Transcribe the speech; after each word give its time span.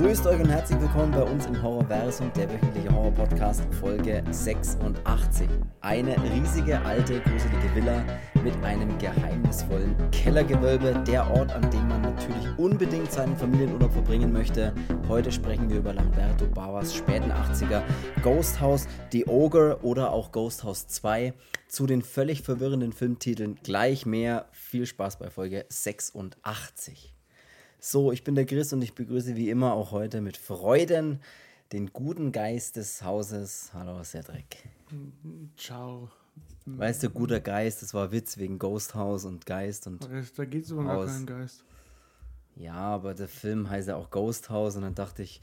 Grüßt 0.00 0.26
euch 0.28 0.40
und 0.40 0.48
herzlich 0.48 0.80
willkommen 0.80 1.12
bei 1.12 1.22
uns 1.22 1.44
im 1.44 1.62
Horrorversum, 1.62 2.32
der 2.32 2.50
wöchentliche 2.50 2.90
Horror-Podcast, 2.90 3.62
Folge 3.78 4.24
86. 4.30 5.46
Eine 5.82 6.16
riesige, 6.22 6.80
alte, 6.80 7.20
gruselige 7.20 7.74
Villa 7.74 8.02
mit 8.42 8.54
einem 8.64 8.96
geheimnisvollen 8.96 9.94
Kellergewölbe. 10.10 11.04
Der 11.06 11.30
Ort, 11.30 11.52
an 11.52 11.70
dem 11.70 11.86
man 11.86 12.00
natürlich 12.00 12.48
unbedingt 12.56 13.12
seinen 13.12 13.36
Familienurlaub 13.36 13.92
verbringen 13.92 14.32
möchte. 14.32 14.72
Heute 15.06 15.30
sprechen 15.30 15.68
wir 15.68 15.76
über 15.76 15.92
Lamberto 15.92 16.46
Bavas 16.46 16.94
späten 16.94 17.30
80er 17.30 17.82
Ghost 18.22 18.58
House, 18.58 18.88
The 19.12 19.26
Ogre 19.26 19.80
oder 19.82 20.12
auch 20.12 20.32
Ghost 20.32 20.64
House 20.64 20.88
2. 20.88 21.34
Zu 21.68 21.86
den 21.86 22.00
völlig 22.00 22.40
verwirrenden 22.40 22.94
Filmtiteln 22.94 23.56
gleich 23.62 24.06
mehr. 24.06 24.46
Viel 24.52 24.86
Spaß 24.86 25.18
bei 25.18 25.28
Folge 25.28 25.66
86. 25.68 27.12
So, 27.82 28.12
ich 28.12 28.24
bin 28.24 28.34
der 28.34 28.44
Chris 28.44 28.74
und 28.74 28.82
ich 28.82 28.94
begrüße 28.94 29.36
wie 29.36 29.48
immer 29.48 29.72
auch 29.72 29.90
heute 29.90 30.20
mit 30.20 30.36
Freuden 30.36 31.18
den 31.72 31.94
guten 31.94 32.30
Geist 32.30 32.76
des 32.76 33.02
Hauses. 33.02 33.70
Hallo 33.72 34.04
Cedric. 34.04 34.68
Ciao. 35.56 36.10
Weißt 36.66 37.02
du, 37.02 37.08
guter 37.08 37.40
Geist, 37.40 37.80
das 37.80 37.94
war 37.94 38.12
Witz 38.12 38.36
wegen 38.36 38.58
Ghost 38.58 38.94
House 38.94 39.24
und 39.24 39.46
Geist 39.46 39.86
und. 39.86 40.06
Da 40.36 40.44
geht 40.44 40.66
es 40.66 40.72
aber 40.72 40.84
gar 40.84 41.06
keinen 41.06 41.24
Geist. 41.24 41.64
Ja, 42.54 42.74
aber 42.74 43.14
der 43.14 43.28
Film 43.28 43.70
heißt 43.70 43.88
ja 43.88 43.96
auch 43.96 44.10
Ghost 44.10 44.50
House 44.50 44.76
und 44.76 44.82
dann 44.82 44.94
dachte 44.94 45.22
ich, 45.22 45.40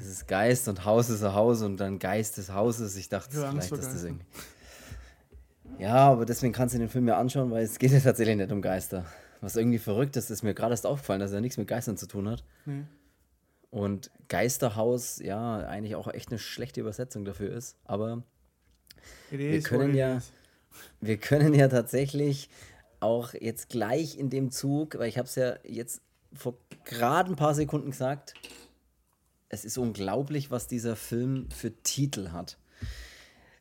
es 0.00 0.06
ist 0.06 0.26
Geist 0.26 0.68
und 0.68 0.86
Haus 0.86 1.10
ist 1.10 1.22
ein 1.22 1.34
Haus 1.34 1.60
und 1.60 1.76
dann 1.76 1.98
Geist 1.98 2.38
des 2.38 2.54
Hauses. 2.54 2.96
Ich 2.96 3.10
dachte, 3.10 3.36
Ja, 3.38 3.50
vielleicht 3.50 3.72
ist 3.72 3.92
das 3.92 4.02
irgendwie. 4.02 4.24
Ja, 5.78 6.10
aber 6.10 6.24
deswegen 6.24 6.54
kannst 6.54 6.74
du 6.74 6.78
den 6.78 6.88
Film 6.88 7.06
ja 7.06 7.18
anschauen, 7.18 7.50
weil 7.50 7.64
es 7.64 7.78
geht 7.78 7.92
ja 7.92 8.00
tatsächlich 8.00 8.36
nicht 8.38 8.50
um 8.50 8.62
Geister. 8.62 9.04
Was 9.40 9.56
irgendwie 9.56 9.78
verrückt 9.78 10.16
ist, 10.16 10.30
ist 10.30 10.42
mir 10.42 10.54
gerade 10.54 10.72
erst 10.72 10.86
aufgefallen, 10.86 11.20
dass 11.20 11.32
er 11.32 11.40
nichts 11.40 11.58
mit 11.58 11.68
Geistern 11.68 11.96
zu 11.96 12.06
tun 12.06 12.28
hat. 12.28 12.44
Nee. 12.64 12.84
Und 13.70 14.10
Geisterhaus, 14.28 15.18
ja, 15.18 15.58
eigentlich 15.58 15.96
auch 15.96 16.08
echt 16.08 16.30
eine 16.30 16.38
schlechte 16.38 16.80
Übersetzung 16.80 17.24
dafür 17.24 17.50
ist. 17.54 17.76
Aber 17.84 18.22
It 19.30 19.38
wir 19.38 19.62
können 19.62 19.94
ja, 19.94 20.22
wir 21.00 21.16
können 21.18 21.52
ja 21.54 21.68
tatsächlich 21.68 22.48
auch 23.00 23.34
jetzt 23.34 23.68
gleich 23.68 24.16
in 24.16 24.30
dem 24.30 24.50
Zug, 24.50 24.98
weil 24.98 25.08
ich 25.08 25.18
habe 25.18 25.28
es 25.28 25.34
ja 25.34 25.56
jetzt 25.64 26.00
vor 26.32 26.58
gerade 26.84 27.30
ein 27.30 27.36
paar 27.36 27.54
Sekunden 27.54 27.90
gesagt, 27.90 28.34
es 29.48 29.64
ist 29.64 29.78
unglaublich, 29.78 30.50
was 30.50 30.66
dieser 30.66 30.96
Film 30.96 31.50
für 31.50 31.72
Titel 31.82 32.30
hat. 32.30 32.58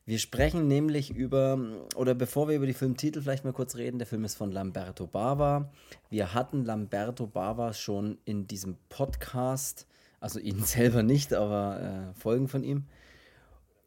Wir 0.07 0.19
sprechen 0.19 0.67
nämlich 0.67 1.09
über, 1.09 1.57
oder 1.95 2.13
bevor 2.13 2.47
wir 2.47 2.57
über 2.57 2.67
die 2.67 2.75
Filmtitel 2.75 3.21
vielleicht 3.21 3.43
mal 3.43 3.53
kurz 3.53 3.75
reden, 3.75 3.97
der 3.97 4.05
Film 4.05 4.23
ist 4.23 4.35
von 4.35 4.51
Lamberto 4.51 5.07
Bava. 5.07 5.71
Wir 6.11 6.35
hatten 6.35 6.63
Lamberto 6.63 7.25
Bava 7.25 7.73
schon 7.73 8.19
in 8.23 8.45
diesem 8.45 8.77
Podcast, 8.87 9.87
also 10.19 10.37
ihn 10.39 10.59
selber 10.63 11.01
nicht, 11.01 11.33
aber 11.33 11.81
äh, 11.81 12.19
Folgen 12.19 12.47
von 12.47 12.63
ihm 12.63 12.85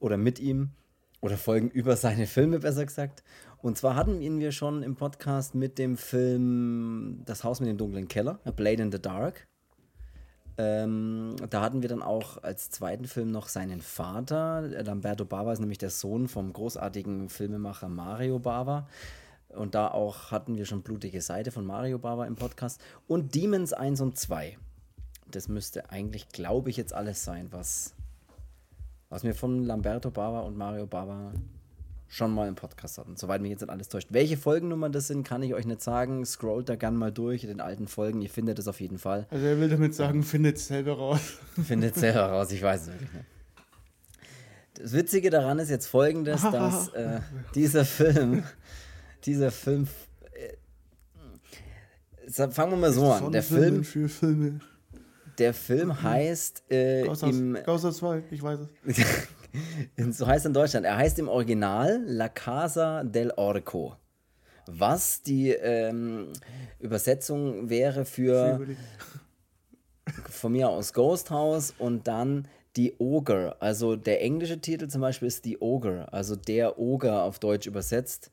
oder 0.00 0.16
mit 0.16 0.40
ihm 0.40 0.70
oder 1.20 1.36
Folgen 1.36 1.70
über 1.70 1.94
seine 1.94 2.26
Filme, 2.26 2.58
besser 2.58 2.84
gesagt. 2.84 3.22
Und 3.62 3.78
zwar 3.78 3.94
hatten 3.94 4.20
ihn 4.20 4.40
wir 4.40 4.50
schon 4.50 4.82
im 4.82 4.96
Podcast 4.96 5.54
mit 5.54 5.78
dem 5.78 5.96
Film 5.96 7.22
Das 7.26 7.44
Haus 7.44 7.60
mit 7.60 7.68
dem 7.68 7.78
dunklen 7.78 8.08
Keller, 8.08 8.40
A 8.44 8.50
Blade 8.50 8.82
in 8.82 8.90
the 8.90 9.00
Dark. 9.00 9.47
Ähm, 10.60 11.36
da 11.50 11.60
hatten 11.62 11.82
wir 11.82 11.88
dann 11.88 12.02
auch 12.02 12.42
als 12.42 12.68
zweiten 12.70 13.06
Film 13.06 13.30
noch 13.30 13.46
seinen 13.46 13.80
Vater. 13.80 14.62
Lamberto 14.62 15.24
Bava 15.24 15.52
ist 15.52 15.60
nämlich 15.60 15.78
der 15.78 15.90
Sohn 15.90 16.26
vom 16.26 16.52
großartigen 16.52 17.28
Filmemacher 17.28 17.88
Mario 17.88 18.40
Bava. 18.40 18.88
Und 19.50 19.76
da 19.76 19.88
auch 19.88 20.32
hatten 20.32 20.56
wir 20.58 20.66
schon 20.66 20.82
Blutige 20.82 21.22
Seite 21.22 21.52
von 21.52 21.64
Mario 21.64 21.98
Bava 22.00 22.26
im 22.26 22.34
Podcast. 22.34 22.80
Und 23.06 23.36
Demons 23.36 23.72
1 23.72 24.00
und 24.00 24.18
2. 24.18 24.58
Das 25.30 25.46
müsste 25.46 25.90
eigentlich, 25.90 26.28
glaube 26.30 26.70
ich, 26.70 26.76
jetzt 26.76 26.92
alles 26.92 27.24
sein, 27.24 27.48
was, 27.52 27.94
was 29.10 29.22
wir 29.22 29.34
von 29.34 29.64
Lamberto 29.64 30.10
Bava 30.10 30.40
und 30.40 30.56
Mario 30.56 30.86
Bava 30.86 31.32
schon 32.08 32.32
mal 32.32 32.48
im 32.48 32.54
Podcast 32.54 32.98
hatten. 32.98 33.16
Soweit 33.16 33.42
mich 33.42 33.50
jetzt 33.50 33.60
nicht 33.60 33.70
alles 33.70 33.88
täuscht. 33.88 34.08
Welche 34.10 34.36
Folgennummern 34.36 34.92
das 34.92 35.06
sind, 35.08 35.24
kann 35.24 35.42
ich 35.42 35.54
euch 35.54 35.66
nicht 35.66 35.82
sagen. 35.82 36.24
Scrollt 36.24 36.68
da 36.68 36.76
gern 36.76 36.96
mal 36.96 37.12
durch 37.12 37.44
in 37.44 37.50
den 37.50 37.60
alten 37.60 37.86
Folgen. 37.86 38.22
Ihr 38.22 38.30
findet 38.30 38.58
es 38.58 38.66
auf 38.66 38.80
jeden 38.80 38.98
Fall. 38.98 39.26
Also 39.30 39.44
er 39.44 39.60
will 39.60 39.68
damit 39.68 39.94
sagen, 39.94 40.22
findet 40.22 40.58
selber 40.58 40.94
raus. 40.94 41.20
Findet 41.62 41.94
selber 41.94 42.30
raus, 42.30 42.50
ich 42.50 42.62
weiß 42.62 42.82
es 42.82 42.86
wirklich 42.88 43.12
nicht. 43.12 43.26
Das 44.74 44.92
Witzige 44.92 45.30
daran 45.30 45.58
ist 45.58 45.70
jetzt 45.70 45.86
folgendes, 45.86 46.42
dass 46.52 46.88
äh, 46.88 47.20
dieser 47.54 47.84
Film, 47.84 48.44
dieser 49.24 49.50
Film, 49.50 49.88
äh, 52.28 52.48
fangen 52.50 52.72
wir 52.72 52.78
mal 52.78 52.92
so 52.92 53.10
an. 53.10 53.32
Der 53.32 53.42
Film, 53.42 53.84
der 55.38 55.54
Film 55.54 56.02
heißt 56.02 56.70
äh, 56.70 57.06
House, 57.06 57.22
im, 57.22 57.58
House 57.66 57.96
2, 57.96 58.22
ich 58.30 58.42
weiß 58.42 58.60
es. 58.86 58.96
so 60.10 60.26
heißt 60.26 60.46
er 60.46 60.48
in 60.48 60.54
Deutschland. 60.54 60.86
Er 60.86 60.96
heißt 60.96 61.18
im 61.18 61.28
Original 61.28 62.02
La 62.06 62.28
Casa 62.28 63.04
del 63.04 63.32
Orco. 63.32 63.96
Was 64.66 65.22
die 65.22 65.50
ähm, 65.50 66.32
Übersetzung 66.78 67.70
wäre 67.70 68.04
für 68.04 68.66
von 70.30 70.52
mir 70.52 70.68
aus 70.68 70.92
Ghost 70.92 71.30
House 71.30 71.74
und 71.78 72.06
dann 72.06 72.48
die 72.76 72.94
Ogre. 72.98 73.56
Also 73.60 73.96
der 73.96 74.22
englische 74.22 74.60
Titel 74.60 74.88
zum 74.88 75.00
Beispiel 75.00 75.28
ist 75.28 75.44
die 75.44 75.58
Ogre, 75.60 76.12
also 76.12 76.36
der 76.36 76.78
Ogre 76.78 77.22
auf 77.22 77.38
Deutsch 77.38 77.66
übersetzt. 77.66 78.30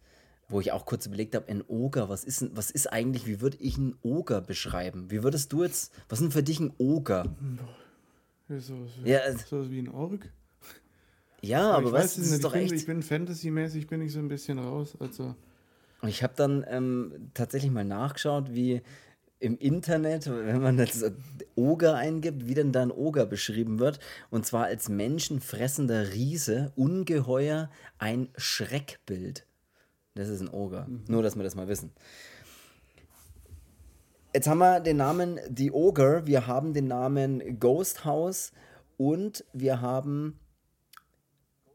Wo 0.48 0.60
ich 0.60 0.72
auch 0.72 0.86
kurz 0.86 1.08
überlegt 1.08 1.34
habe, 1.34 1.48
ein 1.50 1.64
Ogre, 1.68 2.08
was 2.08 2.24
ist, 2.24 2.56
was 2.56 2.70
ist 2.70 2.86
eigentlich, 2.94 3.26
wie 3.26 3.42
würde 3.42 3.58
ich 3.60 3.80
einen 3.80 3.98
Ogre 4.04 4.44
beschreiben? 4.44 5.10
Wie 5.10 5.24
würdest 5.24 5.52
du 5.52 5.64
jetzt, 5.64 5.92
was 6.08 6.20
ist 6.20 6.26
denn 6.26 6.32
für 6.32 6.44
dich 6.44 6.60
ein 6.60 6.72
Ogre? 6.78 7.36
Ist 8.48 8.68
sowas 8.68 8.92
wie, 9.02 9.10
Ja, 9.10 9.20
sowas 9.36 9.72
wie 9.72 9.80
ein 9.80 9.90
Org. 9.90 10.30
Ja, 11.48 11.72
aber 11.72 11.88
ich 11.88 11.94
weißt 11.94 12.04
weiß 12.04 12.16
du, 12.16 12.22
das 12.22 12.32
ist 12.32 12.44
doch 12.44 12.56
ich 12.56 12.60
bin, 12.60 12.64
echt. 12.66 12.74
ich 12.74 12.86
bin 12.86 13.04
Fantasy-mäßig, 13.04 13.88
bin 13.88 14.02
ich 14.02 14.12
so 14.12 14.20
ein 14.20 14.28
bisschen 14.28 14.60
raus. 14.60 14.96
Also, 15.00 15.36
Und 16.02 16.10
ich 16.10 16.24
habe 16.24 16.34
dann 16.36 16.66
ähm, 16.68 17.30
tatsächlich 17.34 17.72
mal 17.72 17.86
nachgeschaut, 17.86 18.54
wie 18.54 18.82
im 19.40 19.58
Internet, 19.58 20.28
wenn 20.28 20.62
man 20.62 20.78
das 20.78 21.04
Oger 21.56 21.96
eingibt, 21.96 22.48
wie 22.48 22.54
denn 22.54 22.72
da 22.72 22.82
ein 22.82 22.92
Oger 22.92 23.26
beschrieben 23.26 23.80
wird. 23.80 24.00
Und 24.30 24.46
zwar 24.46 24.66
als 24.66 24.90
menschenfressender 24.90 26.14
Riese, 26.14 26.72
ungeheuer, 26.76 27.70
ein 27.98 28.30
Schreckbild. 28.38 29.46
Das 30.16 30.30
ist 30.30 30.42
ein 30.42 30.50
Oger. 30.50 30.88
Nur, 31.08 31.22
dass 31.22 31.36
wir 31.36 31.44
das 31.44 31.56
mal 31.56 31.68
wissen. 31.68 31.92
Jetzt 34.34 34.48
haben 34.48 34.60
wir 34.60 34.80
den 34.80 34.98
Namen 34.98 35.40
The 35.56 35.72
Ogre, 35.72 36.26
wir 36.26 36.48
haben 36.48 36.74
den 36.74 36.88
Namen 36.88 37.60
Ghost 37.60 38.04
House 38.04 38.52
und 38.98 39.46
wir 39.54 39.82
haben 39.82 40.40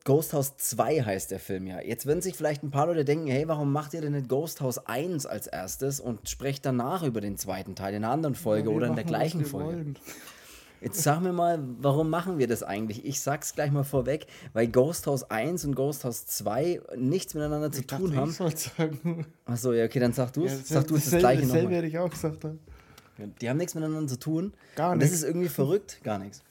Ghost 0.04 0.32
House 0.32 0.56
2 0.56 1.02
heißt 1.02 1.30
der 1.30 1.38
Film 1.40 1.66
ja. 1.66 1.80
Jetzt 1.80 2.06
würden 2.06 2.22
sich 2.22 2.34
vielleicht 2.34 2.62
ein 2.62 2.70
paar 2.70 2.86
Leute 2.86 3.04
denken, 3.04 3.26
hey, 3.28 3.46
warum 3.48 3.70
macht 3.72 3.92
ihr 3.94 4.00
denn 4.00 4.12
nicht 4.12 4.28
Ghost 4.28 4.60
House 4.60 4.78
1 4.86 5.26
als 5.26 5.46
erstes 5.46 6.00
und 6.00 6.28
sprecht 6.28 6.64
danach 6.64 7.02
über 7.02 7.20
den 7.20 7.36
zweiten 7.36 7.74
Teil 7.74 7.94
in 7.94 8.04
einer 8.04 8.12
anderen 8.12 8.34
Folge 8.34 8.70
wir 8.70 8.76
oder 8.76 8.86
in 8.86 8.94
der 8.96 9.04
gleichen 9.04 9.44
Folge? 9.44 9.66
wollen. 9.76 9.98
Jetzt 10.80 11.02
sag 11.02 11.20
mir 11.20 11.34
mal, 11.34 11.62
warum 11.80 12.08
machen 12.08 12.38
wir 12.38 12.46
das 12.46 12.62
eigentlich? 12.62 13.04
Ich 13.04 13.20
sag's 13.20 13.54
gleich 13.54 13.70
mal 13.70 13.84
vorweg, 13.84 14.26
weil 14.54 14.66
Ghost 14.68 15.06
House 15.06 15.30
1 15.30 15.66
und 15.66 15.74
Ghost 15.74 16.04
House 16.04 16.24
2 16.24 16.80
nichts 16.96 17.34
miteinander 17.34 17.70
zu 17.70 17.80
Ich 17.82 17.86
dachte, 17.86 18.02
tun 18.04 18.16
haben. 18.16 18.30
ich 18.30 18.36
sagen. 18.58 19.26
Achso, 19.44 19.74
ja, 19.74 19.84
okay, 19.84 20.00
dann 20.00 20.14
sag 20.14 20.32
du 20.32 20.46
es. 20.46 20.70
Ja, 20.70 20.76
sag 20.80 20.86
du 20.86 20.96
es 20.96 21.10
das 21.10 21.18
gleiche 21.18 21.44
nochmal. 21.46 21.68
hätte 21.70 21.86
ich 21.86 21.98
auch 21.98 22.08
gesagt. 22.08 22.42
dann. 22.42 22.58
Die 23.42 23.50
haben 23.50 23.58
nichts 23.58 23.74
miteinander 23.74 24.08
zu 24.08 24.18
tun. 24.18 24.54
Gar 24.76 24.92
Und 24.92 25.02
das 25.02 25.10
nichts. 25.10 25.22
ist 25.22 25.28
irgendwie 25.28 25.50
verrückt. 25.50 26.00
Gar 26.02 26.18
nichts. 26.18 26.42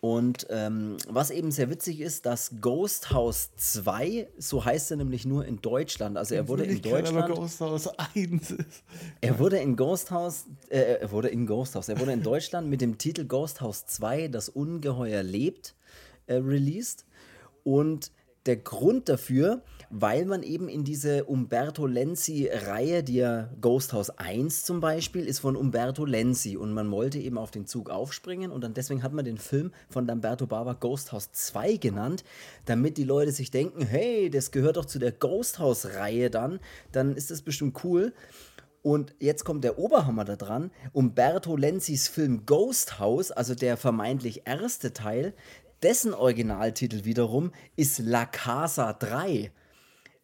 Und 0.00 0.46
ähm, 0.50 0.96
was 1.08 1.30
eben 1.30 1.50
sehr 1.50 1.70
witzig 1.70 2.00
ist, 2.00 2.24
dass 2.24 2.52
Ghost 2.60 3.10
House 3.10 3.50
2, 3.56 4.28
so 4.38 4.64
heißt 4.64 4.92
er 4.92 4.96
nämlich 4.96 5.26
nur 5.26 5.44
in 5.44 5.60
Deutschland. 5.60 6.16
Also 6.16 6.36
er 6.36 6.46
wurde 6.46 6.64
in 6.64 6.84
Wirklichkeit 6.84 7.08
aber 7.08 7.26
Deutschland. 7.26 7.40
Ghost 7.40 7.60
House 7.60 7.88
1 8.14 8.50
ist. 8.52 8.84
Er 9.20 9.38
wurde 9.40 9.58
in 9.58 9.74
Ghost 9.74 10.12
House, 10.12 10.46
äh, 10.68 10.98
er 11.00 11.10
wurde 11.10 11.28
in 11.28 11.46
Ghost 11.46 11.74
House, 11.74 11.88
er 11.88 11.98
wurde 11.98 12.12
in 12.12 12.22
Deutschland 12.22 12.68
mit 12.68 12.80
dem 12.80 12.96
Titel 12.96 13.24
Ghost 13.24 13.60
House 13.60 13.86
2, 13.86 14.28
das 14.28 14.48
Ungeheuer 14.48 15.24
lebt, 15.24 15.74
äh, 16.28 16.34
released. 16.34 17.04
Und 17.64 18.12
der 18.46 18.56
Grund 18.56 19.08
dafür, 19.08 19.62
weil 19.90 20.26
man 20.26 20.42
eben 20.42 20.68
in 20.68 20.84
diese 20.84 21.24
Umberto 21.24 21.86
Lenzi-Reihe, 21.86 23.02
die 23.02 23.16
ja 23.16 23.48
Ghost 23.60 23.92
House 23.92 24.10
1 24.10 24.64
zum 24.64 24.80
Beispiel, 24.80 25.26
ist 25.26 25.38
von 25.38 25.56
Umberto 25.56 26.04
Lenzi 26.04 26.56
und 26.56 26.72
man 26.72 26.90
wollte 26.90 27.18
eben 27.18 27.38
auf 27.38 27.50
den 27.50 27.66
Zug 27.66 27.88
aufspringen 27.88 28.50
und 28.50 28.62
dann 28.62 28.74
deswegen 28.74 29.02
hat 29.02 29.12
man 29.12 29.24
den 29.24 29.38
Film 29.38 29.72
von 29.88 30.06
Lamberto 30.06 30.46
Bava 30.46 30.74
Ghost 30.74 31.12
House 31.12 31.32
2 31.32 31.76
genannt, 31.76 32.24
damit 32.66 32.98
die 32.98 33.04
Leute 33.04 33.32
sich 33.32 33.50
denken, 33.50 33.82
hey, 33.82 34.28
das 34.30 34.50
gehört 34.50 34.76
doch 34.76 34.84
zu 34.84 34.98
der 34.98 35.12
Ghost 35.12 35.58
House-Reihe 35.58 36.30
dann, 36.30 36.60
dann 36.92 37.16
ist 37.16 37.30
das 37.30 37.42
bestimmt 37.42 37.82
cool. 37.84 38.12
Und 38.82 39.14
jetzt 39.18 39.44
kommt 39.44 39.64
der 39.64 39.78
Oberhammer 39.78 40.24
da 40.24 40.36
dran. 40.36 40.70
Umberto 40.92 41.56
Lenzis 41.56 42.08
Film 42.08 42.46
Ghost 42.46 42.98
House, 42.98 43.30
also 43.30 43.54
der 43.54 43.76
vermeintlich 43.76 44.42
erste 44.46 44.92
Teil, 44.92 45.34
dessen 45.82 46.14
Originaltitel 46.14 47.04
wiederum 47.04 47.52
ist 47.76 47.98
La 47.98 48.24
Casa 48.24 48.92
3. 48.92 49.50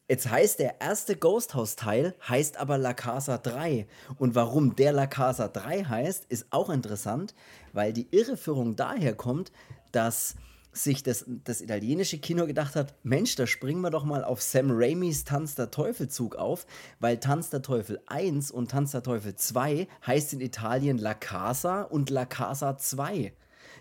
Jetzt 0.06 0.30
heißt 0.30 0.58
der 0.58 0.82
erste 0.82 1.16
Ghost 1.16 1.54
House 1.54 1.76
Teil, 1.76 2.14
heißt 2.28 2.58
aber 2.58 2.76
La 2.76 2.92
Casa 2.92 3.38
3. 3.38 3.86
Und 4.18 4.34
warum 4.34 4.76
der 4.76 4.92
La 4.92 5.06
Casa 5.06 5.48
3 5.48 5.84
heißt, 5.84 6.26
ist 6.28 6.46
auch 6.50 6.68
interessant, 6.68 7.34
weil 7.72 7.94
die 7.94 8.08
Irreführung 8.10 8.76
daher 8.76 9.14
kommt, 9.14 9.50
dass 9.92 10.34
sich 10.72 11.02
das, 11.02 11.24
das 11.26 11.62
italienische 11.62 12.18
Kino 12.18 12.46
gedacht 12.46 12.76
hat, 12.76 12.94
Mensch, 13.02 13.34
da 13.36 13.46
springen 13.46 13.80
wir 13.80 13.90
doch 13.90 14.04
mal 14.04 14.24
auf 14.24 14.42
Sam 14.42 14.68
Raimis 14.70 15.24
Tanz 15.24 15.54
der 15.54 15.70
Teufel 15.70 16.08
Zug 16.08 16.36
auf, 16.36 16.66
weil 17.00 17.18
Tanz 17.18 17.48
der 17.48 17.62
Teufel 17.62 18.02
1 18.06 18.50
und 18.50 18.72
Tanz 18.72 18.90
der 18.90 19.02
Teufel 19.02 19.36
2 19.36 19.88
heißt 20.06 20.34
in 20.34 20.42
Italien 20.42 20.98
La 20.98 21.14
Casa 21.14 21.80
und 21.82 22.10
La 22.10 22.26
Casa 22.26 22.76
2. 22.76 23.32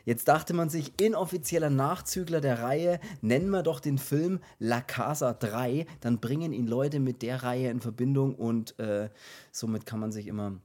Jetzt 0.05 0.27
dachte 0.27 0.53
man 0.53 0.69
sich, 0.69 0.99
inoffizieller 0.99 1.69
Nachzügler 1.69 2.41
der 2.41 2.61
Reihe, 2.61 2.99
nennen 3.21 3.49
wir 3.49 3.63
doch 3.63 3.79
den 3.79 3.97
Film 3.97 4.39
La 4.59 4.81
Casa 4.81 5.33
3, 5.33 5.85
dann 6.01 6.19
bringen 6.19 6.51
ihn 6.53 6.67
Leute 6.67 6.99
mit 6.99 7.21
der 7.21 7.43
Reihe 7.43 7.69
in 7.69 7.79
Verbindung 7.79 8.35
und 8.35 8.77
äh, 8.79 9.09
somit 9.51 9.85
kann 9.85 9.99
man 9.99 10.11
sich 10.11 10.27
immer 10.27 10.59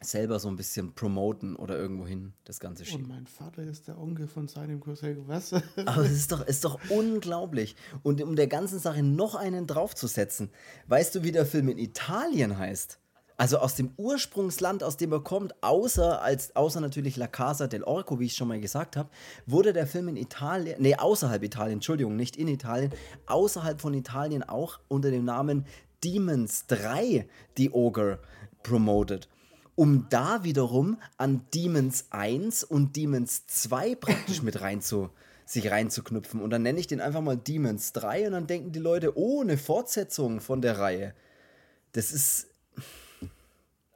selber 0.00 0.38
so 0.38 0.48
ein 0.48 0.54
bisschen 0.54 0.92
promoten 0.94 1.56
oder 1.56 1.76
irgendwohin 1.76 2.32
das 2.44 2.60
Ganze 2.60 2.84
Und 2.84 2.88
schieben. 2.88 3.08
mein 3.08 3.26
Vater 3.26 3.64
ist 3.64 3.88
der 3.88 3.98
Onkel 3.98 4.28
von 4.28 4.46
seinem 4.46 4.78
Cousin. 4.78 5.24
Was? 5.26 5.52
Aber 5.52 6.02
es 6.04 6.12
ist 6.12 6.30
doch, 6.30 6.46
ist 6.46 6.64
doch 6.64 6.78
unglaublich. 6.88 7.74
Und 8.04 8.22
um 8.22 8.36
der 8.36 8.46
ganzen 8.46 8.78
Sache 8.78 9.02
noch 9.02 9.34
einen 9.34 9.66
draufzusetzen, 9.66 10.50
weißt 10.86 11.16
du, 11.16 11.24
wie 11.24 11.32
der 11.32 11.46
Film 11.46 11.68
in 11.68 11.78
Italien 11.78 12.56
heißt? 12.58 13.00
Also 13.38 13.58
aus 13.58 13.76
dem 13.76 13.92
Ursprungsland, 13.96 14.82
aus 14.82 14.96
dem 14.96 15.12
er 15.12 15.20
kommt, 15.20 15.54
außer, 15.62 16.20
als, 16.20 16.54
außer 16.56 16.80
natürlich 16.80 17.16
La 17.16 17.28
Casa 17.28 17.68
del 17.68 17.84
Orco, 17.84 18.20
wie 18.20 18.26
ich 18.26 18.34
schon 18.34 18.48
mal 18.48 18.60
gesagt 18.60 18.96
habe, 18.96 19.08
wurde 19.46 19.72
der 19.72 19.86
Film 19.86 20.08
in 20.08 20.16
Italien, 20.16 20.82
nee, 20.82 20.96
außerhalb 20.96 21.42
Italien, 21.42 21.74
Entschuldigung, 21.74 22.16
nicht 22.16 22.36
in 22.36 22.48
Italien, 22.48 22.92
außerhalb 23.26 23.80
von 23.80 23.94
Italien 23.94 24.42
auch 24.42 24.80
unter 24.88 25.10
dem 25.10 25.24
Namen 25.24 25.64
Demons 26.04 26.66
3, 26.66 27.26
die 27.56 27.70
Ogre, 27.70 28.18
promoted 28.62 29.28
um 29.78 30.06
da 30.10 30.42
wiederum 30.42 30.98
an 31.18 31.42
Demons 31.54 32.06
1 32.10 32.64
und 32.64 32.96
Demons 32.96 33.46
2 33.46 33.94
praktisch 33.94 34.42
mit 34.42 34.60
rein 34.60 34.80
zu, 34.80 35.10
sich 35.46 35.70
reinzuknüpfen. 35.70 36.42
Und 36.42 36.50
dann 36.50 36.62
nenne 36.62 36.80
ich 36.80 36.88
den 36.88 37.00
einfach 37.00 37.20
mal 37.20 37.36
Demons 37.36 37.92
3 37.92 38.26
und 38.26 38.32
dann 38.32 38.48
denken 38.48 38.72
die 38.72 38.80
Leute, 38.80 39.16
oh, 39.16 39.40
eine 39.40 39.56
Fortsetzung 39.56 40.40
von 40.40 40.62
der 40.62 40.78
Reihe. 40.78 41.14
Das 41.92 42.10
ist. 42.10 42.48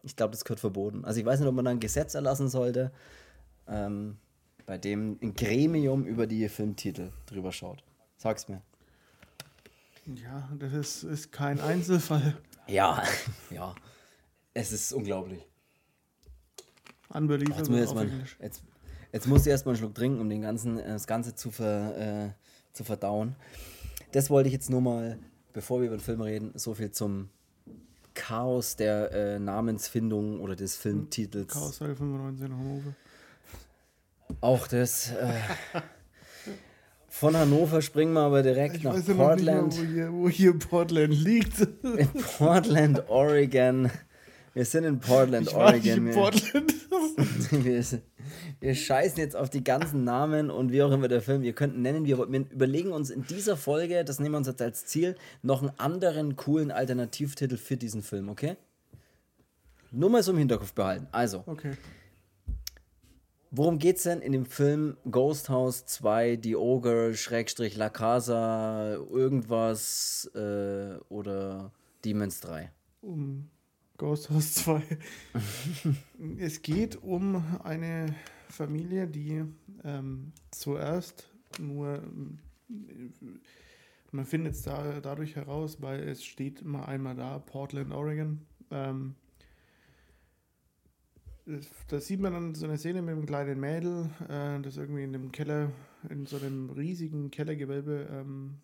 Ich 0.02 0.16
glaube, 0.16 0.32
das 0.32 0.44
gehört 0.44 0.60
verboten. 0.60 1.04
Also 1.04 1.20
ich 1.20 1.26
weiß 1.26 1.40
nicht, 1.40 1.48
ob 1.48 1.54
man 1.54 1.64
da 1.64 1.70
ein 1.70 1.80
Gesetz 1.80 2.14
erlassen 2.14 2.48
sollte, 2.48 2.92
ähm, 3.68 4.16
bei 4.66 4.78
dem 4.78 5.18
ein 5.22 5.34
Gremium 5.34 6.04
über 6.04 6.26
die 6.26 6.48
Filmtitel 6.48 7.10
drüber 7.26 7.52
schaut. 7.52 7.82
Sag's 8.16 8.48
mir. 8.48 8.62
ja, 10.06 10.48
das 10.58 10.72
ist, 10.72 11.02
ist 11.04 11.32
kein 11.32 11.60
Einzelfall. 11.60 12.36
Ja, 12.66 13.02
ja. 13.50 13.74
Es 14.54 14.72
ist 14.72 14.92
unglaublich. 14.92 15.46
Unbelievable 17.08 17.58
Jetzt 17.58 17.68
muss, 17.68 17.76
ich 17.76 17.80
jetzt, 17.80 17.88
auf 17.90 17.94
mal, 17.94 18.08
Englisch. 18.08 18.36
jetzt, 18.40 18.62
jetzt 19.12 19.26
muss 19.26 19.42
ich 19.42 19.48
erstmal 19.48 19.74
einen 19.74 19.80
Schluck 19.80 19.94
trinken, 19.94 20.20
um 20.20 20.28
den 20.28 20.42
ganzen, 20.42 20.78
äh, 20.78 20.88
das 20.88 21.06
Ganze 21.06 21.34
zu, 21.34 21.50
ver, 21.50 22.26
äh, 22.26 22.30
zu 22.72 22.84
verdauen. 22.84 23.36
Das 24.12 24.30
wollte 24.30 24.48
ich 24.48 24.52
jetzt 24.52 24.70
nur 24.70 24.80
mal, 24.80 25.18
bevor 25.52 25.80
wir 25.80 25.88
über 25.88 25.96
den 25.96 26.02
Film 26.02 26.20
reden, 26.20 26.52
so 26.54 26.74
viel 26.74 26.90
zum 26.90 27.30
Chaos 28.14 28.76
der 28.76 29.12
äh, 29.12 29.38
Namensfindung 29.38 30.40
oder 30.40 30.56
des 30.56 30.76
Filmtitels. 30.76 31.52
Karussell 31.52 31.94
95 31.94 32.46
in 32.46 32.56
Hannover. 32.58 32.94
Auch 34.40 34.66
das. 34.66 35.10
Äh, 35.12 35.32
von 37.08 37.36
Hannover 37.36 37.82
springen 37.82 38.14
wir 38.14 38.22
aber 38.22 38.42
direkt 38.42 38.76
Ich 38.76 38.84
nach 38.84 38.92
noch 38.96 39.06
nicht 39.06 39.16
Portland. 39.16 39.78
wo 39.78 39.82
hier, 39.82 40.12
wo 40.12 40.28
hier 40.28 40.58
Portland 40.58 41.14
liegt. 41.14 41.60
In 41.60 42.08
Portland, 42.38 43.08
Oregon. 43.08 43.90
Wir 44.54 44.64
sind 44.66 44.84
in 44.84 45.00
Portland, 45.00 45.48
Ich 45.48 45.54
war 45.54 45.68
Oregon. 45.68 45.90
in 45.98 46.06
Wir- 46.06 46.12
Portland. 46.14 46.74
wir, 47.64 47.84
wir 48.60 48.74
scheißen 48.74 49.18
jetzt 49.18 49.34
auf 49.36 49.48
die 49.50 49.64
ganzen 49.64 50.04
Namen 50.04 50.50
und 50.50 50.72
wie 50.72 50.82
auch 50.82 50.90
immer 50.92 51.08
der 51.08 51.22
Film, 51.22 51.42
ihr 51.42 51.52
könnt 51.54 51.74
ihn 51.74 51.82
nennen, 51.82 52.04
wir, 52.04 52.18
wir 52.30 52.40
überlegen 52.50 52.92
uns 52.92 53.10
in 53.10 53.24
dieser 53.26 53.56
Folge, 53.56 54.04
das 54.04 54.18
nehmen 54.20 54.32
wir 54.34 54.38
uns 54.38 54.46
jetzt 54.46 54.60
als 54.62 54.84
Ziel, 54.86 55.16
noch 55.42 55.62
einen 55.62 55.72
anderen 55.78 56.36
coolen 56.36 56.70
Alternativtitel 56.70 57.56
für 57.56 57.76
diesen 57.76 58.02
Film, 58.02 58.28
okay? 58.28 58.56
Nur 59.90 60.10
mal 60.10 60.22
so 60.22 60.32
im 60.32 60.38
Hinterkopf 60.38 60.72
behalten. 60.72 61.06
Also, 61.12 61.42
Okay. 61.46 61.72
worum 63.50 63.78
geht's 63.78 64.02
denn 64.04 64.20
in 64.20 64.32
dem 64.32 64.46
Film 64.46 64.96
Ghost 65.10 65.48
House 65.48 65.84
2, 65.86 66.36
Die 66.36 66.56
Ogre, 66.56 67.14
Schrägstrich 67.14 67.76
La 67.76 67.90
Casa, 67.90 68.94
irgendwas 68.94 70.30
äh, 70.34 70.96
oder 71.08 71.72
Demons 72.04 72.40
3? 72.40 72.70
Um 73.02 73.48
Ghost 74.02 74.30
House 74.30 74.54
2. 74.64 74.82
es 76.38 76.60
geht 76.62 77.00
um 77.04 77.40
eine 77.62 78.12
Familie, 78.48 79.06
die 79.06 79.44
ähm, 79.84 80.32
zuerst 80.50 81.30
nur, 81.60 82.02
ähm, 82.02 82.40
man 84.10 84.24
findet 84.24 84.54
es 84.54 84.62
da, 84.62 85.00
dadurch 85.00 85.36
heraus, 85.36 85.80
weil 85.82 86.00
es 86.00 86.24
steht 86.24 86.62
immer 86.62 86.88
einmal 86.88 87.14
da, 87.14 87.38
Portland, 87.38 87.92
Oregon. 87.92 88.40
Ähm, 88.72 89.14
da 91.86 92.00
sieht 92.00 92.18
man 92.18 92.32
dann 92.32 92.54
so 92.56 92.66
eine 92.66 92.78
Szene 92.78 93.02
mit 93.02 93.14
einem 93.14 93.26
kleinen 93.26 93.60
Mädel, 93.60 94.10
äh, 94.28 94.60
das 94.62 94.78
irgendwie 94.78 95.04
in 95.04 95.12
dem 95.12 95.30
Keller, 95.30 95.70
in 96.08 96.26
so 96.26 96.38
einem 96.38 96.70
riesigen 96.70 97.30
Kellergewölbe 97.30 98.08
ähm, 98.10 98.56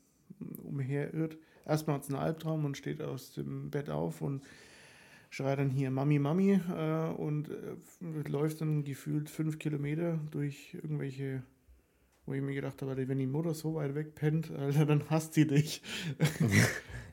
umherirrt. 0.65 1.39
Erstmal 1.65 1.95
hat 1.95 2.03
es 2.03 2.09
einen 2.09 2.19
Albtraum 2.19 2.65
und 2.65 2.77
steht 2.77 3.01
aus 3.01 3.35
dem 3.35 3.71
Bett 3.71 3.89
auf 3.89 4.21
und 4.21 4.43
schreit 5.31 5.59
dann 5.59 5.71
hier 5.71 5.91
Mami, 5.91 6.19
Mami 6.19 6.53
äh, 6.75 7.09
und 7.17 7.51
äh, 7.51 8.29
läuft 8.29 8.61
dann 8.61 8.85
gefühlt 8.85 9.29
fünf 9.31 9.59
Kilometer 9.59 10.19
durch 10.31 10.75
irgendwelche, 10.75 11.43
wo 12.27 12.33
ich 12.35 12.43
mir 12.43 12.55
gedacht 12.55 12.81
habe, 12.83 13.09
wenn 13.09 13.19
die 13.19 13.27
Mutter 13.27 13.55
so 13.55 13.75
weit 13.75 13.95
weg 13.95 14.15
pennt, 14.15 14.51
Alter, 14.51 14.87
dann 14.87 15.09
hasst 15.11 15.35
sie 15.35 15.47
dich. 15.47 15.83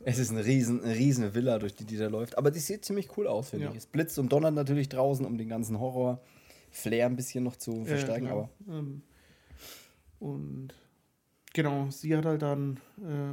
Es 0.07 0.19
ist 0.19 0.29
eine 0.29 0.45
riesen, 0.45 0.83
eine 0.83 0.93
riesen 0.93 1.33
Villa, 1.33 1.57
durch 1.57 1.73
die 1.73 1.83
die 1.83 1.97
da 1.97 2.07
läuft. 2.07 2.37
Aber 2.37 2.51
die 2.51 2.59
sieht 2.59 2.85
ziemlich 2.85 3.17
cool 3.17 3.25
aus, 3.25 3.49
finde 3.49 3.65
Ja. 3.65 3.71
ich. 3.71 3.77
Es 3.77 3.87
blitzt 3.87 4.19
und 4.19 4.31
donnert 4.31 4.53
natürlich 4.53 4.87
draußen, 4.87 5.25
um 5.25 5.35
den 5.35 5.49
ganzen 5.49 5.79
Horror-Flair 5.79 7.07
ein 7.07 7.15
bisschen 7.15 7.43
noch 7.43 7.55
zu 7.55 7.79
Ja, 7.79 7.85
verstärken. 7.85 8.25
klar. 8.27 8.49
aber 8.67 8.77
Ähm, 8.77 9.01
und 10.19 10.75
genau, 11.55 11.89
sie 11.89 12.15
hat 12.15 12.25
halt 12.25 12.43
dann, 12.43 12.79
äh, 13.01 13.31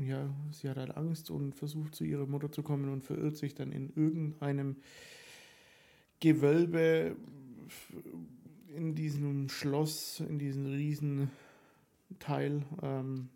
ja, 0.00 0.28
sie 0.50 0.68
hat 0.68 0.76
halt 0.76 0.96
Angst 0.96 1.30
und 1.30 1.54
versucht 1.54 1.94
zu 1.94 2.04
ihrer 2.04 2.26
Mutter 2.26 2.50
zu 2.50 2.62
kommen 2.62 2.90
und 2.90 3.02
verirrt 3.02 3.36
sich 3.36 3.54
dann 3.54 3.72
in 3.72 3.92
irgendeinem 3.94 4.76
Gewölbe 6.20 7.16
in 8.74 8.94
diesem 8.94 9.48
Schloss, 9.48 10.20
in 10.20 10.38
diesem 10.38 10.66
riesen 10.66 11.30
Teil 12.18 12.62
ähm, 12.82 13.28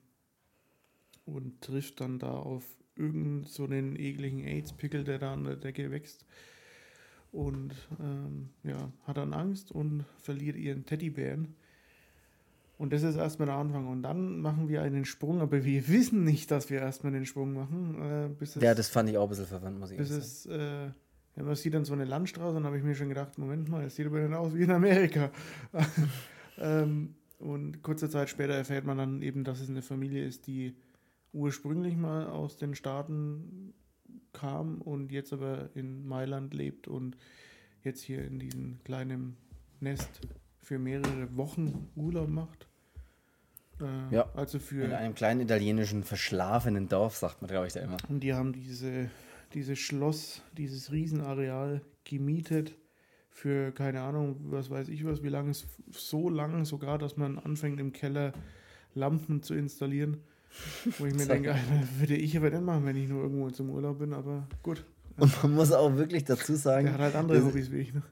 und 1.24 1.60
trifft 1.60 2.00
dann 2.00 2.18
da 2.18 2.32
auf 2.32 2.64
irgend 2.96 3.48
so 3.48 3.64
einen 3.64 3.96
ekligen 3.98 4.44
AIDS-Pickel, 4.44 5.04
der 5.04 5.18
da 5.18 5.32
an 5.32 5.44
der 5.44 5.56
Decke 5.56 5.90
wächst 5.90 6.26
und 7.32 7.74
ähm, 8.00 8.50
ja, 8.64 8.92
hat 9.04 9.16
dann 9.16 9.32
Angst 9.32 9.70
und 9.72 10.04
verliert 10.18 10.56
ihren 10.56 10.84
Teddybären. 10.84 11.54
Und 12.80 12.94
das 12.94 13.02
ist 13.02 13.16
erstmal 13.16 13.44
der 13.44 13.56
Anfang. 13.56 13.88
Und 13.88 14.02
dann 14.02 14.40
machen 14.40 14.70
wir 14.70 14.80
einen 14.80 15.04
Sprung, 15.04 15.42
aber 15.42 15.66
wir 15.66 15.86
wissen 15.88 16.24
nicht, 16.24 16.50
dass 16.50 16.70
wir 16.70 16.80
erstmal 16.80 17.12
den 17.12 17.26
Sprung 17.26 17.52
machen. 17.52 18.00
Äh, 18.00 18.28
bis 18.30 18.56
es, 18.56 18.62
ja, 18.62 18.74
das 18.74 18.88
fand 18.88 19.10
ich 19.10 19.18
auch 19.18 19.24
ein 19.24 19.28
bisschen 19.28 19.44
verwandt, 19.44 19.78
muss 19.78 19.90
ich 19.90 19.98
bis 19.98 20.08
sagen. 20.08 20.22
es 20.22 20.46
äh, 20.46 20.84
ja, 21.36 21.42
man 21.42 21.56
sieht 21.56 21.74
dann 21.74 21.84
so 21.84 21.92
eine 21.92 22.06
Landstraße 22.06 22.56
und 22.56 22.64
habe 22.64 22.78
ich 22.78 22.82
mir 22.82 22.94
schon 22.94 23.10
gedacht, 23.10 23.36
Moment 23.36 23.68
mal, 23.68 23.84
das 23.84 23.96
sieht 23.96 24.06
aber 24.06 24.20
nicht 24.20 24.34
aus 24.34 24.54
wie 24.54 24.62
in 24.62 24.70
Amerika. 24.70 25.30
ähm, 26.58 27.16
und 27.38 27.82
kurze 27.82 28.08
Zeit 28.08 28.30
später 28.30 28.54
erfährt 28.54 28.86
man 28.86 28.96
dann 28.96 29.20
eben, 29.20 29.44
dass 29.44 29.60
es 29.60 29.68
eine 29.68 29.82
Familie 29.82 30.24
ist, 30.24 30.46
die 30.46 30.74
ursprünglich 31.34 31.98
mal 31.98 32.28
aus 32.28 32.56
den 32.56 32.74
Staaten 32.74 33.74
kam 34.32 34.80
und 34.80 35.12
jetzt 35.12 35.34
aber 35.34 35.68
in 35.74 36.06
Mailand 36.08 36.54
lebt 36.54 36.88
und 36.88 37.18
jetzt 37.82 38.00
hier 38.00 38.24
in 38.24 38.38
diesem 38.38 38.82
kleinen 38.84 39.36
Nest 39.80 40.22
für 40.62 40.78
mehrere 40.78 41.36
Wochen 41.36 41.90
Urlaub 41.94 42.30
macht. 42.30 42.69
Äh, 43.80 44.14
Ja. 44.14 44.28
Also 44.34 44.58
für 44.58 44.84
In 44.84 44.92
einem 44.92 45.14
kleinen 45.14 45.40
italienischen 45.40 46.02
verschlafenen 46.04 46.88
Dorf, 46.88 47.16
sagt 47.16 47.40
man, 47.42 47.50
glaube 47.50 47.66
ich, 47.66 47.72
da 47.72 47.80
immer. 47.80 47.96
und 48.08 48.20
die 48.20 48.34
haben 48.34 48.52
diese, 48.52 49.10
dieses 49.54 49.78
Schloss, 49.78 50.42
dieses 50.56 50.92
Riesenareal 50.92 51.80
gemietet 52.04 52.74
für, 53.30 53.72
keine 53.72 54.02
Ahnung, 54.02 54.36
was 54.50 54.70
weiß 54.70 54.88
ich 54.88 55.04
was, 55.04 55.22
wie 55.22 55.28
lange 55.28 55.50
es 55.50 55.66
so 55.90 56.28
lang 56.28 56.64
sogar, 56.64 56.98
dass 56.98 57.16
man 57.16 57.38
anfängt 57.38 57.80
im 57.80 57.92
Keller 57.92 58.32
Lampen 58.94 59.42
zu 59.42 59.54
installieren. 59.54 60.18
Wo 60.98 61.06
ich 61.06 61.14
mir 61.14 61.26
denke. 61.26 61.52
Alter, 61.52 61.64
würde 61.98 62.16
ich 62.16 62.36
aber 62.36 62.50
nicht 62.50 62.62
machen, 62.62 62.84
wenn 62.84 62.96
ich 62.96 63.08
nur 63.08 63.22
irgendwo 63.22 63.50
zum 63.50 63.70
Urlaub 63.70 63.98
bin, 64.00 64.12
aber 64.12 64.48
gut. 64.62 64.84
Und 65.16 65.42
man 65.42 65.52
muss 65.54 65.70
auch 65.72 65.94
wirklich 65.96 66.24
dazu 66.24 66.54
sagen, 66.56 66.86
Der 66.86 66.94
hat 66.94 67.00
halt 67.00 67.14
andere 67.14 67.44
Hobbys 67.44 67.70
wie 67.70 67.76
ich. 67.78 67.94
Ne? 67.94 68.02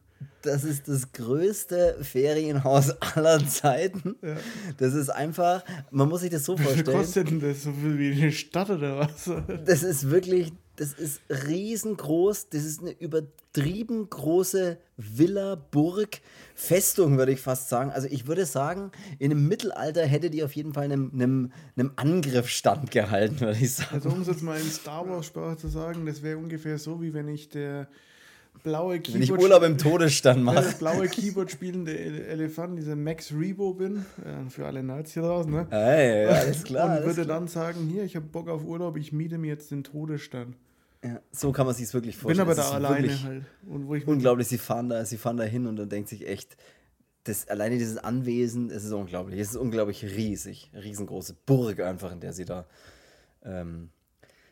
Das 0.43 0.65
ist 0.65 0.89
das 0.89 1.13
größte 1.13 1.99
Ferienhaus 2.03 2.91
aller 3.15 3.47
Zeiten. 3.47 4.17
Ja. 4.23 4.37
Das 4.79 4.95
ist 4.95 5.11
einfach, 5.11 5.65
man 5.91 6.09
muss 6.09 6.21
sich 6.21 6.31
das 6.31 6.45
so 6.45 6.57
vorstellen. 6.57 6.87
Was 6.87 7.07
kostet 7.07 7.31
denn 7.31 7.41
das 7.41 7.63
so 7.63 7.73
viel 7.73 7.99
wie 7.99 8.13
eine 8.13 8.33
Stadt 8.33 8.71
oder 8.71 8.99
was? 8.99 9.31
Das 9.65 9.83
ist 9.83 10.11
wirklich, 10.11 10.53
das 10.77 10.93
ist 10.93 11.21
riesengroß. 11.29 12.51
Das 12.51 12.65
ist 12.65 12.81
eine 12.81 12.93
übertrieben 12.93 14.09
große 14.09 14.79
Villa, 14.97 15.57
Burg, 15.57 16.21
Festung, 16.55 17.19
würde 17.19 17.33
ich 17.33 17.41
fast 17.41 17.69
sagen. 17.69 17.91
Also 17.91 18.09
ich 18.09 18.27
würde 18.27 18.47
sagen, 18.47 18.93
in 19.19 19.33
einem 19.33 19.49
Mittelalter 19.49 20.07
hätte 20.07 20.31
die 20.31 20.45
auf 20.45 20.55
jeden 20.55 20.75
Fall 20.75 20.85
einem, 20.85 21.11
einem, 21.13 21.53
einem 21.77 21.93
Angriff 21.97 22.49
standgehalten, 22.49 23.41
würde 23.41 23.59
ich 23.61 23.75
sagen. 23.75 23.95
Also 23.95 24.09
um 24.11 24.23
es 24.23 24.29
jetzt 24.29 24.43
mal 24.43 24.59
in 24.59 24.71
Star 24.71 25.09
Wars-Sprache 25.09 25.57
zu 25.57 25.69
sagen, 25.69 26.07
das 26.07 26.23
wäre 26.23 26.39
ungefähr 26.39 26.79
so, 26.79 27.03
wie 27.03 27.13
wenn 27.13 27.29
ich 27.29 27.49
der 27.49 27.89
blaue 28.63 29.01
Keyboard. 29.01 29.15
Wenn 29.15 29.23
ich 29.23 29.33
Urlaub 29.33 29.63
im 29.63 29.79
Todesstand 29.79 30.43
mache. 30.45 30.57
Das 30.57 30.79
blaue 30.79 31.09
Keyboard 31.09 31.51
spielende 31.51 31.97
Elefant, 31.99 32.79
dieser 32.79 32.97
Max 32.97 33.33
Rebo 33.33 33.75
bin, 33.75 34.05
äh, 34.25 34.51
für 34.51 34.67
alle 34.67 34.83
Nerds 34.83 35.13
hier 35.13 35.23
draußen, 35.23 35.51
ne? 35.51 35.67
Hey, 35.71 36.25
ja, 36.25 36.31
alles 36.41 36.65
klar. 36.65 36.99
Und 36.99 37.07
würde 37.07 37.27
dann 37.27 37.49
sagen: 37.49 37.89
Hier, 37.91 38.05
ich 38.05 38.17
habe 38.17 38.27
Bock 38.27 38.49
auf 38.49 38.65
Urlaub, 38.65 38.97
ich 38.97 39.13
miete 39.13 39.39
mir 39.39 39.49
jetzt 39.49 39.71
den 39.71 39.85
Todesstand. 39.85 40.57
Ja, 41.05 41.21
so 41.31 41.53
kann 41.53 41.67
man 41.67 41.75
sich 41.75 41.93
wirklich 41.95 42.17
vorstellen. 42.17 42.49
Bin 42.49 42.59
aber 42.59 42.69
da 42.69 42.75
alleine 42.75 43.23
halt. 43.23 43.45
Unglaublich, 44.07 44.49
sie 44.49 44.59
fahren 44.59 44.89
da, 44.89 45.05
sie 45.05 45.17
fahren 45.17 45.37
da 45.37 45.45
hin 45.45 45.67
und 45.67 45.77
dann 45.77 45.89
denkt 45.89 46.09
sich 46.09 46.27
echt, 46.27 46.57
das, 47.25 47.47
alleine 47.49 47.79
dieses 47.79 47.99
Anwesen, 47.99 48.71
es 48.71 48.85
ist 48.85 48.93
unglaublich. 48.93 49.39
Es 49.39 49.51
ist 49.51 49.57
unglaublich 49.57 50.03
riesig. 50.03 50.71
Riesengroße 50.75 51.37
Burg 51.47 51.81
einfach, 51.81 52.11
in 52.11 52.21
der 52.21 52.33
sie 52.33 52.45
da 52.45 52.67
ähm, 53.45 53.91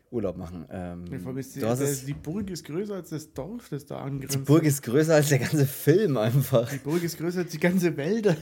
Urlaub 0.09 0.37
machen. 0.37 0.65
Ähm, 0.71 1.05
die, 1.05 1.59
das, 1.59 2.05
die 2.05 2.13
Burg 2.13 2.49
ist 2.49 2.63
größer 2.63 2.95
als 2.95 3.09
das 3.09 3.33
Dorf, 3.33 3.67
das 3.69 3.85
da 3.85 3.99
angrenzt. 3.99 4.35
Die 4.35 4.39
Burg 4.39 4.63
ist 4.63 4.81
größer 4.81 5.15
als 5.15 5.27
der 5.29 5.39
ganze 5.39 5.65
Film 5.65 6.15
einfach. 6.15 6.69
Die 6.71 6.77
Burg 6.77 7.03
ist 7.03 7.17
größer 7.17 7.39
als 7.39 7.51
die 7.51 7.59
ganze 7.59 7.95
Welt. 7.97 8.25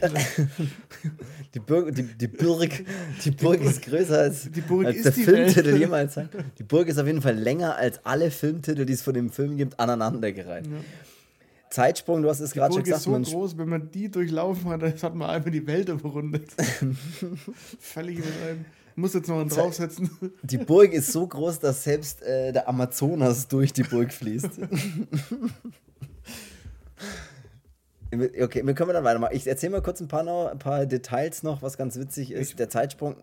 die, 1.56 1.60
Burg, 1.60 1.96
die, 1.96 2.04
die, 2.04 2.28
Burg, 2.28 2.70
die 3.24 3.32
Burg 3.32 3.62
ist 3.62 3.82
größer 3.82 4.20
als, 4.20 4.52
die 4.52 4.62
Burg 4.62 4.86
als 4.86 4.98
ist 4.98 5.06
der 5.06 5.14
Filmtitel 5.14 5.76
jemals. 5.76 6.20
Die 6.60 6.64
Burg 6.64 6.88
ist 6.88 7.00
auf 7.00 7.08
jeden 7.08 7.22
Fall 7.22 7.36
länger 7.36 7.76
als 7.76 8.00
alle 8.06 8.30
Filmtitel, 8.30 8.86
die 8.86 8.94
es 8.94 9.02
von 9.02 9.16
dem 9.16 9.32
Film 9.32 9.58
gibt, 9.58 9.80
aneinandergereiht. 9.80 10.68
Ja. 10.68 10.74
Zeitsprung, 11.72 12.22
du 12.22 12.30
hast 12.30 12.42
es 12.42 12.52
gerade 12.52 12.74
schon 12.74 12.84
gesagt. 12.84 13.06
Die 13.06 13.22
ist 13.22 13.30
so 13.32 13.38
groß, 13.38 13.58
wenn 13.58 13.70
man 13.70 13.90
die 13.90 14.10
durchlaufen 14.10 14.70
hat, 14.70 14.84
dann 14.84 14.94
hat 14.94 15.16
man 15.16 15.30
einfach 15.32 15.50
die 15.50 15.66
Welt 15.66 15.90
überrundet. 15.90 16.52
Völlig 17.80 18.20
übertreiben. 18.20 18.66
Muss 18.96 19.14
jetzt 19.14 19.28
noch 19.28 19.40
einen 19.42 19.50
draufsetzen. 19.50 20.10
Die 20.42 20.58
Burg 20.58 20.94
ist 20.94 21.12
so 21.12 21.28
groß, 21.28 21.60
dass 21.60 21.84
selbst 21.84 22.22
äh, 22.22 22.54
der 22.54 22.70
Amazonas 22.70 23.50
durch 23.50 23.74
die 23.74 23.84
Burg 23.84 24.14
fließt. 24.14 24.52
okay, 28.42 28.66
wir 28.66 28.74
können 28.74 28.94
dann 28.94 29.04
weitermachen. 29.04 29.36
Ich 29.36 29.46
erzähle 29.46 29.74
mal 29.74 29.82
kurz 29.82 30.00
ein 30.00 30.08
paar, 30.08 30.24
noch, 30.24 30.48
ein 30.48 30.60
paar 30.60 30.86
Details 30.86 31.44
noch, 31.44 31.62
was 31.62 31.78
ganz 31.78 31.98
witzig 31.98 32.32
ist. 32.32 32.52
Ich, 32.52 32.56
der 32.56 32.70
Zeitsprung, 32.70 33.18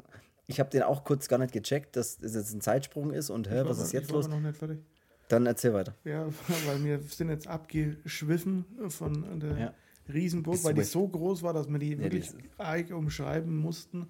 ich 0.47 0.61
habe 0.61 0.69
den 0.69 0.83
auch 0.83 1.05
kurz 1.05 1.29
gar 1.29 1.38
nicht 1.38 1.52
gecheckt, 1.52 1.97
dass 1.97 2.19
es 2.21 2.35
jetzt 2.35 2.52
ein 2.52 2.61
Zeitsprung 2.61 3.12
ist 3.12 3.31
und 3.31 3.50
hä, 3.50 3.62
was 3.64 3.79
ist 3.79 3.93
jetzt 3.93 4.11
los? 4.11 4.29
Dann 5.29 5.47
erzähl 5.47 5.73
weiter. 5.73 5.95
Ja, 6.05 6.26
weil 6.67 6.85
wir 6.85 7.00
sind 7.00 7.31
jetzt 7.31 7.49
abgeschwiffen 7.49 8.67
von 8.88 9.41
der 9.41 9.59
ja. 9.59 9.75
Riesenburg, 10.12 10.62
weil 10.64 10.75
die 10.75 10.83
so 10.83 11.09
groß 11.09 11.43
war, 11.43 11.55
dass 11.55 11.69
wir 11.69 11.79
die 11.79 11.93
ja, 11.93 11.99
wirklich 12.00 12.33
die 12.88 12.93
umschreiben 12.93 13.57
mussten. 13.57 14.09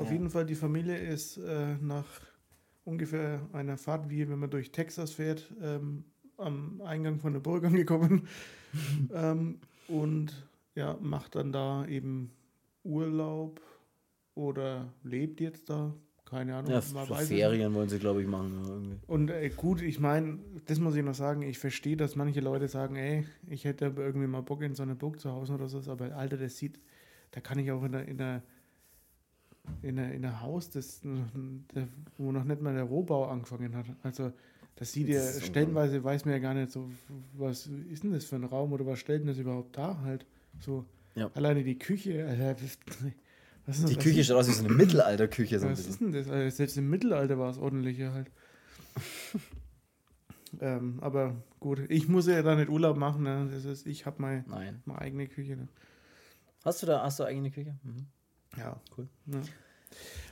Auf 0.00 0.06
ja. 0.06 0.12
jeden 0.14 0.30
Fall, 0.30 0.46
die 0.46 0.54
Familie 0.54 0.96
ist 0.96 1.36
äh, 1.36 1.76
nach 1.78 2.06
ungefähr 2.84 3.46
einer 3.52 3.76
Fahrt, 3.76 4.08
wie 4.08 4.26
wenn 4.28 4.38
man 4.38 4.48
durch 4.48 4.72
Texas 4.72 5.12
fährt, 5.12 5.52
ähm, 5.60 6.04
am 6.38 6.80
Eingang 6.80 7.20
von 7.20 7.34
der 7.34 7.40
Burg 7.40 7.64
angekommen 7.66 8.26
ähm, 9.14 9.58
und 9.88 10.48
ja, 10.74 10.96
macht 11.02 11.34
dann 11.34 11.52
da 11.52 11.86
eben 11.86 12.30
Urlaub 12.82 13.60
oder 14.34 14.90
lebt 15.02 15.40
jetzt 15.40 15.68
da. 15.68 15.94
Keine 16.24 16.54
Ahnung. 16.54 16.70
Ja, 16.70 16.80
Ferien 16.80 17.74
wollen 17.74 17.88
sie, 17.88 17.98
glaube 17.98 18.22
ich, 18.22 18.28
machen. 18.28 18.62
Irgendwie. 18.64 18.98
Und 19.08 19.30
äh, 19.30 19.50
gut, 19.50 19.82
ich 19.82 19.98
meine, 19.98 20.38
das 20.64 20.78
muss 20.78 20.94
ich 20.94 21.04
noch 21.04 21.14
sagen, 21.14 21.42
ich 21.42 21.58
verstehe, 21.58 21.96
dass 21.96 22.14
manche 22.14 22.40
Leute 22.40 22.68
sagen, 22.68 22.94
ey, 22.94 23.26
ich 23.48 23.64
hätte 23.64 23.92
irgendwie 23.96 24.28
mal 24.28 24.40
Bock 24.40 24.62
in 24.62 24.76
so 24.76 24.84
eine 24.84 24.94
Burg 24.94 25.18
zu 25.18 25.32
Hause 25.32 25.54
oder 25.54 25.66
so, 25.66 25.90
aber 25.90 26.14
Alter, 26.16 26.36
das 26.36 26.56
sieht, 26.56 26.78
da 27.32 27.40
kann 27.40 27.58
ich 27.58 27.72
auch 27.72 27.82
in 27.82 27.92
der, 27.92 28.06
in 28.06 28.16
der 28.16 28.44
in 29.82 29.98
einem 29.98 30.40
Haus, 30.40 30.70
das, 30.70 31.00
wo 32.18 32.32
noch 32.32 32.44
nicht 32.44 32.60
mal 32.60 32.74
der 32.74 32.84
Rohbau 32.84 33.28
angefangen 33.28 33.74
hat. 33.76 33.86
Also 34.02 34.32
das 34.76 34.92
sieht 34.92 35.08
ja 35.08 35.20
stellenweise, 35.40 36.02
weiß 36.02 36.24
man 36.24 36.32
ja 36.32 36.40
gar 36.40 36.54
nicht 36.54 36.72
so, 36.72 36.90
was 37.34 37.66
ist 37.66 38.02
denn 38.02 38.12
das 38.12 38.24
für 38.24 38.36
ein 38.36 38.44
Raum 38.44 38.72
oder 38.72 38.86
was 38.86 38.98
stellt 38.98 39.20
denn 39.20 39.28
das 39.28 39.38
überhaupt 39.38 39.76
da 39.76 40.00
halt? 40.02 40.26
So 40.60 40.86
ja. 41.14 41.30
alleine 41.34 41.62
die 41.62 41.78
Küche. 41.78 42.26
Also, 42.26 42.42
was 43.66 43.84
die 43.84 43.96
Küche 43.96 44.24
sieht 44.24 44.32
aus 44.32 44.48
wie 44.48 44.52
so 44.52 44.64
eine 44.64 44.74
Mittelalterküche. 44.74 45.60
So 45.60 45.68
was 45.68 45.86
ist 45.86 46.00
denn 46.00 46.12
das? 46.12 46.28
Also 46.28 46.56
selbst 46.56 46.76
im 46.78 46.88
Mittelalter 46.88 47.38
war 47.38 47.50
es 47.50 47.58
ordentlicher 47.58 48.12
halt. 48.12 48.30
ähm, 50.60 50.98
aber 51.00 51.36
gut, 51.60 51.80
ich 51.88 52.08
muss 52.08 52.26
ja 52.26 52.42
da 52.42 52.56
nicht 52.56 52.70
Urlaub 52.70 52.96
machen. 52.96 53.22
Ne? 53.22 53.48
Das 53.52 53.64
ist, 53.64 53.86
ich 53.86 54.06
habe 54.06 54.20
meine, 54.22 54.44
meine 54.46 54.98
eigene 54.98 55.28
Küche. 55.28 55.56
Ne? 55.56 55.68
Hast 56.64 56.82
du 56.82 56.86
da 56.86 57.02
hast 57.02 57.20
du 57.20 57.24
eigene 57.24 57.50
Küche? 57.50 57.76
Mhm. 57.82 58.06
Ja, 58.56 58.80
cool. 58.96 59.08
Ja. 59.26 59.40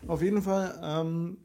Auf 0.06 0.22
jeden 0.22 0.42
Fall, 0.42 0.78
ähm, 0.82 1.38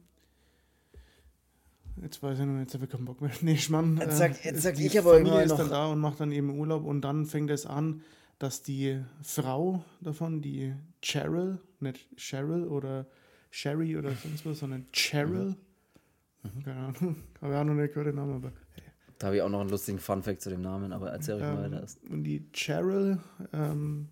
jetzt 2.01 2.21
weiß 2.21 2.39
ich 2.39 2.45
nicht, 2.45 2.59
jetzt 2.59 2.73
habe 2.73 2.85
ich 2.85 2.91
keinen 2.91 3.05
Bock 3.05 3.21
mehr. 3.21 3.31
Nee, 3.41 3.57
Schmann. 3.57 3.97
Jetzt 3.97 4.17
sag, 4.17 4.45
äh, 4.45 4.49
jetzt 4.49 4.61
sag 4.61 4.79
ich 4.79 4.97
aber 4.97 5.15
Familie 5.15 5.43
ist 5.43 5.55
dann 5.55 5.69
da 5.69 5.87
und 5.87 5.99
macht 5.99 6.19
dann 6.19 6.31
eben 6.31 6.57
Urlaub 6.57 6.85
und 6.85 7.01
dann 7.01 7.25
fängt 7.25 7.49
es 7.49 7.65
an, 7.65 8.01
dass 8.39 8.63
die 8.63 9.01
Frau 9.21 9.83
davon, 10.01 10.41
die 10.41 10.73
Cheryl, 11.01 11.59
nicht 11.79 12.07
Cheryl 12.17 12.67
oder 12.67 13.05
Sherry 13.51 13.97
oder 13.97 14.11
sonst 14.11 14.45
was, 14.45 14.59
sondern 14.59 14.87
Cheryl, 14.91 15.55
mhm. 16.43 16.63
keine 16.63 16.79
Ahnung, 16.79 17.15
habe 17.41 17.53
ich 17.53 17.59
auch 17.59 17.63
noch 17.63 17.73
nicht 17.73 17.93
gehört 17.93 18.07
den 18.07 18.15
Namen, 18.15 18.35
aber 18.35 18.51
hey. 18.73 18.83
Da 19.19 19.27
habe 19.27 19.37
ich 19.37 19.41
auch 19.41 19.49
noch 19.49 19.61
einen 19.61 19.69
lustigen 19.69 19.99
Funfact 19.99 20.41
zu 20.41 20.49
dem 20.49 20.61
Namen, 20.61 20.91
aber 20.91 21.11
erzähl 21.11 21.35
euch 21.35 21.43
ähm, 21.43 21.53
mal 21.53 21.71
weiter. 21.71 21.85
Und 22.09 22.23
die 22.23 22.51
Cheryl 22.51 23.19
ähm, 23.53 24.09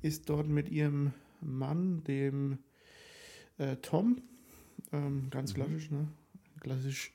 ist 0.00 0.30
dort 0.30 0.48
mit 0.48 0.70
ihrem 0.70 1.12
Mann, 1.40 2.02
dem 2.04 2.58
äh, 3.58 3.76
Tom, 3.76 4.22
ähm, 4.92 5.28
ganz 5.30 5.52
mhm. 5.52 5.56
klassisch, 5.56 5.90
ne? 5.90 6.08
Klassisch. 6.60 7.12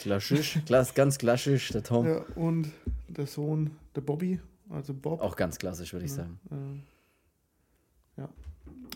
Klassisch, 0.00 0.58
Klass, 0.66 0.94
ganz 0.94 1.18
klassisch, 1.18 1.68
der 1.68 1.82
Tom. 1.82 2.06
Ja, 2.06 2.24
und 2.34 2.72
der 3.08 3.26
Sohn, 3.26 3.70
der 3.94 4.00
Bobby, 4.00 4.40
also 4.68 4.94
Bob. 4.94 5.20
Auch 5.20 5.36
ganz 5.36 5.58
klassisch, 5.58 5.92
würde 5.92 6.06
ich 6.06 6.12
ja, 6.12 6.16
sagen. 6.16 6.40
Äh, 6.50 8.20
ja. 8.20 8.28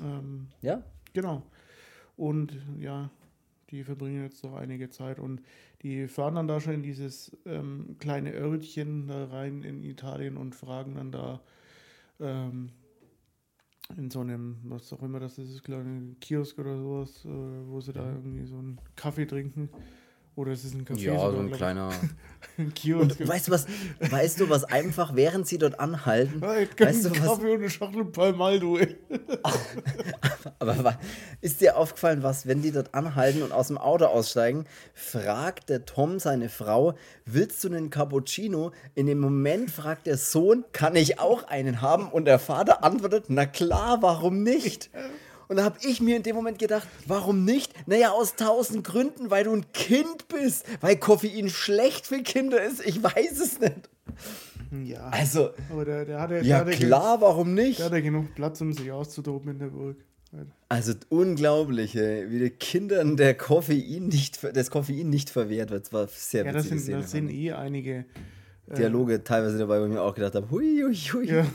Ähm, 0.02 0.49
ja? 0.62 0.83
Genau. 1.12 1.43
Und 2.16 2.57
ja, 2.78 3.11
die 3.71 3.85
verbringen 3.85 4.23
jetzt 4.23 4.43
noch 4.45 4.54
einige 4.54 4.90
Zeit 4.90 5.19
und 5.19 5.43
die 5.83 6.09
fahren 6.09 6.37
dann 6.37 6.49
da 6.49 6.61
schon 6.61 6.75
in 6.75 6.83
dieses 6.83 7.37
ähm, 7.45 7.97
kleine 7.99 8.33
Örtchen 8.33 9.09
da 9.09 9.26
rein 9.26 9.62
in 9.62 9.83
Italien 9.83 10.37
und 10.37 10.54
fragen 10.54 10.95
dann 10.95 11.12
da 11.12 11.40
ähm, 12.21 12.71
in 13.97 14.11
so 14.11 14.21
einem, 14.21 14.57
was 14.64 14.93
auch 14.93 15.03
immer 15.03 15.21
das 15.21 15.38
ist, 15.38 15.62
kleine 15.62 16.17
Kiosk 16.21 16.59
oder 16.59 16.76
sowas, 16.76 17.25
äh, 17.25 17.29
wo 17.29 17.81
sie 17.81 17.93
da 17.93 18.12
irgendwie 18.12 18.47
so 18.47 18.57
einen 18.57 18.79
Kaffee 18.97 19.26
trinken. 19.26 19.69
Oder 20.37 20.53
ist 20.53 20.64
es 20.64 20.75
ein 20.75 20.85
Café? 20.85 20.99
Ja, 20.99 21.31
so 21.31 21.38
ein 21.38 21.53
kleiner. 21.53 21.91
ein 22.59 22.75
Kiosk. 22.75 23.26
Weißt 23.26 23.49
du 23.49 23.53
was, 23.53 23.67
weißt 24.00 24.41
du 24.41 24.50
was 24.50 24.64
einfach, 24.64 25.14
während 25.14 25.47
sie 25.47 25.59
dort 25.59 25.79
anhalten? 25.79 26.41
Ja, 26.43 26.57
ich 26.57 26.71
weißt 26.79 27.05
du 27.05 27.11
was? 27.11 27.19
Kaffee 27.19 27.53
und 27.53 27.61
eine 27.61 27.71
Schachtel 27.71 28.05
Palmaldo, 28.05 28.79
ey. 28.79 28.97
Aber 30.59 30.99
ist 31.41 31.61
dir 31.61 31.76
aufgefallen, 31.76 32.23
was, 32.23 32.47
wenn 32.47 32.62
die 32.62 32.73
dort 32.73 32.95
anhalten 32.95 33.43
und 33.43 33.53
aus 33.53 33.69
dem 33.69 33.79
Auto 33.79 34.07
aussteigen, 34.07 34.64
fragt 34.93 35.69
der 35.69 35.85
Tom 35.85 36.19
seine 36.19 36.49
Frau, 36.49 36.95
willst 37.25 37.62
du 37.62 37.69
einen 37.69 37.91
Cappuccino? 37.91 38.73
In 38.95 39.07
dem 39.07 39.21
Moment 39.21 39.71
fragt 39.71 40.07
der 40.07 40.17
Sohn, 40.17 40.64
kann 40.73 40.97
ich 40.97 41.21
auch 41.21 41.45
einen 41.45 41.81
haben? 41.81 42.09
Und 42.09 42.25
der 42.25 42.41
Vater 42.41 42.83
antwortet, 42.83 43.26
na 43.29 43.47
klar, 43.47 43.99
warum 44.00 44.43
nicht? 44.43 44.91
Und 45.48 45.56
da 45.56 45.64
habe 45.64 45.78
ich 45.82 46.00
mir 46.00 46.16
in 46.16 46.22
dem 46.22 46.36
Moment 46.36 46.58
gedacht, 46.58 46.88
warum 47.06 47.44
nicht? 47.44 47.72
Naja, 47.86 48.10
aus 48.10 48.36
tausend 48.36 48.84
Gründen, 48.84 49.30
weil 49.30 49.44
du 49.44 49.52
ein 49.52 49.72
Kind 49.72 50.28
bist, 50.28 50.64
weil 50.80 50.96
Koffein 50.96 51.48
schlecht 51.48 52.06
für 52.06 52.22
Kinder 52.22 52.62
ist. 52.62 52.84
Ich 52.84 53.02
weiß 53.02 53.40
es 53.40 53.60
nicht. 53.60 53.90
Ja. 54.84 55.08
Also, 55.08 55.50
aber 55.70 55.84
der, 55.84 56.04
der 56.04 56.20
hatte, 56.20 56.40
ja 56.40 56.64
der 56.64 56.74
klar, 56.74 57.20
warum 57.20 57.54
nicht? 57.54 57.78
Der 57.78 57.86
hat 57.86 57.92
ja 57.92 58.00
genug 58.00 58.34
Platz, 58.34 58.60
um 58.60 58.72
sich 58.72 58.90
auszutoben 58.90 59.52
in 59.52 59.58
der 59.58 59.66
Burg. 59.66 59.96
Also 60.68 60.94
unglaublich, 61.10 61.94
ey, 61.94 62.30
wie 62.30 62.40
den 62.40 62.58
Kindern 62.58 63.16
der 63.16 63.34
Koffein 63.34 64.08
nicht, 64.08 64.40
das 64.56 64.70
Koffein 64.70 65.08
nicht 65.08 65.30
verwehrt 65.30 65.70
wird. 65.70 65.86
Das 65.86 65.92
war 65.92 66.08
sehr 66.08 66.44
ja, 66.44 66.52
das 66.52 66.68
sind, 66.68 66.88
das 66.88 67.12
sind 67.12 67.30
eh 67.30 67.52
einige 67.52 68.04
äh, 68.66 68.74
Dialoge 68.76 69.22
teilweise 69.22 69.58
dabei, 69.58 69.80
wo 69.80 69.84
ich 69.84 69.92
mir 69.92 70.02
auch 70.02 70.14
gedacht 70.14 70.34
habe, 70.34 70.50
hui, 70.50 70.82
hui, 70.82 70.94
hui. 70.94 71.26
Ja, 71.26 71.46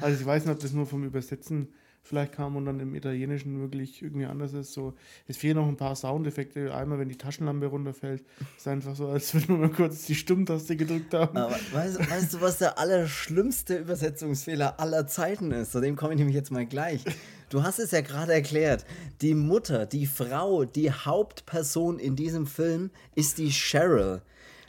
also 0.00 0.20
ich 0.20 0.24
weiß 0.24 0.44
nicht, 0.44 0.54
ob 0.54 0.60
das 0.60 0.72
nur 0.72 0.86
vom 0.86 1.04
Übersetzen 1.04 1.68
vielleicht 2.08 2.32
kam 2.32 2.56
und 2.56 2.64
dann 2.64 2.80
im 2.80 2.94
Italienischen 2.94 3.60
wirklich 3.60 4.02
irgendwie 4.02 4.26
anders 4.26 4.52
ist. 4.54 4.72
So, 4.72 4.94
es 5.26 5.36
fehlen 5.36 5.56
noch 5.56 5.68
ein 5.68 5.76
paar 5.76 5.94
Soundeffekte. 5.94 6.74
Einmal, 6.74 6.98
wenn 6.98 7.08
die 7.08 7.18
Taschenlampe 7.18 7.66
runterfällt, 7.66 8.24
ist 8.56 8.66
einfach 8.66 8.96
so, 8.96 9.08
als 9.08 9.34
wenn 9.34 9.48
wir 9.48 9.56
mal 9.56 9.70
kurz 9.70 10.06
die 10.06 10.14
Stummtaste 10.14 10.76
gedrückt 10.76 11.14
haben. 11.14 11.36
Aber 11.36 11.54
weißt, 11.72 12.10
weißt 12.10 12.34
du, 12.34 12.40
was 12.40 12.58
der 12.58 12.78
allerschlimmste 12.78 13.76
Übersetzungsfehler 13.76 14.80
aller 14.80 15.06
Zeiten 15.06 15.52
ist? 15.52 15.72
Zu 15.72 15.80
dem 15.80 15.96
komme 15.96 16.14
ich 16.14 16.18
nämlich 16.18 16.36
jetzt 16.36 16.50
mal 16.50 16.66
gleich. 16.66 17.04
Du 17.50 17.62
hast 17.62 17.78
es 17.78 17.92
ja 17.92 18.00
gerade 18.00 18.32
erklärt. 18.34 18.84
Die 19.22 19.34
Mutter, 19.34 19.86
die 19.86 20.06
Frau, 20.06 20.64
die 20.64 20.90
Hauptperson 20.90 21.98
in 21.98 22.16
diesem 22.16 22.46
Film 22.46 22.90
ist 23.14 23.38
die 23.38 23.50
Cheryl. 23.50 24.22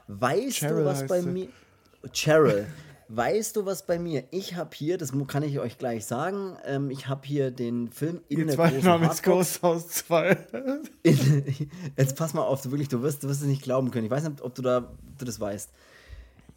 Weißt 0.07 0.59
Cheryl 0.59 0.83
du, 0.83 0.85
was 0.85 1.05
bei 1.05 1.21
sie. 1.21 1.29
mir. 1.29 1.47
Cheryl. 2.13 2.67
Weißt 3.11 3.55
du, 3.55 3.65
was 3.65 3.87
bei 3.87 3.97
mir? 3.97 4.25
Ich 4.29 4.55
habe 4.55 4.69
hier, 4.75 4.99
das 4.99 5.11
kann 5.25 5.41
ich 5.41 5.59
euch 5.59 5.79
gleich 5.79 6.05
sagen, 6.05 6.57
ähm, 6.63 6.91
ich 6.91 7.07
habe 7.07 7.25
hier 7.25 7.49
den 7.49 7.89
Film 7.89 8.21
in 8.29 8.45
der 8.45 8.55
großen 8.55 8.83
Name 8.83 9.09
ist 9.09 9.23
Ghost 9.23 9.63
House 9.63 9.87
2. 9.87 10.37
in, 11.01 11.71
jetzt 11.97 12.15
pass 12.15 12.35
mal 12.35 12.43
auf, 12.43 12.61
du, 12.61 12.69
wirklich, 12.69 12.87
du 12.87 13.01
wirst, 13.01 13.23
du 13.23 13.27
wirst 13.27 13.41
es 13.41 13.47
nicht 13.47 13.63
glauben 13.63 13.89
können. 13.89 14.05
Ich 14.05 14.11
weiß 14.11 14.29
nicht, 14.29 14.43
ob 14.43 14.53
du, 14.53 14.61
da, 14.61 14.91
du 15.17 15.25
das 15.25 15.39
weißt. 15.39 15.71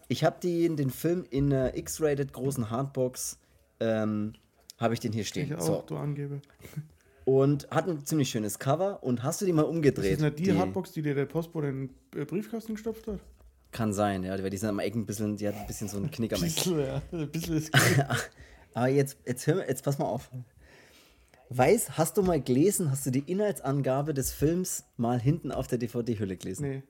Ich 0.09 0.25
habe 0.25 0.37
den 0.41 0.91
Film 0.91 1.25
in 1.31 1.49
der 1.49 1.75
X-Rated 1.79 2.35
großen 2.35 2.69
Hardbox, 2.69 3.39
ähm, 3.81 4.35
habe 4.77 4.93
ich 4.93 5.01
den 5.01 5.13
hier 5.13 5.25
stehen. 5.25 5.47
Ich 5.47 5.55
auch, 5.55 5.61
so. 5.61 5.85
du 5.87 5.97
Angebe. 5.97 6.43
Und 7.25 7.67
hat 7.71 7.89
ein 7.89 8.05
ziemlich 8.05 8.29
schönes 8.29 8.59
Cover. 8.59 9.03
Und 9.03 9.23
hast 9.23 9.41
du 9.41 9.47
die 9.47 9.55
mal 9.55 9.63
umgedreht? 9.63 10.05
Das 10.05 10.19
ist 10.19 10.21
nicht 10.21 10.39
die, 10.41 10.43
die 10.43 10.59
Hardbox, 10.59 10.93
die 10.93 11.01
dir 11.01 11.15
der 11.15 11.25
Postbote 11.25 11.69
in 11.69 11.91
den 12.15 12.27
Briefkasten 12.27 12.75
gestopft 12.75 13.07
hat? 13.07 13.21
Kann 13.73 13.95
sein, 13.95 14.23
ja, 14.23 14.41
weil 14.43 14.51
die 14.51 14.59
sind 14.59 14.69
am 14.69 14.79
Eck 14.79 14.95
ein 14.95 15.07
bisschen, 15.07 15.37
die 15.37 15.49
hat 15.49 15.55
ein 15.55 15.67
bisschen 15.67 15.89
so 15.89 15.97
einen 15.97 16.11
Knick 16.11 16.35
am 16.35 16.43
Eck. 16.43 16.55
Bisschen, 16.55 16.79
ja. 16.79 17.03
Ein 17.11 17.29
bisschen 17.33 17.57
ist 17.57 17.71
Aber 18.75 18.89
jetzt, 18.89 19.17
jetzt, 19.27 19.47
hör, 19.47 19.67
jetzt 19.67 19.83
pass 19.83 19.99
mal 19.99 20.07
auf. 20.07 20.31
Weiß, 21.49 21.99
hast 21.99 22.17
du 22.17 22.23
mal 22.23 22.41
gelesen, 22.41 22.91
hast 22.91 23.05
du 23.05 23.11
die 23.11 23.31
Inhaltsangabe 23.31 24.15
des 24.15 24.33
Films 24.33 24.85
mal 24.97 25.21
hinten 25.21 25.53
auf 25.53 25.67
der 25.67 25.79
DVD-Hülle 25.79 26.37
gelesen? 26.37 26.69
Nee. 26.69 26.83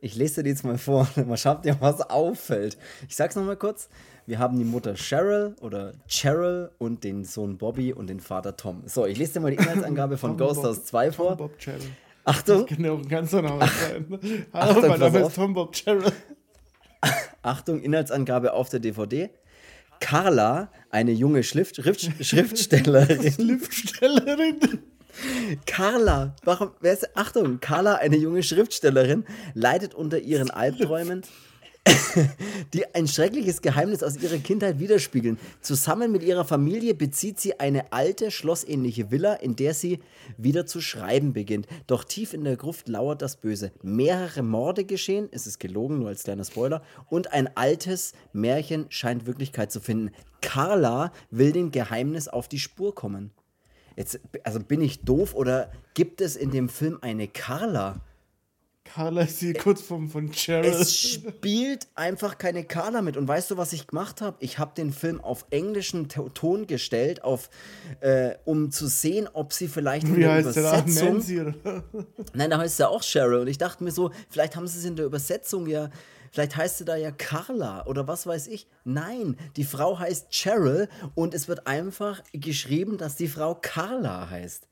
Ich 0.00 0.16
lese 0.16 0.42
dir 0.42 0.50
jetzt 0.50 0.64
mal 0.64 0.78
vor, 0.78 1.08
mal 1.26 1.36
schaut 1.36 1.64
dir, 1.64 1.76
was 1.80 2.00
auffällt. 2.00 2.76
Ich 3.08 3.14
sag's 3.14 3.36
nochmal 3.36 3.56
kurz. 3.56 3.88
Wir 4.26 4.38
haben 4.38 4.58
die 4.58 4.64
Mutter 4.64 4.94
Cheryl 4.94 5.56
oder 5.60 5.94
Cheryl 6.08 6.70
und 6.78 7.02
den 7.02 7.24
Sohn 7.24 7.58
Bobby 7.58 7.92
und 7.92 8.08
den 8.08 8.20
Vater 8.20 8.56
Tom. 8.56 8.82
So, 8.86 9.06
ich 9.06 9.18
lese 9.18 9.34
dir 9.34 9.40
mal 9.40 9.50
die 9.50 9.58
Inhaltsangabe 9.58 10.16
von 10.18 10.36
Ghost 10.36 10.62
House 10.62 10.84
2 10.84 11.12
vor. 11.12 11.28
Tom 11.30 11.38
Bob 11.38 11.58
Cheryl. 11.58 11.80
Achtung. 12.24 12.66
Das 12.66 12.76
kann 12.76 12.84
ja 12.84 12.92
auch 12.92 12.98
ein 12.98 13.08
ganzer 13.08 13.42
Name 13.42 13.66
sein. 13.66 14.06
Hallo, 14.52 14.70
Achtung, 14.70 14.88
mein 14.88 15.00
Name 15.00 15.18
ist 15.20 15.34
Tom 15.34 15.54
Bob 15.54 15.74
Cheryl. 15.74 16.12
Achtung, 17.42 17.80
Inhaltsangabe 17.80 18.52
auf 18.52 18.68
der 18.68 18.80
DVD. 18.80 19.30
Carla, 19.98 20.70
eine 20.90 21.12
junge 21.12 21.42
Schrift, 21.42 21.76
Schrift, 21.76 22.08
Schriftstellerin. 22.24 23.32
Schriftstellerin. 23.32 24.60
Carla, 25.66 26.34
warum, 26.44 26.70
wer 26.80 26.92
ist, 26.92 27.16
Achtung, 27.16 27.60
Carla, 27.60 27.96
eine 27.96 28.16
junge 28.16 28.42
Schriftstellerin, 28.42 29.24
leidet 29.54 29.94
unter 29.94 30.18
ihren 30.18 30.50
Albträumen 30.50 31.22
die 32.72 32.94
ein 32.94 33.08
schreckliches 33.08 33.62
Geheimnis 33.62 34.02
aus 34.02 34.16
ihrer 34.16 34.38
Kindheit 34.38 34.78
widerspiegeln. 34.78 35.38
Zusammen 35.60 36.12
mit 36.12 36.22
ihrer 36.22 36.44
Familie 36.44 36.94
bezieht 36.94 37.40
sie 37.40 37.58
eine 37.60 37.92
alte, 37.92 38.30
schlossähnliche 38.30 39.10
Villa, 39.10 39.34
in 39.34 39.56
der 39.56 39.74
sie 39.74 40.00
wieder 40.36 40.66
zu 40.66 40.80
schreiben 40.80 41.32
beginnt. 41.32 41.66
Doch 41.86 42.04
tief 42.04 42.34
in 42.34 42.44
der 42.44 42.56
Gruft 42.56 42.88
lauert 42.88 43.22
das 43.22 43.36
Böse. 43.36 43.72
Mehrere 43.82 44.42
Morde 44.42 44.84
geschehen, 44.84 45.28
es 45.32 45.46
ist 45.46 45.58
gelogen, 45.58 45.98
nur 45.98 46.08
als 46.08 46.24
kleiner 46.24 46.44
Spoiler, 46.44 46.82
und 47.08 47.32
ein 47.32 47.56
altes 47.56 48.12
Märchen 48.32 48.86
scheint 48.88 49.26
Wirklichkeit 49.26 49.72
zu 49.72 49.80
finden. 49.80 50.10
Carla 50.40 51.12
will 51.30 51.52
dem 51.52 51.70
Geheimnis 51.70 52.28
auf 52.28 52.48
die 52.48 52.58
Spur 52.58 52.94
kommen. 52.94 53.30
Jetzt, 53.96 54.20
also 54.44 54.60
bin 54.60 54.80
ich 54.80 55.04
doof 55.04 55.34
oder 55.34 55.70
gibt 55.94 56.20
es 56.20 56.36
in 56.36 56.50
dem 56.50 56.68
Film 56.68 56.98
eine 57.02 57.28
Carla? 57.28 58.00
Carla 58.94 59.22
ist 59.22 59.40
die 59.40 59.54
kurz 59.54 59.80
von, 59.80 60.10
Cheryl. 60.32 60.70
Es 60.70 60.98
spielt 60.98 61.86
einfach 61.94 62.36
keine 62.36 62.64
Carla 62.64 63.00
mit. 63.00 63.16
Und 63.16 63.26
weißt 63.26 63.50
du, 63.50 63.56
was 63.56 63.72
ich 63.72 63.86
gemacht 63.86 64.20
habe? 64.20 64.36
Ich 64.40 64.58
habe 64.58 64.72
den 64.76 64.92
Film 64.92 65.18
auf 65.20 65.46
englischen 65.48 66.08
Ton 66.08 66.66
gestellt, 66.66 67.24
auf, 67.24 67.48
äh, 68.00 68.34
um 68.44 68.70
zu 68.70 68.86
sehen, 68.88 69.30
ob 69.32 69.54
sie 69.54 69.68
vielleicht 69.68 70.06
in 70.06 70.16
Wie 70.16 70.20
der 70.20 70.32
heißt 70.32 70.56
Übersetzung. 70.56 71.24
Der 71.26 71.54
Nein, 72.34 72.50
da 72.50 72.58
heißt 72.58 72.80
ja 72.80 72.88
auch 72.88 73.02
Cheryl. 73.02 73.40
Und 73.40 73.46
ich 73.46 73.56
dachte 73.56 73.82
mir 73.82 73.92
so, 73.92 74.10
vielleicht 74.28 74.56
haben 74.56 74.66
sie 74.66 74.78
es 74.78 74.84
in 74.84 74.96
der 74.96 75.06
Übersetzung 75.06 75.66
ja. 75.66 75.88
Vielleicht 76.30 76.56
heißt 76.56 76.78
sie 76.78 76.84
da 76.84 76.96
ja 76.96 77.10
Carla 77.10 77.86
oder 77.86 78.08
was 78.08 78.26
weiß 78.26 78.46
ich. 78.46 78.66
Nein, 78.84 79.36
die 79.56 79.64
Frau 79.64 79.98
heißt 79.98 80.30
Cheryl 80.30 80.88
und 81.14 81.34
es 81.34 81.46
wird 81.46 81.66
einfach 81.66 82.22
geschrieben, 82.32 82.96
dass 82.96 83.16
die 83.16 83.28
Frau 83.28 83.54
Carla 83.54 84.30
heißt. 84.30 84.66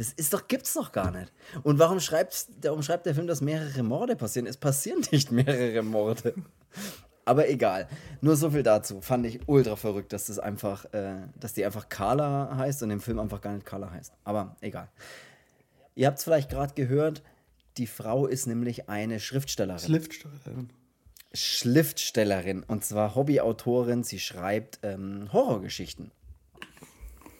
Das 0.00 0.14
ist 0.14 0.32
doch, 0.32 0.48
gibt's 0.48 0.72
doch 0.72 0.92
gar 0.92 1.10
nicht. 1.10 1.30
Und 1.62 1.78
warum, 1.78 2.00
schreibt, 2.00 2.46
warum 2.62 2.82
schreibt 2.82 3.04
der 3.04 3.14
Film, 3.14 3.26
dass 3.26 3.42
mehrere 3.42 3.82
Morde 3.82 4.16
passieren? 4.16 4.46
Es 4.46 4.56
passieren 4.56 5.04
nicht 5.12 5.30
mehrere 5.30 5.82
Morde. 5.82 6.32
Aber 7.26 7.50
egal. 7.50 7.86
Nur 8.22 8.34
so 8.34 8.50
viel 8.50 8.62
dazu. 8.62 9.02
Fand 9.02 9.26
ich 9.26 9.46
ultra 9.46 9.76
verrückt, 9.76 10.14
dass 10.14 10.28
das 10.28 10.38
einfach, 10.38 10.86
äh, 10.94 11.16
dass 11.38 11.52
die 11.52 11.66
einfach 11.66 11.90
Carla 11.90 12.56
heißt 12.56 12.82
und 12.82 12.90
im 12.90 13.02
Film 13.02 13.18
einfach 13.18 13.42
gar 13.42 13.52
nicht 13.52 13.66
Carla 13.66 13.90
heißt. 13.90 14.14
Aber 14.24 14.56
egal. 14.62 14.88
Ihr 15.96 16.06
habt 16.06 16.16
es 16.16 16.24
vielleicht 16.24 16.48
gerade 16.48 16.72
gehört, 16.72 17.22
die 17.76 17.86
Frau 17.86 18.26
ist 18.26 18.46
nämlich 18.46 18.88
eine 18.88 19.20
Schriftstellerin. 19.20 19.86
Schriftstellerin. 19.86 20.70
Schriftstellerin. 21.34 22.62
Und 22.62 22.86
zwar 22.86 23.14
Hobbyautorin. 23.16 24.02
Sie 24.02 24.18
schreibt 24.18 24.78
ähm, 24.82 25.30
Horrorgeschichten. 25.30 26.10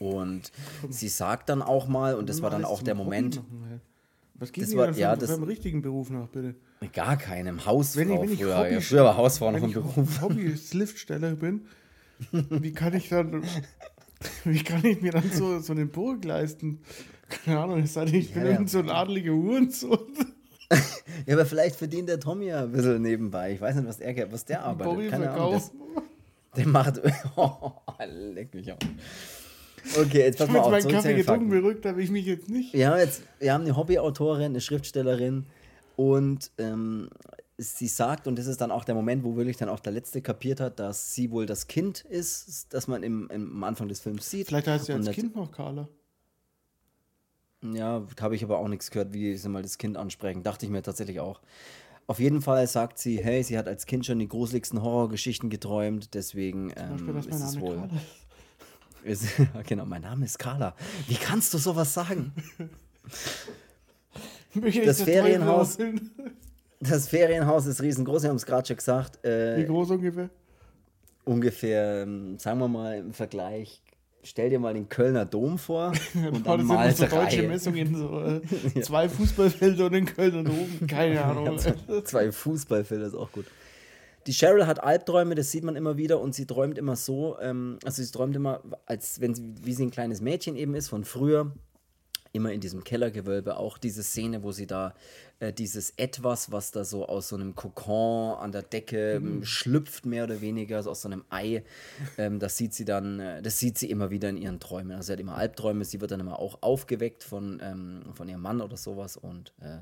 Und 0.01 0.51
sie 0.89 1.09
sagt 1.09 1.49
dann 1.49 1.61
auch 1.61 1.87
mal, 1.87 2.15
und 2.15 2.27
das 2.27 2.41
war 2.41 2.49
dann 2.49 2.65
auch 2.65 2.81
der 2.81 2.95
Moment. 2.95 3.39
Was 4.33 4.51
geht 4.51 4.63
das 4.63 4.75
war, 4.75 4.91
ja, 4.93 5.15
das, 5.15 5.29
einem 5.29 5.43
richtigen 5.43 5.83
Beruf 5.83 6.09
nach, 6.09 6.27
bitte? 6.27 6.55
Gar 6.91 7.17
keinem. 7.17 7.67
Hausfrau 7.67 7.99
wenn 7.99 8.11
ich, 8.11 8.21
wenn 8.21 8.31
ich 8.31 8.39
früher. 8.39 8.57
Hobby, 8.57 8.73
ja, 8.73 8.81
früher 8.81 9.03
war 9.03 9.15
Hausfrau 9.15 9.51
noch 9.51 9.61
ein 9.61 9.71
Beruf. 9.71 10.21
Hobby 10.21 10.55
Liftsteller 10.71 11.35
bin, 11.35 11.67
wie 12.31 12.71
kann 12.71 12.95
ich 12.95 13.09
dann, 13.09 13.43
wie 14.43 14.63
kann 14.63 14.83
ich 14.83 15.03
mir 15.03 15.11
dann 15.11 15.29
so, 15.31 15.59
so 15.59 15.71
eine 15.71 15.85
Burg 15.85 16.25
leisten? 16.25 16.79
Keine 17.29 17.59
Ahnung, 17.59 17.83
ich 17.83 17.91
sage, 17.91 18.17
ich 18.17 18.33
bin 18.33 18.47
ja, 18.47 18.67
so 18.67 18.79
ein 18.79 18.89
adeliger 18.89 19.33
Hurensohn. 19.33 19.99
ja, 21.27 21.35
aber 21.35 21.45
vielleicht 21.45 21.75
verdient 21.75 22.09
der 22.09 22.19
Tommy 22.19 22.47
ja 22.47 22.63
ein 22.63 22.71
bisschen 22.71 23.03
nebenbei. 23.03 23.53
Ich 23.53 23.61
weiß 23.61 23.75
nicht, 23.75 23.87
was, 23.87 23.99
er, 23.99 24.31
was 24.31 24.45
der 24.45 24.63
arbeitet. 24.63 24.93
Bobby 24.95 25.09
Keine 25.09 25.29
Ahnung. 25.29 25.53
Das, 25.53 25.71
der 26.57 26.67
macht. 26.67 26.99
Oh, 27.35 27.71
leck 28.03 28.51
mich 28.55 28.71
auf. 28.71 28.79
Okay, 29.99 30.19
jetzt 30.19 30.37
pass 30.37 30.49
mal 30.49 30.59
auf. 30.59 30.73
Ich 30.77 30.83
meinen 30.83 30.95
Kaffee 30.95 31.15
getrunken, 31.15 31.49
berückt 31.49 31.85
habe 31.85 32.01
ich 32.01 32.09
mich 32.09 32.25
jetzt 32.25 32.49
nicht. 32.49 32.73
Ja, 32.73 32.97
jetzt, 32.97 33.23
wir 33.39 33.53
haben 33.53 33.63
eine 33.63 33.75
Hobbyautorin, 33.75 34.45
eine 34.45 34.61
Schriftstellerin 34.61 35.45
und 35.95 36.51
ähm, 36.57 37.09
sie 37.57 37.87
sagt, 37.87 38.27
und 38.27 38.37
das 38.37 38.47
ist 38.47 38.61
dann 38.61 38.71
auch 38.71 38.83
der 38.83 38.95
Moment, 38.95 39.23
wo 39.23 39.35
wirklich 39.35 39.57
dann 39.57 39.69
auch 39.69 39.79
der 39.79 39.93
Letzte 39.93 40.21
kapiert 40.21 40.59
hat, 40.59 40.79
dass 40.79 41.13
sie 41.13 41.31
wohl 41.31 41.45
das 41.45 41.67
Kind 41.67 42.01
ist, 42.01 42.73
das 42.73 42.87
man 42.87 43.03
im, 43.03 43.29
im 43.29 43.51
am 43.51 43.63
Anfang 43.63 43.87
des 43.87 43.99
Films 43.99 44.29
sieht. 44.29 44.47
Vielleicht 44.47 44.67
heißt 44.67 44.85
sie 44.85 44.93
als 44.93 45.11
Kind 45.11 45.35
noch 45.35 45.51
Carla. 45.51 45.87
Ja, 47.63 48.03
habe 48.19 48.35
ich 48.35 48.43
aber 48.43 48.57
auch 48.57 48.67
nichts 48.67 48.89
gehört, 48.89 49.13
wie 49.13 49.35
sie 49.35 49.49
mal 49.49 49.61
das 49.61 49.77
Kind 49.77 49.95
ansprechen. 49.95 50.41
Dachte 50.41 50.65
ich 50.65 50.71
mir 50.71 50.81
tatsächlich 50.81 51.19
auch. 51.19 51.41
Auf 52.07 52.19
jeden 52.19 52.41
Fall 52.41 52.65
sagt 52.67 52.97
sie, 52.97 53.23
hey, 53.23 53.43
sie 53.43 53.57
hat 53.57 53.67
als 53.67 53.85
Kind 53.85 54.05
schon 54.05 54.17
die 54.17 54.27
gruseligsten 54.27 54.81
Horrorgeschichten 54.81 55.49
geträumt, 55.49 56.13
deswegen 56.15 56.73
ähm, 56.75 57.13
Beispiel, 57.13 57.33
ist 57.33 57.41
es 57.41 57.59
wohl. 57.61 57.75
Carla. 57.75 58.01
Genau, 59.67 59.85
mein 59.85 60.01
Name 60.01 60.25
ist 60.25 60.37
Carla. 60.37 60.75
Wie 61.07 61.15
kannst 61.15 61.53
du 61.53 61.57
sowas 61.57 61.93
sagen? 61.93 62.33
das 64.85 65.01
Ferienhaus. 65.01 65.77
Das 66.79 67.07
Ferienhaus 67.07 67.67
ist 67.67 67.81
riesengroß, 67.81 68.23
wir 68.23 68.29
haben 68.29 68.37
es 68.37 68.45
gerade 68.45 68.67
schon 68.67 68.77
gesagt. 68.77 69.23
Äh, 69.23 69.57
Wie 69.57 69.65
groß 69.65 69.91
ungefähr? 69.91 70.29
Ungefähr, 71.23 72.03
ähm, 72.03 72.39
sagen 72.39 72.59
wir 72.59 72.67
mal 72.67 72.97
im 72.97 73.13
Vergleich, 73.13 73.83
stell 74.23 74.49
dir 74.49 74.59
mal 74.59 74.73
den 74.73 74.89
Kölner 74.89 75.25
Dom 75.25 75.59
vor. 75.59 75.93
und 76.15 76.45
dann 76.45 76.65
mal 76.65 76.91
so 76.91 77.05
deutsche 77.05 77.43
Messungen, 77.43 77.95
so 77.95 78.21
äh, 78.21 78.41
ja. 78.73 78.81
zwei 78.81 79.07
Fußballfelder 79.07 79.85
und 79.85 79.91
den 79.91 80.05
Kölner 80.05 80.43
Dom, 80.43 80.87
keine 80.87 81.23
Ahnung. 81.23 81.59
Ja, 81.87 82.03
zwei 82.03 82.31
Fußballfelder 82.31 83.05
ist 83.05 83.15
auch 83.15 83.31
gut. 83.31 83.45
Die 84.27 84.33
Cheryl 84.33 84.67
hat 84.67 84.83
Albträume, 84.83 85.35
das 85.35 85.51
sieht 85.51 85.63
man 85.63 85.75
immer 85.75 85.97
wieder 85.97 86.19
und 86.19 86.35
sie 86.35 86.45
träumt 86.45 86.77
immer 86.77 86.95
so, 86.95 87.37
ähm, 87.39 87.79
also 87.83 88.03
sie 88.03 88.11
träumt 88.11 88.35
immer, 88.35 88.61
als 88.85 89.19
wenn 89.19 89.33
sie, 89.33 89.53
wie 89.63 89.73
sie 89.73 89.85
ein 89.85 89.91
kleines 89.91 90.21
Mädchen 90.21 90.55
eben 90.55 90.75
ist 90.75 90.89
von 90.89 91.03
früher, 91.03 91.51
immer 92.33 92.51
in 92.51 92.61
diesem 92.61 92.83
Kellergewölbe, 92.83 93.57
auch 93.57 93.77
diese 93.77 94.03
Szene, 94.03 94.43
wo 94.43 94.51
sie 94.51 94.67
da 94.67 94.93
äh, 95.39 95.51
dieses 95.51 95.91
Etwas, 95.97 96.51
was 96.51 96.71
da 96.71 96.85
so 96.85 97.07
aus 97.07 97.29
so 97.29 97.35
einem 97.35 97.55
Kokon 97.55 98.37
an 98.37 98.51
der 98.51 98.61
Decke 98.61 99.19
mhm. 99.19 99.43
schlüpft, 99.43 100.05
mehr 100.05 100.23
oder 100.23 100.39
weniger, 100.41 100.77
also 100.77 100.91
aus 100.91 101.01
so 101.01 101.09
einem 101.09 101.25
Ei, 101.29 101.63
ähm, 102.17 102.39
das 102.39 102.57
sieht 102.57 102.73
sie 102.73 102.85
dann, 102.85 103.19
äh, 103.19 103.41
das 103.41 103.59
sieht 103.59 103.77
sie 103.77 103.89
immer 103.89 104.11
wieder 104.11 104.29
in 104.29 104.37
ihren 104.37 104.59
Träumen. 104.59 104.93
Also 104.93 105.07
sie 105.07 105.13
hat 105.13 105.19
immer 105.19 105.35
Albträume, 105.35 105.83
sie 105.83 105.99
wird 105.99 106.11
dann 106.11 106.21
immer 106.21 106.39
auch 106.39 106.59
aufgeweckt 106.61 107.23
von, 107.23 107.59
ähm, 107.61 108.03
von 108.13 108.29
ihrem 108.29 108.41
Mann 108.41 108.61
oder 108.61 108.77
sowas 108.77 109.17
und 109.17 109.53
äh, 109.59 109.79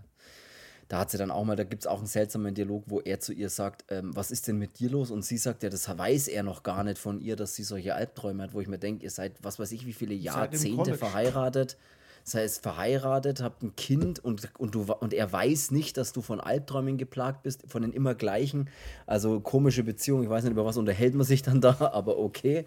da 0.90 1.00
hat 1.00 1.12
sie 1.12 1.18
dann 1.18 1.32
auch 1.32 1.46
mal, 1.46 1.56
da 1.56 1.64
gibt 1.64 1.84
es 1.84 1.88
auch 1.88 2.00
einen 2.00 2.08
seltsamen 2.08 2.54
Dialog, 2.54 2.84
wo 2.88 3.00
er 3.00 3.20
zu 3.20 3.32
ihr 3.32 3.50
sagt, 3.50 3.86
ähm, 3.90 4.14
was 4.16 4.32
ist 4.32 4.48
denn 4.48 4.58
mit 4.58 4.80
dir 4.80 4.90
los? 4.90 5.12
Und 5.12 5.24
sie 5.24 5.38
sagt, 5.38 5.64
ja, 5.64 5.70
das 5.70 5.88
weiß 5.98 6.28
er 6.28 6.44
noch 6.44 6.64
gar 6.64 6.84
nicht 6.84 6.98
von 6.98 7.22
ihr, 7.22 7.36
dass 7.36 7.56
sie 7.56 7.64
solche 7.64 7.96
Albträume 7.96 8.44
hat, 8.44 8.54
wo 8.54 8.60
ich 8.60 8.68
mir 8.68 8.80
denke, 8.80 9.04
ihr 9.04 9.12
seid, 9.12 9.34
was 9.42 9.60
weiß 9.60 9.72
ich, 9.72 9.86
wie 9.86 9.94
viele 9.94 10.14
Jahrzehnte 10.14 10.96
verheiratet 10.96 11.78
sei 12.24 12.44
es 12.44 12.58
verheiratet, 12.58 13.42
habt 13.42 13.64
ein 13.64 13.76
Kind 13.76 14.24
und, 14.24 14.50
und, 14.58 14.76
du, 14.76 14.84
und 14.84 15.14
er 15.14 15.32
weiß 15.32 15.72
nicht, 15.72 15.98
dass 15.98 16.14
du 16.14 16.22
von 16.22 16.40
Albträumen 16.40 16.98
geplagt 16.98 17.44
bist, 17.44 17.64
von 17.68 17.82
den 17.82 17.94
immer 17.94 18.16
gleichen. 18.16 18.70
Also 19.06 19.40
komische 19.40 19.84
Beziehung, 19.84 20.24
ich 20.24 20.30
weiß 20.30 20.44
nicht, 20.44 20.52
über 20.52 20.66
was 20.66 20.78
unterhält 20.78 21.16
man 21.16 21.26
sich 21.26 21.42
dann 21.42 21.62
da, 21.62 21.76
aber 21.94 22.18
okay. 22.18 22.66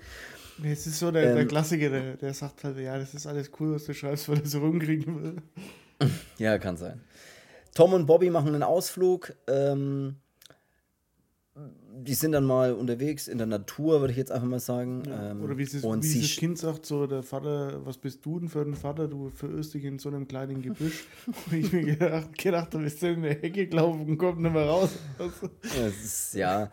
Es 0.62 0.86
ist 0.86 0.98
so 0.98 1.10
der, 1.10 1.30
ähm, 1.30 1.36
der 1.36 1.46
Klassiker, 1.46 1.88
der, 1.88 2.16
der 2.16 2.34
sagt 2.34 2.64
halt, 2.64 2.78
ja, 2.78 2.98
das 2.98 3.14
ist 3.14 3.26
alles 3.26 3.50
cool, 3.58 3.74
was 3.74 3.84
du 3.84 3.94
schreibst, 3.94 4.28
weil 4.28 4.38
er 4.38 4.46
so 4.46 4.60
rumkriegen 4.60 5.22
will. 5.22 5.36
Ja, 6.36 6.58
kann 6.58 6.76
sein. 6.76 7.00
Tom 7.74 7.94
und 7.94 8.06
Bobby 8.06 8.30
machen 8.30 8.48
einen 8.48 8.62
Ausflug. 8.62 9.34
Ähm, 9.48 10.16
die 11.54 12.14
sind 12.14 12.32
dann 12.32 12.44
mal 12.44 12.72
unterwegs 12.72 13.28
in 13.28 13.38
der 13.38 13.46
Natur, 13.46 14.00
würde 14.00 14.12
ich 14.12 14.18
jetzt 14.18 14.32
einfach 14.32 14.46
mal 14.46 14.58
sagen. 14.58 15.02
Ja. 15.06 15.30
Ähm, 15.30 15.42
Oder 15.42 15.58
wie, 15.58 15.62
es, 15.62 15.84
und 15.84 16.02
wie 16.02 16.20
das 16.20 16.36
Kind 16.36 16.58
sagt, 16.58 16.86
so 16.86 17.06
der 17.06 17.22
Vater, 17.22 17.84
was 17.84 17.98
bist 17.98 18.24
du 18.24 18.40
denn 18.40 18.48
für 18.48 18.62
ein 18.62 18.74
Vater? 18.74 19.08
Du 19.08 19.28
verirrst 19.28 19.74
dich 19.74 19.84
in 19.84 19.98
so 19.98 20.08
einem 20.08 20.26
kleinen 20.26 20.62
Gebüsch. 20.62 21.06
und 21.26 21.52
ich 21.52 21.72
mir 21.72 21.84
gedacht, 21.84 22.36
gedacht, 22.38 22.72
du 22.72 22.78
bist 22.78 23.02
in 23.02 23.22
der 23.22 23.34
Hecke 23.34 23.66
gelaufen 23.66 24.06
und 24.06 24.18
kommst 24.18 24.40
nicht 24.40 24.52
mehr 24.52 24.66
raus. 24.66 24.90
ist, 25.62 26.34
ja. 26.34 26.70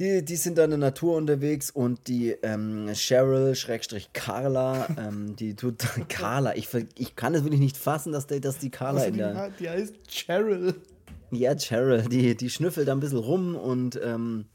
Die, 0.00 0.24
die 0.24 0.36
sind 0.36 0.56
da 0.56 0.64
in 0.64 0.70
der 0.70 0.78
Natur 0.78 1.14
unterwegs 1.18 1.70
und 1.70 2.08
die 2.08 2.30
ähm, 2.42 2.90
Cheryl, 2.94 3.54
Schrägstrich 3.54 4.14
Carla, 4.14 4.88
ähm, 4.98 5.36
die 5.36 5.54
tut 5.54 5.84
Carla. 6.08 6.56
Ich, 6.56 6.68
ich 6.96 7.16
kann 7.16 7.34
es 7.34 7.44
wirklich 7.44 7.60
nicht 7.60 7.76
fassen, 7.76 8.10
dass, 8.10 8.26
die, 8.26 8.40
dass 8.40 8.56
die 8.56 8.70
Carla 8.70 9.04
in 9.04 9.18
der. 9.18 9.50
Die 9.60 9.68
heißt 9.68 9.94
Cheryl. 10.08 10.74
Ja, 11.30 11.54
Cheryl, 11.54 12.08
die, 12.08 12.34
die 12.34 12.48
schnüffelt 12.48 12.88
da 12.88 12.92
ein 12.92 13.00
bisschen 13.00 13.18
rum 13.18 13.54
und 13.54 14.00
ähm, 14.02 14.46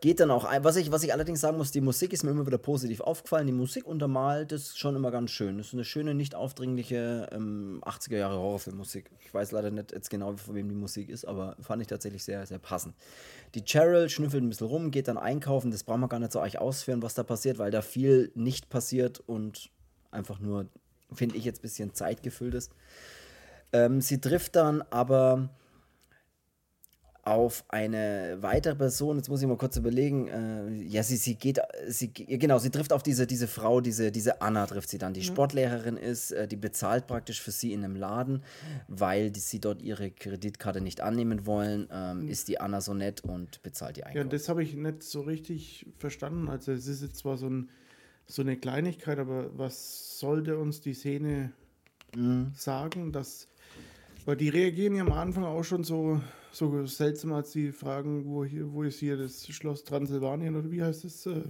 geht 0.00 0.20
dann 0.20 0.30
auch 0.30 0.44
ein. 0.44 0.64
Was 0.64 0.76
ich, 0.76 0.90
was 0.90 1.02
ich 1.02 1.12
allerdings 1.12 1.40
sagen 1.40 1.58
muss, 1.58 1.70
die 1.70 1.80
Musik 1.80 2.14
ist 2.14 2.24
mir 2.24 2.30
immer 2.30 2.46
wieder 2.46 2.58
positiv 2.58 3.00
aufgefallen. 3.00 3.46
Die 3.46 3.52
Musik 3.52 3.86
untermalt 3.86 4.52
ist 4.52 4.78
schon 4.78 4.96
immer 4.96 5.10
ganz 5.10 5.30
schön. 5.30 5.58
Das 5.58 5.68
ist 5.68 5.74
eine 5.74 5.84
schöne, 5.84 6.14
nicht 6.14 6.34
aufdringliche 6.34 7.28
ähm, 7.32 7.82
80er 7.84 8.16
Jahre 8.16 8.36
Horrorfilmmusik. 8.38 9.10
Ich 9.24 9.34
weiß 9.34 9.52
leider 9.52 9.70
nicht 9.70 9.92
jetzt 9.92 10.08
genau, 10.08 10.34
von 10.36 10.54
wem 10.54 10.68
die 10.68 10.74
Musik 10.74 11.10
ist, 11.10 11.26
aber 11.26 11.56
fand 11.60 11.82
ich 11.82 11.88
tatsächlich 11.88 12.24
sehr, 12.24 12.46
sehr 12.46 12.58
passend. 12.58 12.94
Die 13.54 13.64
Cheryl 13.64 14.08
schnüffelt 14.08 14.42
ein 14.42 14.48
bisschen 14.48 14.66
rum, 14.66 14.90
geht 14.90 15.08
dann 15.08 15.18
einkaufen. 15.18 15.70
Das 15.70 15.84
brauchen 15.84 16.00
wir 16.00 16.08
gar 16.08 16.20
nicht 16.20 16.32
so 16.32 16.40
euch 16.40 16.58
ausführen, 16.58 17.02
was 17.02 17.14
da 17.14 17.22
passiert, 17.22 17.58
weil 17.58 17.70
da 17.70 17.82
viel 17.82 18.30
nicht 18.34 18.68
passiert 18.68 19.20
und 19.26 19.70
einfach 20.10 20.38
nur, 20.38 20.66
finde 21.12 21.36
ich, 21.36 21.44
jetzt 21.44 21.60
ein 21.60 21.62
bisschen 21.62 21.94
zeitgefüllt 21.94 22.54
ist. 22.54 22.72
Ähm, 23.72 24.00
sie 24.00 24.20
trifft 24.20 24.56
dann 24.56 24.82
aber 24.90 25.50
auf 27.28 27.64
eine 27.68 28.38
weitere 28.40 28.74
Person, 28.74 29.16
jetzt 29.16 29.28
muss 29.28 29.42
ich 29.42 29.46
mal 29.46 29.58
kurz 29.58 29.76
überlegen, 29.76 30.28
äh, 30.28 30.82
ja, 30.84 31.02
sie, 31.02 31.16
sie 31.16 31.34
geht, 31.34 31.60
sie, 31.86 32.12
genau, 32.12 32.58
sie 32.58 32.70
trifft 32.70 32.92
auf 32.92 33.02
diese, 33.02 33.26
diese 33.26 33.46
Frau, 33.46 33.80
diese, 33.80 34.10
diese 34.10 34.40
Anna 34.40 34.66
trifft 34.66 34.88
sie 34.88 34.98
dann, 34.98 35.12
die 35.12 35.20
mhm. 35.20 35.24
Sportlehrerin 35.24 35.96
ist, 35.98 36.32
äh, 36.32 36.48
die 36.48 36.56
bezahlt 36.56 37.06
praktisch 37.06 37.42
für 37.42 37.50
sie 37.50 37.72
in 37.72 37.84
einem 37.84 37.96
Laden, 37.96 38.42
weil 38.88 39.30
die, 39.30 39.40
sie 39.40 39.60
dort 39.60 39.82
ihre 39.82 40.10
Kreditkarte 40.10 40.80
nicht 40.80 41.02
annehmen 41.02 41.44
wollen, 41.44 41.88
ähm, 41.92 42.22
mhm. 42.22 42.28
ist 42.28 42.48
die 42.48 42.60
Anna 42.60 42.80
so 42.80 42.94
nett 42.94 43.22
und 43.22 43.62
bezahlt 43.62 43.98
die 43.98 44.04
Einkauf. 44.04 44.24
Ja, 44.24 44.24
das 44.24 44.48
habe 44.48 44.62
ich 44.62 44.74
nicht 44.74 45.02
so 45.02 45.20
richtig 45.20 45.86
verstanden, 45.98 46.48
also 46.48 46.72
es 46.72 46.86
ist 46.86 47.02
jetzt 47.02 47.16
zwar 47.16 47.36
so, 47.36 47.48
ein, 47.48 47.68
so 48.26 48.40
eine 48.40 48.56
Kleinigkeit, 48.56 49.18
aber 49.18 49.56
was 49.58 50.18
sollte 50.18 50.56
uns 50.56 50.80
die 50.80 50.94
Szene 50.94 51.52
mhm. 52.16 52.52
sagen, 52.54 53.12
dass, 53.12 53.48
weil 54.28 54.36
die 54.36 54.50
reagieren 54.50 54.94
ja 54.94 55.04
am 55.04 55.12
Anfang 55.12 55.44
auch 55.44 55.62
schon 55.62 55.84
so 55.84 56.20
so 56.52 56.84
seltsam, 56.84 57.32
als 57.32 57.50
sie 57.50 57.72
fragen, 57.72 58.26
wo, 58.26 58.44
hier, 58.44 58.70
wo 58.70 58.82
ist 58.82 58.98
hier 58.98 59.16
das 59.16 59.46
Schloss 59.46 59.84
Transsilvanien 59.84 60.54
oder 60.54 60.70
wie 60.70 60.82
heißt 60.82 61.06
es? 61.06 61.24
Äh, 61.24 61.44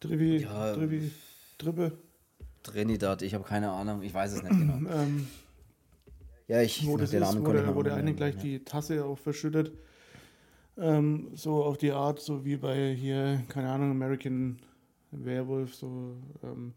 Trivi, 0.00 0.38
ja, 0.38 0.72
Trivi, 0.72 1.10
Trippe? 1.58 1.92
Trinidad, 2.62 3.20
ich 3.20 3.34
habe 3.34 3.44
keine 3.44 3.70
Ahnung, 3.70 4.00
ich 4.02 4.14
weiß 4.14 4.32
es 4.32 4.42
nicht 4.42 4.58
genau. 4.58 4.90
ähm, 4.90 5.26
ja, 6.48 6.62
ich 6.62 6.86
wo 6.86 6.96
das 6.96 7.10
den 7.10 7.20
Namen 7.20 7.42
ist, 7.42 7.46
wo 7.46 7.52
der, 7.52 7.74
wo 7.74 7.82
der 7.82 7.96
eine 7.96 8.14
gleich 8.14 8.36
ja. 8.36 8.40
die 8.40 8.64
Tasse 8.64 9.04
auch 9.04 9.18
verschüttet. 9.18 9.72
Ähm, 10.78 11.28
so 11.34 11.64
auf 11.64 11.76
die 11.76 11.92
Art, 11.92 12.20
so 12.20 12.46
wie 12.46 12.56
bei 12.56 12.94
hier, 12.94 13.42
keine 13.48 13.68
Ahnung, 13.68 13.90
American 13.90 14.58
Werewolf, 15.10 15.74
so 15.74 16.16
ähm, 16.42 16.72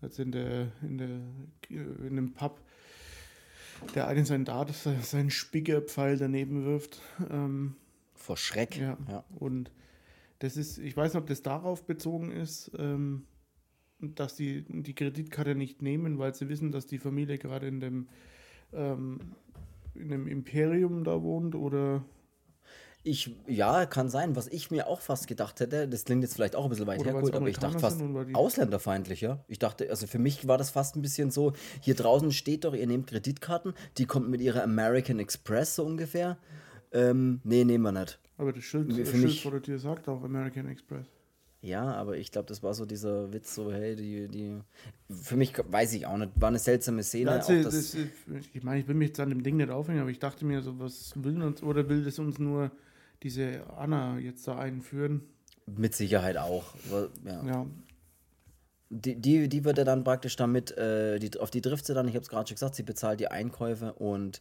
als 0.00 0.20
in 0.20 0.30
der, 0.30 0.68
in 0.82 0.98
der 0.98 1.20
in 1.68 2.14
dem 2.14 2.32
Pub 2.32 2.60
der 3.94 4.08
eine 4.08 4.24
seinen 4.24 4.44
Dart, 4.44 4.72
seinen 5.02 5.30
Spiegelpfeil 5.30 6.16
daneben 6.16 6.64
wirft. 6.64 7.00
Ähm, 7.30 7.76
Vor 8.14 8.36
Schreck. 8.36 8.76
Ja. 8.76 8.96
ja. 9.08 9.24
Und 9.38 9.70
das 10.38 10.56
ist, 10.56 10.78
ich 10.78 10.96
weiß 10.96 11.14
nicht, 11.14 11.22
ob 11.22 11.28
das 11.28 11.42
darauf 11.42 11.84
bezogen 11.84 12.30
ist, 12.30 12.70
ähm, 12.78 13.24
dass 14.00 14.36
die 14.36 14.64
die 14.68 14.94
Kreditkarte 14.94 15.54
nicht 15.54 15.82
nehmen, 15.82 16.18
weil 16.18 16.34
sie 16.34 16.48
wissen, 16.48 16.70
dass 16.70 16.86
die 16.86 16.98
Familie 16.98 17.38
gerade 17.38 17.66
in 17.66 17.80
dem, 17.80 18.08
ähm, 18.72 19.18
in 19.94 20.08
dem 20.08 20.28
Imperium 20.28 21.02
da 21.02 21.22
wohnt 21.22 21.54
oder 21.54 22.04
ich, 23.08 23.34
ja, 23.46 23.86
kann 23.86 24.08
sein. 24.08 24.36
Was 24.36 24.48
ich 24.48 24.70
mir 24.70 24.86
auch 24.86 25.00
fast 25.00 25.26
gedacht 25.26 25.60
hätte, 25.60 25.88
das 25.88 26.04
klingt 26.04 26.22
jetzt 26.22 26.34
vielleicht 26.34 26.54
auch 26.54 26.64
ein 26.64 26.70
bisschen 26.70 26.86
weit 26.86 27.04
hergeholt, 27.04 27.34
aber 27.34 27.48
ich 27.48 27.58
dachte 27.58 27.78
fast 27.78 28.00
ausländerfeindlich, 28.34 29.20
ja. 29.20 29.44
Ich 29.48 29.58
dachte, 29.58 29.88
also 29.90 30.06
für 30.06 30.18
mich 30.18 30.46
war 30.46 30.58
das 30.58 30.70
fast 30.70 30.96
ein 30.96 31.02
bisschen 31.02 31.30
so, 31.30 31.52
hier 31.80 31.94
draußen 31.94 32.30
steht 32.32 32.64
doch, 32.64 32.74
ihr 32.74 32.86
nehmt 32.86 33.06
Kreditkarten, 33.06 33.74
die 33.96 34.06
kommt 34.06 34.28
mit 34.28 34.40
ihrer 34.40 34.62
American 34.62 35.18
Express 35.18 35.76
so 35.76 35.84
ungefähr. 35.84 36.38
Ähm, 36.92 37.40
nee, 37.44 37.64
nehmen 37.64 37.84
wir 37.84 37.92
nicht. 37.92 38.18
Aber 38.36 38.52
das 38.52 38.64
Schild, 38.64 38.92
für 38.92 39.00
das 39.00 39.10
Schild 39.10 39.24
mich, 39.24 39.42
vor 39.42 39.52
der 39.52 39.62
Tür 39.62 39.78
sagt 39.78 40.08
auch 40.08 40.22
American 40.22 40.68
Express. 40.68 41.06
Ja, 41.60 41.92
aber 41.94 42.16
ich 42.16 42.30
glaube, 42.30 42.46
das 42.46 42.62
war 42.62 42.72
so 42.72 42.86
dieser 42.86 43.32
Witz, 43.32 43.54
so, 43.54 43.72
hey, 43.72 43.96
die, 43.96 44.28
die. 44.28 44.60
Für 45.10 45.36
mich 45.36 45.52
weiß 45.56 45.92
ich 45.94 46.06
auch 46.06 46.16
nicht, 46.16 46.30
war 46.36 46.48
eine 46.48 46.60
seltsame 46.60 47.02
Szene. 47.02 47.32
Ja, 47.32 47.42
auch, 47.42 47.62
das, 47.64 47.96
ich 48.54 48.62
meine, 48.62 48.80
ich 48.80 48.86
will 48.86 48.94
mich 48.94 49.08
jetzt 49.08 49.20
an 49.20 49.30
dem 49.30 49.42
Ding 49.42 49.56
nicht 49.56 49.70
aufhängen, 49.70 50.00
aber 50.00 50.10
ich 50.10 50.20
dachte 50.20 50.44
mir 50.44 50.62
so, 50.62 50.78
was 50.78 51.12
will 51.16 51.42
uns, 51.42 51.62
oder 51.62 51.88
will 51.88 52.04
das 52.04 52.20
uns 52.20 52.38
nur 52.38 52.70
diese 53.22 53.64
Anna 53.76 54.18
jetzt 54.18 54.46
da 54.46 54.58
einführen. 54.58 55.22
Mit 55.66 55.94
Sicherheit 55.94 56.36
auch. 56.36 56.74
Ja. 57.24 57.44
ja. 57.44 57.66
Die, 58.90 59.16
die, 59.16 59.48
die 59.48 59.64
wird 59.64 59.76
er 59.78 59.84
dann 59.84 60.02
praktisch 60.02 60.36
damit, 60.36 60.76
äh, 60.78 61.18
die, 61.18 61.38
auf 61.38 61.50
die 61.50 61.60
trifft 61.60 61.84
sie 61.84 61.92
dann, 61.92 62.08
ich 62.08 62.14
habe 62.14 62.22
es 62.22 62.28
gerade 62.28 62.48
schon 62.48 62.54
gesagt, 62.54 62.74
sie 62.74 62.82
bezahlt 62.82 63.20
die 63.20 63.28
Einkäufe 63.28 63.92
und 63.92 64.40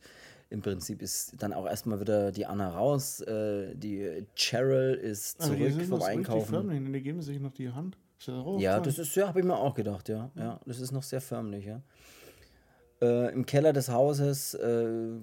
im 0.49 0.61
Prinzip 0.61 1.01
ist 1.01 1.33
dann 1.39 1.51
auch 1.51 1.65
erstmal 1.65 1.99
wieder 1.99 2.31
die 2.31 2.45
Anna 2.45 2.69
raus. 2.69 3.19
Äh, 3.21 3.75
die 3.75 4.25
Cheryl 4.35 4.93
ist 4.93 5.41
zurück 5.41 5.73
Aber 5.73 5.83
vom 5.83 6.01
Einkaufen. 6.01 6.49
Förmlich, 6.49 6.93
die 6.93 7.01
geben 7.01 7.21
sich 7.21 7.41
noch 7.41 7.51
die 7.51 7.71
Hand. 7.71 7.97
Das 8.25 8.33
ja, 8.59 8.79
das 8.79 8.97
ist, 8.97 9.15
ja, 9.15 9.27
habe 9.27 9.41
ich 9.41 9.45
mir 9.45 9.55
auch 9.55 9.75
gedacht, 9.75 10.09
ja. 10.09 10.31
ja. 10.35 10.59
Das 10.65 10.79
ist 10.79 10.91
noch 10.91 11.03
sehr 11.03 11.21
förmlich, 11.21 11.65
ja. 11.65 11.81
Äh, 13.01 13.31
Im 13.31 13.45
Keller 13.45 13.73
des 13.73 13.89
Hauses 13.89 14.55
äh, 14.55 15.17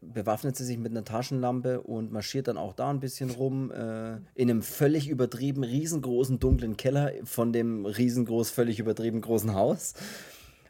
bewaffnet 0.00 0.56
sie 0.56 0.64
sich 0.64 0.78
mit 0.78 0.92
einer 0.92 1.04
Taschenlampe 1.04 1.80
und 1.82 2.10
marschiert 2.10 2.48
dann 2.48 2.56
auch 2.56 2.72
da 2.72 2.90
ein 2.90 3.00
bisschen 3.00 3.30
rum 3.30 3.70
äh, 3.70 4.16
in 4.34 4.50
einem 4.50 4.62
völlig 4.62 5.08
übertrieben 5.08 5.62
riesengroßen 5.62 6.38
dunklen 6.38 6.76
Keller 6.76 7.12
von 7.24 7.52
dem 7.52 7.84
riesengroß 7.84 8.50
völlig 8.50 8.78
übertrieben 8.78 9.20
großen 9.20 9.54
Haus. 9.54 9.94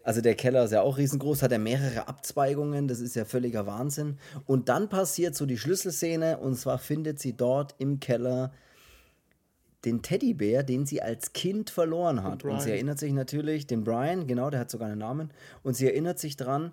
Also 0.02 0.20
der 0.20 0.34
Keller 0.34 0.64
ist 0.64 0.72
ja 0.72 0.82
auch 0.82 0.98
riesengroß, 0.98 1.42
hat 1.42 1.52
ja 1.52 1.58
mehrere 1.58 2.08
Abzweigungen, 2.08 2.88
das 2.88 3.00
ist 3.00 3.14
ja 3.14 3.24
völliger 3.24 3.66
Wahnsinn. 3.66 4.18
Und 4.46 4.68
dann 4.68 4.88
passiert 4.88 5.36
so 5.36 5.46
die 5.46 5.58
Schlüsselszene 5.58 6.38
und 6.38 6.56
zwar 6.56 6.78
findet 6.78 7.20
sie 7.20 7.36
dort 7.36 7.74
im 7.78 8.00
Keller 8.00 8.52
den 9.84 10.02
Teddybär, 10.02 10.62
den 10.62 10.86
sie 10.86 11.00
als 11.00 11.32
Kind 11.32 11.70
verloren 11.70 12.22
hat. 12.22 12.44
Und 12.44 12.60
sie 12.60 12.70
erinnert 12.70 12.98
sich 12.98 13.12
natürlich, 13.12 13.66
den 13.66 13.84
Brian, 13.84 14.26
genau, 14.26 14.50
der 14.50 14.60
hat 14.60 14.70
sogar 14.70 14.88
einen 14.88 14.98
Namen, 14.98 15.30
und 15.62 15.74
sie 15.74 15.86
erinnert 15.86 16.18
sich 16.18 16.36
dran, 16.36 16.72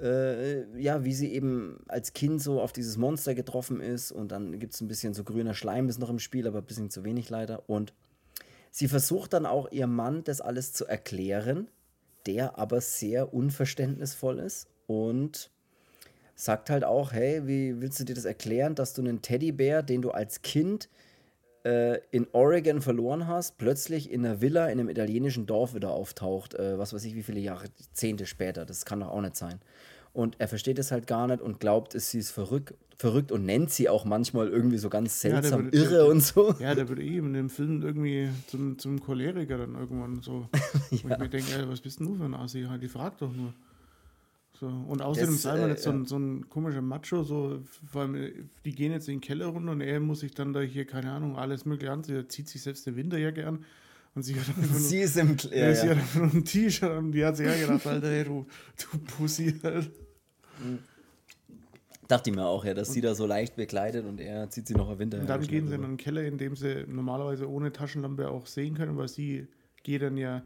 äh, 0.00 0.80
ja, 0.80 1.04
wie 1.04 1.14
sie 1.14 1.32
eben 1.32 1.78
als 1.88 2.12
Kind 2.12 2.42
so 2.42 2.60
auf 2.60 2.72
dieses 2.72 2.96
Monster 2.96 3.34
getroffen 3.34 3.80
ist 3.80 4.12
und 4.12 4.32
dann 4.32 4.58
gibt 4.58 4.74
es 4.74 4.80
ein 4.80 4.88
bisschen 4.88 5.14
so 5.14 5.24
grüner 5.24 5.54
Schleim 5.54 5.88
ist 5.88 5.98
noch 5.98 6.10
im 6.10 6.18
Spiel, 6.18 6.46
aber 6.46 6.58
ein 6.58 6.64
bisschen 6.64 6.90
zu 6.90 7.04
wenig 7.04 7.30
leider. 7.30 7.68
Und 7.68 7.92
sie 8.70 8.88
versucht 8.88 9.32
dann 9.32 9.46
auch 9.46 9.70
ihrem 9.70 9.94
Mann 9.94 10.24
das 10.24 10.40
alles 10.40 10.72
zu 10.72 10.86
erklären, 10.86 11.68
der 12.26 12.58
aber 12.58 12.80
sehr 12.80 13.32
unverständnisvoll 13.34 14.38
ist 14.38 14.68
und 14.86 15.50
sagt 16.34 16.70
halt 16.70 16.84
auch, 16.84 17.12
hey, 17.12 17.46
wie 17.46 17.80
willst 17.80 18.00
du 18.00 18.04
dir 18.04 18.14
das 18.14 18.24
erklären, 18.24 18.74
dass 18.74 18.94
du 18.94 19.02
einen 19.02 19.22
Teddybär, 19.22 19.82
den 19.82 20.02
du 20.02 20.10
als 20.10 20.42
Kind 20.42 20.88
äh, 21.64 21.98
in 22.10 22.26
Oregon 22.32 22.80
verloren 22.82 23.26
hast, 23.26 23.58
plötzlich 23.58 24.10
in 24.10 24.24
einer 24.24 24.40
Villa 24.40 24.66
in 24.66 24.78
einem 24.78 24.88
italienischen 24.88 25.46
Dorf 25.46 25.74
wieder 25.74 25.90
auftaucht, 25.90 26.54
äh, 26.54 26.78
was 26.78 26.92
weiß 26.92 27.04
ich, 27.04 27.14
wie 27.14 27.22
viele 27.22 27.40
Jahrzehnte 27.40 28.26
später. 28.26 28.64
Das 28.64 28.84
kann 28.84 29.00
doch 29.00 29.08
auch 29.08 29.20
nicht 29.20 29.36
sein. 29.36 29.60
Und 30.12 30.36
er 30.38 30.46
versteht 30.46 30.78
es 30.78 30.92
halt 30.92 31.08
gar 31.08 31.26
nicht 31.26 31.40
und 31.40 31.58
glaubt, 31.58 31.98
sie 32.00 32.18
ist 32.18 32.30
verrückt, 32.30 32.74
verrückt 32.98 33.32
und 33.32 33.44
nennt 33.44 33.70
sie 33.70 33.88
auch 33.88 34.04
manchmal 34.04 34.48
irgendwie 34.48 34.78
so 34.78 34.88
ganz 34.88 35.20
seltsam 35.20 35.58
ja, 35.58 35.64
würde, 35.64 35.76
irre 35.76 35.94
der, 35.94 36.06
und 36.06 36.20
so. 36.20 36.54
Ja, 36.60 36.74
der 36.74 36.88
wird 36.88 37.00
eben 37.00 37.28
in 37.28 37.32
dem 37.32 37.50
Film 37.50 37.82
irgendwie 37.82 38.28
zum, 38.46 38.78
zum 38.78 39.00
Choleriker 39.00 39.58
dann 39.58 39.74
irgendwann 39.74 40.22
so. 40.22 40.48
ja. 40.52 40.60
Wo 40.90 40.94
ich 40.94 41.04
mir 41.04 41.28
denke, 41.28 41.52
ey, 41.58 41.68
was 41.68 41.80
bist 41.80 41.98
denn 41.98 42.06
du 42.06 42.14
für 42.14 42.24
ein 42.24 42.34
Assi? 42.34 42.64
Die 42.80 42.88
fragt 42.88 43.22
doch 43.22 43.32
nur. 43.32 43.54
So. 44.60 44.66
Und 44.68 45.02
außerdem 45.02 45.32
Das, 45.32 45.42
sei 45.42 45.58
man 45.58 45.68
äh, 45.68 45.72
jetzt 45.72 45.82
so 45.82 45.90
ja. 45.90 45.96
ein, 45.96 46.06
so 46.06 46.16
ein 46.16 46.48
komischer 46.48 46.80
Macho, 46.80 47.24
so, 47.24 47.60
äh, 47.94 48.32
die 48.64 48.72
gehen 48.72 48.92
jetzt 48.92 49.08
in 49.08 49.16
den 49.16 49.20
Keller 49.20 49.46
runter 49.46 49.72
und 49.72 49.80
er 49.80 49.98
muss 49.98 50.20
sich 50.20 50.32
dann 50.32 50.52
da 50.52 50.60
hier, 50.60 50.84
keine 50.84 51.10
Ahnung, 51.10 51.36
alles 51.36 51.64
mögliche 51.64 51.90
anziehen. 51.90 52.16
Er 52.16 52.28
zieht 52.28 52.48
sich 52.48 52.62
selbst 52.62 52.86
eine 52.86 52.96
Winterjacke 52.96 53.46
an 53.46 53.64
und 54.14 54.22
sie 54.22 54.38
hat 54.38 54.48
einfach 54.48 54.70
nur, 54.70 54.78
Sie 54.78 54.98
ist 55.00 55.16
im 55.16 55.36
Kl- 55.36 55.52
ja, 55.52 55.68
ja, 55.68 55.74
sie 55.74 55.90
hat 55.90 55.96
einfach 55.96 56.20
nur 56.20 56.32
ein 56.34 56.44
T-Shirt 56.44 56.98
und 56.98 57.12
die 57.12 57.24
hat 57.24 57.36
sich 57.36 57.46
ja 57.46 57.56
gedacht, 57.56 57.84
Alter, 57.84 58.08
hey, 58.08 58.24
du, 58.24 58.46
du 58.92 58.98
Pussy. 58.98 59.58
Halt. 59.60 59.90
Dachte 62.06 62.30
ich 62.30 62.36
mir 62.36 62.46
auch, 62.46 62.64
ja, 62.64 62.74
dass 62.74 62.92
sie 62.92 63.00
da 63.00 63.16
so 63.16 63.26
leicht 63.26 63.56
bekleidet 63.56 64.06
und 64.06 64.20
er 64.20 64.50
zieht 64.50 64.68
sie 64.68 64.74
noch 64.74 64.88
im 64.90 64.98
Winter. 65.00 65.18
Und 65.18 65.28
dann 65.28 65.42
gehen 65.42 65.66
sie 65.66 65.74
in 65.74 65.84
einen 65.84 65.96
Keller, 65.96 66.22
in 66.22 66.38
dem 66.38 66.54
sie 66.54 66.84
normalerweise 66.86 67.50
ohne 67.50 67.72
Taschenlampe 67.72 68.30
auch 68.30 68.46
sehen 68.46 68.74
können, 68.74 68.96
weil 68.96 69.08
sie 69.08 69.48
geht 69.82 70.02
dann 70.02 70.16
ja 70.16 70.44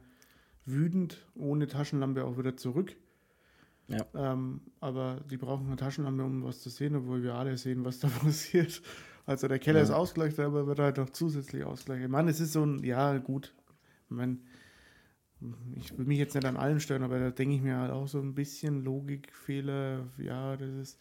wütend 0.64 1.26
ohne 1.34 1.66
Taschenlampe 1.66 2.24
auch 2.24 2.38
wieder 2.38 2.56
zurück. 2.56 2.96
Ja. 3.88 4.06
Ähm, 4.14 4.60
aber 4.80 5.20
die 5.30 5.36
brauchen 5.38 5.66
eine 5.66 5.76
Taschenlampe, 5.76 6.22
um 6.22 6.44
was 6.44 6.60
zu 6.60 6.68
sehen, 6.70 6.94
obwohl 6.96 7.22
wir 7.22 7.34
alle 7.34 7.56
sehen, 7.56 7.84
was 7.84 7.98
da 8.00 8.08
passiert. 8.22 8.82
Also 9.26 9.48
der 9.48 9.58
Keller 9.58 9.78
Ja. 9.78 9.84
ist 9.84 9.90
ausgeleuchtet, 9.90 10.44
aber 10.44 10.66
wird 10.66 10.78
halt 10.78 10.96
noch 10.98 11.10
zusätzlich 11.10 11.64
ausgeleuchtet. 11.64 12.10
Mann, 12.10 12.28
es 12.28 12.40
ist 12.40 12.52
so 12.52 12.64
ein, 12.64 12.82
ja 12.84 13.18
gut, 13.18 13.54
ich 14.04 14.10
mein, 14.10 14.40
ich 15.76 15.96
will 15.96 16.06
mich 16.06 16.18
jetzt 16.18 16.34
nicht 16.34 16.44
an 16.46 16.56
allen 16.56 16.80
stören, 16.80 17.02
aber 17.02 17.18
da 17.18 17.30
denke 17.30 17.54
ich 17.54 17.62
mir 17.62 17.76
halt 17.76 17.92
auch 17.92 18.08
so 18.08 18.20
ein 18.20 18.34
bisschen 18.34 18.84
Logikfehler, 18.84 20.06
ja, 20.18 20.56
das 20.56 20.70
ist, 20.70 20.98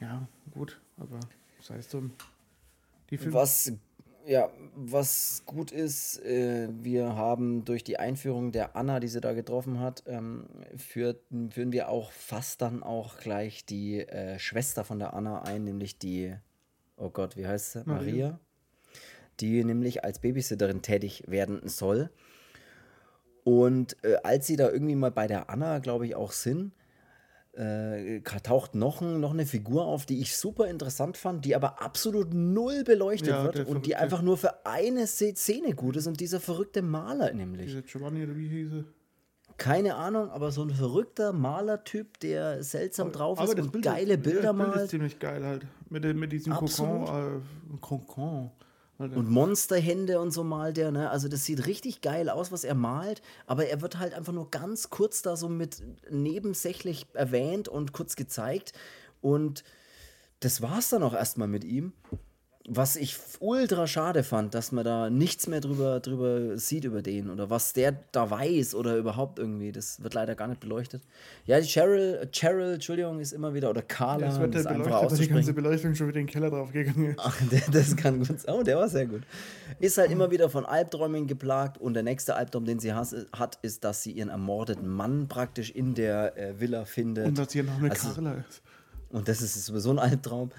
ja, 0.00 0.28
gut, 0.50 0.80
aber 0.96 1.20
sei 1.60 1.78
es 1.78 1.88
drum. 1.88 2.12
Die 3.10 3.16
Filme, 3.18 3.34
Was, 3.34 3.72
ja, 4.28 4.50
was 4.76 5.42
gut 5.46 5.72
ist, 5.72 6.22
äh, 6.22 6.68
wir 6.70 7.16
haben 7.16 7.64
durch 7.64 7.82
die 7.82 7.98
Einführung 7.98 8.52
der 8.52 8.76
Anna, 8.76 9.00
die 9.00 9.08
sie 9.08 9.22
da 9.22 9.32
getroffen 9.32 9.80
hat, 9.80 10.02
ähm, 10.06 10.44
führt, 10.76 11.22
führen 11.50 11.72
wir 11.72 11.88
auch 11.88 12.12
fast 12.12 12.60
dann 12.60 12.82
auch 12.82 13.16
gleich 13.18 13.64
die 13.64 14.00
äh, 14.00 14.38
Schwester 14.38 14.84
von 14.84 14.98
der 14.98 15.14
Anna 15.14 15.42
ein, 15.42 15.64
nämlich 15.64 15.98
die, 15.98 16.34
oh 16.98 17.08
Gott, 17.08 17.38
wie 17.38 17.46
heißt 17.46 17.72
sie? 17.72 17.82
Maria. 17.86 17.96
Maria. 17.96 18.40
Die 19.40 19.64
nämlich 19.64 20.04
als 20.04 20.18
Babysitterin 20.18 20.82
tätig 20.82 21.24
werden 21.26 21.66
soll. 21.66 22.10
Und 23.44 23.96
äh, 24.04 24.16
als 24.24 24.46
sie 24.46 24.56
da 24.56 24.70
irgendwie 24.70 24.96
mal 24.96 25.10
bei 25.10 25.26
der 25.26 25.48
Anna, 25.48 25.78
glaube 25.78 26.06
ich, 26.06 26.14
auch 26.14 26.32
sind, 26.32 26.72
äh, 27.58 28.20
taucht 28.20 28.74
noch, 28.74 29.00
ein, 29.00 29.20
noch 29.20 29.32
eine 29.32 29.44
Figur 29.44 29.84
auf, 29.84 30.06
die 30.06 30.20
ich 30.20 30.36
super 30.36 30.68
interessant 30.68 31.16
fand, 31.16 31.44
die 31.44 31.56
aber 31.56 31.82
absolut 31.82 32.32
null 32.32 32.84
beleuchtet 32.84 33.28
Ja, 33.28 33.44
wird 33.44 33.66
und 33.68 33.86
die 33.86 33.96
einfach 33.96 34.22
nur 34.22 34.36
für 34.36 34.64
eine 34.64 35.06
Szene 35.06 35.74
gut 35.74 35.96
ist 35.96 36.06
und 36.06 36.20
dieser 36.20 36.40
verrückte 36.40 36.82
Maler 36.82 37.32
nämlich. 37.32 37.66
dieser 37.66 37.82
Giovanni 37.82 38.22
oder 38.22 38.36
wie 38.36 38.48
hieß 38.48 38.72
er? 38.74 38.84
Keine 39.56 39.96
Ahnung, 39.96 40.30
aber 40.30 40.52
so 40.52 40.62
ein 40.62 40.70
verrückter 40.70 41.32
Malertyp, 41.32 42.20
der 42.20 42.62
seltsam 42.62 43.10
drauf 43.10 43.42
ist 43.42 43.58
und 43.58 43.72
Bild- 43.72 43.84
geile 43.84 44.10
ja, 44.10 44.16
Bilder 44.16 44.52
das 44.52 44.56
Bild 44.56 44.68
ist 44.68 44.76
malt 44.76 44.90
ziemlich 44.90 45.18
geil 45.18 45.44
halt. 45.44 45.66
Mit, 45.90 46.04
mit 46.16 46.30
diesem 46.30 46.52
Kokon, 46.52 47.02
äh, 47.02 47.76
Kokon. 47.80 48.52
Alter. 48.98 49.16
und 49.16 49.30
Monsterhände 49.30 50.20
und 50.20 50.32
so 50.32 50.42
malt 50.42 50.76
der, 50.76 50.90
ne? 50.90 51.10
Also 51.10 51.28
das 51.28 51.44
sieht 51.44 51.66
richtig 51.66 52.00
geil 52.00 52.28
aus, 52.28 52.50
was 52.50 52.64
er 52.64 52.74
malt, 52.74 53.22
aber 53.46 53.66
er 53.66 53.80
wird 53.80 53.98
halt 53.98 54.12
einfach 54.12 54.32
nur 54.32 54.50
ganz 54.50 54.90
kurz 54.90 55.22
da 55.22 55.36
so 55.36 55.48
mit 55.48 55.82
nebensächlich 56.10 57.06
erwähnt 57.14 57.68
und 57.68 57.92
kurz 57.92 58.16
gezeigt 58.16 58.72
und 59.20 59.62
das 60.40 60.62
war's 60.62 60.88
dann 60.88 61.02
auch 61.02 61.14
erstmal 61.14 61.48
mit 61.48 61.64
ihm. 61.64 61.92
Was 62.70 62.96
ich 62.96 63.16
ultra 63.40 63.86
schade 63.86 64.22
fand, 64.22 64.52
dass 64.54 64.72
man 64.72 64.84
da 64.84 65.08
nichts 65.08 65.46
mehr 65.46 65.60
drüber, 65.60 66.00
drüber 66.00 66.58
sieht 66.58 66.84
über 66.84 67.00
den 67.00 67.30
oder 67.30 67.48
was 67.48 67.72
der 67.72 67.96
da 68.12 68.30
weiß 68.30 68.74
oder 68.74 68.96
überhaupt 68.96 69.38
irgendwie. 69.38 69.72
Das 69.72 70.02
wird 70.02 70.12
leider 70.12 70.34
gar 70.34 70.48
nicht 70.48 70.60
beleuchtet. 70.60 71.00
Ja, 71.46 71.58
die 71.58 71.66
Cheryl, 71.66 72.28
Cheryl, 72.30 72.74
Entschuldigung, 72.74 73.20
ist 73.20 73.32
immer 73.32 73.54
wieder, 73.54 73.70
oder 73.70 73.80
Carla, 73.80 74.26
das 74.26 74.34
wird 74.38 74.48
um 74.48 74.52
das 74.52 74.62
der 74.64 74.72
einfach 74.72 74.84
beleuchtet, 75.00 75.20
die 75.20 75.28
ganze. 75.28 75.52
Beleuchtung 75.54 75.94
schon 75.94 76.08
wieder 76.08 76.20
in 76.20 76.26
den 76.26 76.32
Keller 76.32 76.50
draufgegangen 76.50 77.12
ist. 77.12 77.18
Ach, 77.20 77.40
der, 77.50 77.62
das 77.72 77.96
kann 77.96 78.18
gut 78.18 78.38
sein. 78.38 78.54
Oh, 78.54 78.62
der 78.62 78.76
war 78.76 78.88
sehr 78.90 79.06
gut. 79.06 79.22
Ist 79.80 79.96
halt 79.96 80.10
immer 80.10 80.30
wieder 80.30 80.50
von 80.50 80.66
Albträumen 80.66 81.26
geplagt 81.26 81.78
und 81.78 81.94
der 81.94 82.02
nächste 82.02 82.34
Albtraum, 82.36 82.66
den 82.66 82.80
sie 82.80 82.92
hat, 82.92 83.58
ist, 83.62 83.82
dass 83.84 84.02
sie 84.02 84.12
ihren 84.12 84.28
ermordeten 84.28 84.88
Mann 84.88 85.26
praktisch 85.26 85.70
in 85.70 85.94
der 85.94 86.36
äh, 86.36 86.60
Villa 86.60 86.84
findet. 86.84 87.26
Und 87.28 87.38
dass 87.38 87.50
hier 87.50 87.64
noch 87.64 87.78
eine 87.78 87.90
Also- 87.90 88.10
Carla 88.10 88.44
ist. 88.48 88.60
Und 89.10 89.26
das 89.26 89.40
ist 89.40 89.64
sowieso 89.64 89.90
ein 89.92 89.98
Albtraum. 89.98 90.50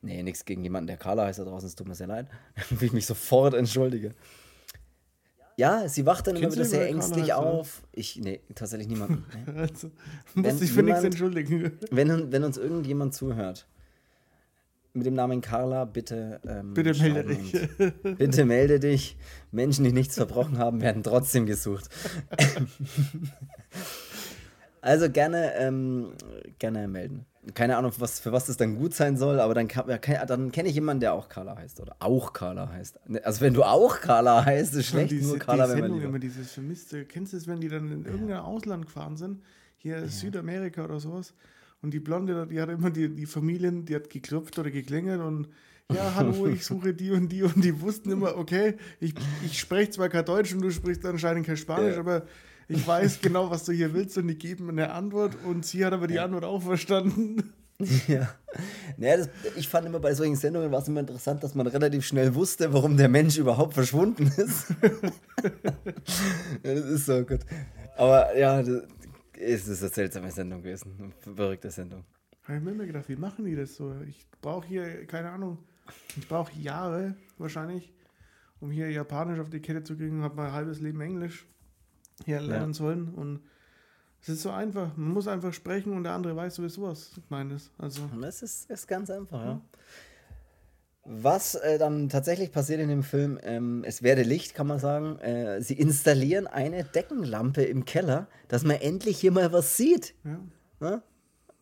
Nee, 0.00 0.22
nichts 0.22 0.44
gegen 0.44 0.62
jemanden, 0.62 0.86
der 0.86 0.96
Carla 0.96 1.26
heißt 1.26 1.40
da 1.40 1.44
draußen, 1.44 1.68
es 1.68 1.74
tut 1.74 1.88
mir 1.88 1.94
sehr 1.94 2.06
leid. 2.06 2.26
Wie 2.70 2.86
ich 2.86 2.92
mich 2.92 3.06
sofort 3.06 3.54
entschuldige. 3.54 4.14
Ja, 5.56 5.88
sie 5.88 6.06
wacht 6.06 6.28
dann 6.28 6.36
immer 6.36 6.42
Kennst 6.42 6.56
du 6.56 6.60
wieder 6.60 6.68
sehr 6.68 6.88
ängstlich 6.88 7.28
Carla 7.28 7.48
heißt, 7.48 7.58
auf. 7.58 7.82
Ich, 7.90 8.16
nee, 8.16 8.40
tatsächlich 8.54 8.88
niemanden. 8.88 9.26
Nee. 9.34 9.52
Also, 9.60 9.90
Wenn 10.34 10.54
muss 10.54 10.62
ich 10.62 10.70
für 10.70 10.84
nichts 10.84 11.02
entschuldigen. 11.02 11.72
Wenn, 11.90 12.30
wenn 12.30 12.44
uns 12.44 12.58
irgendjemand 12.58 13.12
zuhört, 13.14 13.66
mit 14.94 15.06
dem 15.06 15.14
Namen 15.14 15.40
Carla, 15.40 15.84
bitte. 15.84 16.40
Ähm, 16.46 16.74
Bitte 16.74 16.94
melde 16.94 17.24
dich. 17.24 17.52
Bitte 18.18 18.44
melde 18.44 18.80
dich. 18.80 19.16
Menschen, 19.50 19.84
die 19.84 19.92
nichts 19.92 20.14
verbrochen 20.14 20.58
haben, 20.58 20.80
werden 20.80 21.02
trotzdem 21.02 21.46
gesucht. 21.46 21.88
Also 24.88 25.10
gerne, 25.10 25.54
ähm, 25.56 26.12
gerne 26.58 26.88
melden. 26.88 27.24
Keine 27.54 27.76
Ahnung, 27.78 27.92
was, 27.98 28.20
für 28.20 28.30
was 28.32 28.46
das 28.46 28.56
dann 28.58 28.76
gut 28.76 28.92
sein 28.92 29.16
soll, 29.16 29.40
aber 29.40 29.54
dann, 29.54 29.68
kann- 29.68 29.88
ja, 29.88 30.26
dann 30.26 30.52
kenne 30.52 30.68
ich 30.68 30.74
jemanden, 30.74 31.00
der 31.00 31.14
auch 31.14 31.28
Carla 31.30 31.56
heißt 31.56 31.80
oder 31.80 31.96
auch 32.00 32.32
Carla 32.34 32.68
heißt. 32.70 32.98
Also 33.24 33.40
wenn 33.40 33.54
du 33.54 33.62
auch 33.64 34.00
Carla 34.00 34.44
heißt, 34.44 34.74
ist 34.74 34.86
schlecht, 34.86 35.12
Diese- 35.12 35.28
nur 35.28 35.38
Carla, 35.38 35.64
die 35.66 35.72
wenn 35.72 35.78
man 35.78 35.82
Sendung 35.82 35.98
lieber. 35.98 36.08
immer 36.10 36.18
dieses 36.18 36.52
Vermisste. 36.52 37.04
Kennst 37.06 37.32
du 37.32 37.36
es, 37.38 37.46
wenn 37.46 37.60
die 37.60 37.68
dann 37.68 37.90
in 37.90 38.04
irgendein 38.04 38.38
Ausland 38.40 38.84
gefahren 38.86 39.16
sind? 39.16 39.40
Hier 39.78 40.06
Südamerika 40.08 40.84
oder 40.84 41.00
sowas. 41.00 41.32
Und 41.80 41.94
die 41.94 42.00
Blonde, 42.00 42.46
die 42.48 42.60
hat 42.60 42.68
immer 42.68 42.90
die, 42.90 43.08
die 43.08 43.24
Familien, 43.26 43.84
die 43.86 43.94
hat 43.94 44.10
geklopft 44.10 44.58
oder 44.58 44.70
geklingelt 44.70 45.20
und 45.20 45.48
ja, 45.90 46.16
hallo, 46.16 46.46
ich 46.48 46.66
suche 46.66 46.92
die 46.92 47.12
und 47.12 47.30
die 47.30 47.44
und 47.44 47.64
die 47.64 47.80
wussten 47.80 48.10
immer, 48.10 48.36
okay, 48.36 48.74
ich, 49.00 49.14
ich 49.46 49.58
spreche 49.58 49.92
zwar 49.92 50.08
kein 50.10 50.24
Deutsch 50.24 50.52
und 50.52 50.60
du 50.60 50.70
sprichst 50.70 51.06
anscheinend 51.06 51.46
kein 51.46 51.56
Spanisch, 51.56 51.94
Ja. 51.94 52.00
aber 52.00 52.24
ich 52.68 52.86
weiß 52.86 53.20
genau, 53.22 53.50
was 53.50 53.64
du 53.64 53.72
hier 53.72 53.92
willst 53.94 54.16
und 54.18 54.28
die 54.28 54.36
geben 54.36 54.68
eine 54.68 54.92
Antwort 54.92 55.36
und 55.44 55.64
sie 55.64 55.84
hat 55.84 55.92
aber 55.92 56.06
die 56.06 56.18
Antwort 56.20 56.44
auch 56.44 56.62
verstanden. 56.62 57.54
Ja. 58.08 58.34
Naja, 58.96 59.18
das, 59.18 59.28
ich 59.54 59.68
fand 59.68 59.86
immer 59.86 60.00
bei 60.00 60.12
solchen 60.12 60.34
Sendungen 60.34 60.72
war 60.72 60.80
es 60.80 60.88
immer 60.88 60.98
interessant, 60.98 61.44
dass 61.44 61.54
man 61.54 61.68
relativ 61.68 62.04
schnell 62.04 62.34
wusste, 62.34 62.72
warum 62.72 62.96
der 62.96 63.08
Mensch 63.08 63.38
überhaupt 63.38 63.74
verschwunden 63.74 64.26
ist. 64.36 64.70
ja, 66.64 66.74
das 66.74 66.84
ist 66.86 67.06
so 67.06 67.24
gut. 67.24 67.38
Aber 67.96 68.36
ja, 68.36 68.60
das, 68.64 68.82
es 69.38 69.68
ist 69.68 69.80
eine 69.80 69.90
seltsame 69.90 70.32
Sendung 70.32 70.60
gewesen. 70.60 70.92
Eine 70.98 71.36
verrückte 71.36 71.70
Sendung. 71.70 72.02
Habe 72.42 72.58
ich 72.58 72.64
mir 72.64 72.72
immer 72.72 72.86
gedacht, 72.86 73.08
wie 73.08 73.14
machen 73.14 73.44
die 73.44 73.54
das 73.54 73.76
so? 73.76 73.94
Ich 74.08 74.26
brauche 74.40 74.66
hier, 74.66 75.06
keine 75.06 75.30
Ahnung, 75.30 75.58
ich 76.16 76.26
brauche 76.26 76.50
Jahre 76.58 77.14
wahrscheinlich, 77.36 77.92
um 78.58 78.72
hier 78.72 78.90
Japanisch 78.90 79.38
auf 79.38 79.50
die 79.50 79.60
Kette 79.60 79.84
zu 79.84 79.96
kriegen. 79.96 80.22
Habe 80.24 80.34
mein 80.34 80.52
halbes 80.52 80.80
Leben 80.80 81.00
Englisch 81.00 81.46
hier 82.24 82.40
lernen 82.40 82.74
sollen. 82.74 83.08
Und 83.14 83.40
es 84.20 84.28
ist 84.28 84.42
so 84.42 84.50
einfach. 84.50 84.96
Man 84.96 85.12
muss 85.12 85.28
einfach 85.28 85.52
sprechen 85.52 85.92
und 85.92 86.04
der 86.04 86.12
andere 86.12 86.34
weiß 86.36 86.56
sowieso, 86.56 86.82
was 86.82 87.12
gemeint 87.28 87.52
ist. 87.52 87.70
Also, 87.78 88.02
das 88.20 88.42
ist, 88.42 88.70
ist 88.70 88.86
ganz 88.88 89.10
einfach, 89.10 89.44
ja. 89.44 89.60
Was 91.10 91.54
äh, 91.54 91.78
dann 91.78 92.10
tatsächlich 92.10 92.52
passiert 92.52 92.80
in 92.80 92.90
dem 92.90 93.02
Film, 93.02 93.38
ähm, 93.42 93.82
es 93.86 94.02
werde 94.02 94.22
Licht, 94.22 94.54
kann 94.54 94.66
man 94.66 94.78
sagen. 94.78 95.18
Äh, 95.20 95.62
sie 95.62 95.72
installieren 95.72 96.46
eine 96.46 96.84
Deckenlampe 96.84 97.62
im 97.62 97.86
Keller, 97.86 98.28
dass 98.48 98.62
man 98.62 98.76
endlich 98.76 99.18
hier 99.18 99.32
mal 99.32 99.50
was 99.50 99.76
sieht. 99.76 100.14
ja. 100.24 100.38
Ne? 100.80 101.02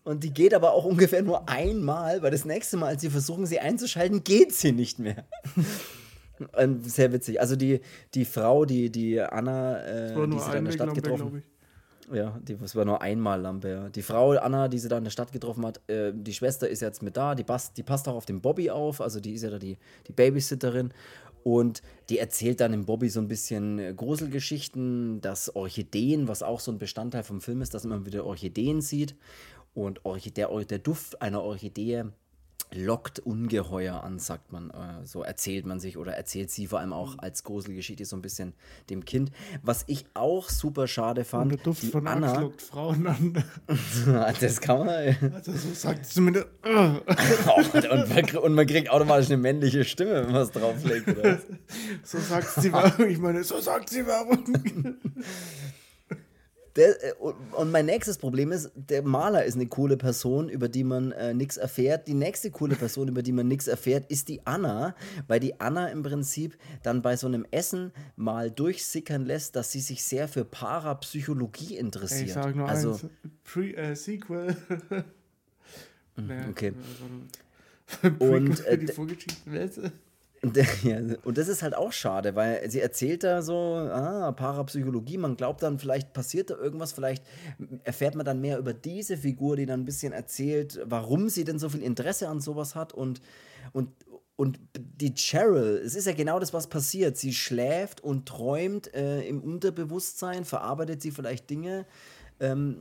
Und 0.03 0.23
die 0.23 0.33
geht 0.33 0.55
aber 0.55 0.73
auch 0.73 0.85
ungefähr 0.85 1.23
nur 1.23 1.49
einmal, 1.49 2.23
weil 2.23 2.31
das 2.31 2.45
nächste 2.45 2.77
Mal, 2.77 2.91
als 2.91 3.01
sie 3.03 3.11
versuchen, 3.11 3.45
sie 3.45 3.59
einzuschalten, 3.59 4.23
geht 4.23 4.53
sie 4.53 4.71
nicht 4.71 5.01
mehr. 5.01 5.25
Und 6.39 6.89
sehr 6.91 7.13
witzig. 7.13 7.41
Also 7.41 7.57
die, 7.57 7.81
die 8.15 8.25
Frau, 8.25 8.65
die, 8.65 8.91
die 8.91 9.21
Anna, 9.21 9.83
äh, 9.85 10.15
die 10.29 10.39
sie 10.39 10.51
da 10.51 10.55
in 10.55 10.65
der 10.65 10.73
Stadt 10.73 10.89
Einweglampe, 10.89 11.01
getroffen 11.01 11.43
ich. 12.09 12.17
ja, 12.17 12.39
die, 12.43 12.57
das 12.57 12.77
war 12.77 12.85
nur 12.85 13.01
einmal 13.01 13.41
Lampe, 13.41 13.71
ja. 13.71 13.89
Die 13.89 14.03
Frau 14.03 14.33
Anna, 14.33 14.69
die 14.69 14.79
sie 14.79 14.89
da 14.89 14.99
in 14.99 15.05
der 15.05 15.11
Stadt 15.11 15.33
getroffen 15.33 15.65
hat, 15.65 15.81
äh, 15.89 16.13
die 16.15 16.35
Schwester 16.35 16.69
ist 16.69 16.81
jetzt 16.81 17.03
mit 17.03 17.17
da, 17.17 17.35
die 17.35 17.45
passt, 17.45 17.77
die 17.79 17.83
passt 17.83 18.09
auch 18.09 18.15
auf 18.15 18.27
den 18.27 18.41
Bobby 18.41 18.71
auf, 18.71 19.01
also 19.01 19.21
die 19.21 19.33
ist 19.33 19.43
ja 19.43 19.51
da 19.51 19.59
die, 19.59 19.79
die 20.07 20.13
Babysitterin. 20.13 20.93
Und 21.43 21.81
die 22.09 22.19
erzählt 22.19 22.61
dann 22.61 22.73
dem 22.73 22.87
Bobby 22.87 23.09
so 23.09 23.21
ein 23.21 23.29
bisschen 23.29 23.79
äh, 23.79 23.95
Gruselgeschichten, 23.95 25.21
dass 25.21 25.55
Orchideen, 25.55 26.27
was 26.27 26.43
auch 26.43 26.59
so 26.59 26.73
ein 26.73 26.79
Bestandteil 26.79 27.23
vom 27.23 27.41
Film 27.41 27.63
ist, 27.63 27.73
dass 27.73 27.85
man 27.85 28.05
wieder 28.05 28.27
Orchideen 28.27 28.81
sieht. 28.81 29.15
Und 29.73 30.05
Orchide 30.05 30.35
der, 30.35 30.65
der 30.65 30.79
Duft 30.81 31.23
einer 31.23 31.43
Orchidee 31.43 32.07
lockt 32.73 33.21
ungeheuer 33.21 34.03
an, 34.03 34.19
sagt 34.19 34.53
man. 34.53 34.71
Äh, 34.71 35.07
so 35.07 35.23
erzählt 35.23 35.67
man 35.67 35.81
sich 35.81 35.97
oder 35.97 36.13
erzählt 36.13 36.51
sie 36.51 36.67
vor 36.67 36.81
allem 36.81 36.93
auch 36.93 37.19
als 37.19 37.45
Gruselgeschichte 37.45 38.05
so 38.05 38.17
ein 38.17 38.23
bisschen 38.23 38.55
dem 38.91 39.05
Kind. 39.05 39.31
Was 39.63 39.85
ich 39.87 40.07
auch 40.15 40.49
super 40.49 40.87
schade 40.87 41.21
Und 41.23 41.27
fand, 41.27 41.53
der 41.53 41.59
Duft 41.59 41.83
die 41.83 41.89
von 41.89 42.07
Anna, 42.07 42.41
lockt 42.41 42.63
Frauen 42.63 43.07
an. 43.07 43.45
das 44.41 44.61
kann 44.61 44.87
man. 44.87 45.33
Also 45.35 45.53
so 45.53 45.73
sagt 45.75 46.07
es 46.07 46.11
zumindest. 46.11 46.47
äh. 46.65 46.69
und, 46.71 47.75
man, 47.75 48.37
und 48.43 48.55
man 48.55 48.67
kriegt 48.67 48.91
automatisch 48.91 49.27
eine 49.27 49.39
männliche 49.39 49.85
Stimme, 49.85 50.25
wenn 50.25 50.33
man 50.33 50.43
es 50.43 50.51
drauflegt. 50.51 51.07
So 52.03 52.19
sagt 52.19 52.49
sie 52.61 52.73
warum. 52.73 53.09
Ich 53.09 53.19
meine, 53.19 53.43
so 53.43 53.61
sagt 53.61 53.91
sie 53.91 54.07
warum. 54.07 54.45
Der, 56.77 57.03
äh, 57.03 57.13
und 57.19 57.73
mein 57.73 57.87
nächstes 57.87 58.19
Problem 58.19 58.53
ist, 58.53 58.71
der 58.75 59.03
Maler 59.03 59.45
ist 59.45 59.55
eine 59.55 59.67
coole 59.67 59.97
Person, 59.97 60.49
über 60.49 60.69
die 60.69 60.85
man 60.85 61.13
äh, 61.13 61.35
nichts 61.35 61.57
erfährt. 61.57 62.07
Die 62.07 62.15
nächste 62.15 62.51
coole 62.51 62.77
Person, 62.77 63.09
über 63.09 63.23
die 63.23 63.33
man 63.33 63.49
nichts 63.49 63.67
erfährt, 63.67 64.11
ist 64.11 64.29
die 64.29 64.47
Anna, 64.47 64.95
weil 65.27 65.41
die 65.41 65.59
Anna 65.61 65.89
im 65.89 66.03
Prinzip 66.03 66.57
dann 66.83 67.03
bei 67.03 67.17
so 67.17 67.27
einem 67.27 67.47
Essen 67.51 67.93
mal 68.17 68.51
durchsickern 68.51 69.25
lässt, 69.25 69.57
dass 69.57 69.73
sie 69.73 69.81
sich 69.81 70.05
sehr 70.05 70.29
für 70.29 70.45
Parapsychologie 70.45 71.77
interessiert. 71.77 72.29
Ich 72.29 72.33
sag 72.35 72.55
nur 72.55 72.69
also, 72.69 72.91
eins, 72.91 73.07
Pre 73.45 73.77
äh, 73.77 73.97
Sequel. 73.97 74.57
okay. 76.51 76.73
und 78.19 78.67
äh, 78.67 78.79
die 78.79 78.89
Vorgeschichte. 78.89 79.93
Und 81.25 81.39
das 81.39 81.49
ist 81.49 81.63
halt 81.63 81.75
auch 81.75 81.93
schade, 81.93 82.35
weil 82.35 82.71
sie 82.71 82.81
erzählt 82.81 83.25
da 83.25 83.43
so, 83.43 83.75
ah, 83.75 84.33
Parapsychologie, 84.33 85.19
man 85.19 85.37
glaubt 85.37 85.63
dann, 85.63 85.79
vielleicht 85.79 86.13
passiert 86.13 86.51
da 86.51 86.57
irgendwas, 86.57 86.93
vielleicht 86.93 87.25
erfährt 87.85 88.15
man 88.15 88.27
dann 88.27 88.41
mehr 88.41 88.59
über 88.59 88.73
diese 88.73 89.17
Figur, 89.17 89.57
die 89.57 89.67
dann 89.67 89.81
ein 89.81 89.85
bisschen 89.85 90.13
erzählt, 90.13 90.81
warum 90.85 91.29
sie 91.29 91.45
denn 91.45 91.59
so 91.59 91.69
viel 91.69 91.83
Interesse 91.83 92.29
an 92.29 92.41
sowas 92.41 92.75
hat 92.75 92.93
und, 92.93 93.21
und, 93.73 93.91
und 94.37 94.59
die 94.77 95.15
Cheryl, 95.15 95.81
es 95.85 95.95
ist 95.95 96.07
ja 96.07 96.13
genau 96.13 96.39
das, 96.39 96.53
was 96.53 96.67
passiert. 96.67 97.17
Sie 97.17 97.33
schläft 97.33 98.03
und 98.03 98.27
träumt 98.27 98.93
äh, 98.95 99.23
im 99.23 99.41
Unterbewusstsein, 99.41 100.45
verarbeitet 100.45 101.03
sie 101.03 101.11
vielleicht 101.11 101.49
Dinge. 101.49 101.87
Ähm, 102.39 102.77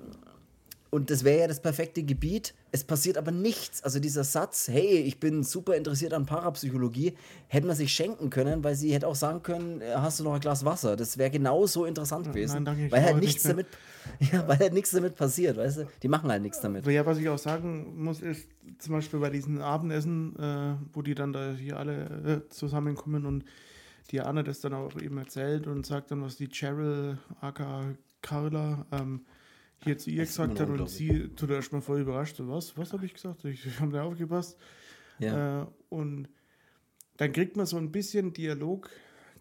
und 0.95 1.09
das 1.11 1.25
wäre 1.25 1.41
ja 1.41 1.47
das 1.47 1.59
perfekte 1.59 2.03
Gebiet. 2.03 2.53
Es 2.71 2.85
passiert 2.85 3.17
aber 3.17 3.31
nichts. 3.31 3.83
Also 3.83 3.99
dieser 3.99 4.23
Satz, 4.23 4.69
hey, 4.69 4.99
ich 4.99 5.19
bin 5.19 5.43
super 5.43 5.75
interessiert 5.75 6.13
an 6.13 6.25
Parapsychologie, 6.25 7.17
hätte 7.49 7.67
man 7.67 7.75
sich 7.75 7.91
schenken 7.91 8.29
können, 8.29 8.63
weil 8.63 8.75
sie 8.75 8.93
hätte 8.93 9.05
auch 9.05 9.15
sagen 9.15 9.43
können, 9.43 9.81
äh, 9.81 9.95
hast 9.95 10.21
du 10.21 10.23
noch 10.23 10.35
ein 10.35 10.39
Glas 10.39 10.63
Wasser? 10.63 10.95
Das 10.95 11.17
wäre 11.17 11.29
genauso 11.29 11.83
interessant 11.83 12.27
gewesen. 12.27 12.63
Nein, 12.63 12.65
danke, 12.65 12.91
weil 12.93 13.03
halt 13.03 13.17
nichts 13.17 13.43
nicht 13.43 13.49
damit, 13.49 13.67
ja, 14.31 14.47
weil 14.47 14.57
halt 14.57 14.71
nichts 14.71 14.91
damit 14.91 15.17
passiert, 15.17 15.57
weißt 15.57 15.79
du? 15.79 15.87
Die 16.01 16.07
machen 16.07 16.31
halt 16.31 16.41
nichts 16.41 16.61
damit. 16.61 16.87
Ja, 16.87 17.05
was 17.05 17.17
ich 17.17 17.27
auch 17.27 17.39
sagen 17.39 18.01
muss, 18.01 18.21
ist 18.21 18.47
zum 18.79 18.93
Beispiel 18.93 19.19
bei 19.19 19.29
diesen 19.29 19.61
Abendessen, 19.61 20.33
äh, 20.39 20.75
wo 20.93 21.01
die 21.01 21.13
dann 21.13 21.33
da 21.33 21.51
hier 21.51 21.75
alle 21.75 22.45
äh, 22.45 22.49
zusammenkommen 22.49 23.25
und 23.25 23.43
die 24.11 24.21
Anne 24.21 24.45
das 24.45 24.61
dann 24.61 24.73
auch 24.73 24.95
eben 25.01 25.17
erzählt 25.17 25.67
und 25.67 25.85
sagt 25.85 26.11
dann, 26.11 26.21
was 26.21 26.37
die 26.37 26.47
Cheryl, 26.47 27.17
aka 27.41 27.95
Carla, 28.21 28.85
ähm, 28.93 29.25
hier 29.83 29.97
zu 29.97 30.09
ihr 30.09 30.25
gesagt 30.25 30.59
hat 30.59 30.69
und 30.69 30.89
sie 30.89 31.29
tut 31.35 31.49
erstmal 31.49 31.81
voll 31.81 32.01
überrascht. 32.01 32.35
Was? 32.39 32.77
Was 32.77 32.93
habe 32.93 33.05
ich 33.05 33.13
gesagt? 33.13 33.45
Ich, 33.45 33.65
ich 33.65 33.79
habe 33.79 33.91
da 33.91 34.03
aufgepasst. 34.03 34.57
Ja. 35.19 35.63
Äh, 35.63 35.65
und 35.89 36.27
dann 37.17 37.31
kriegt 37.31 37.55
man 37.55 37.65
so 37.65 37.77
ein 37.77 37.91
bisschen 37.91 38.33
Dialog 38.33 38.89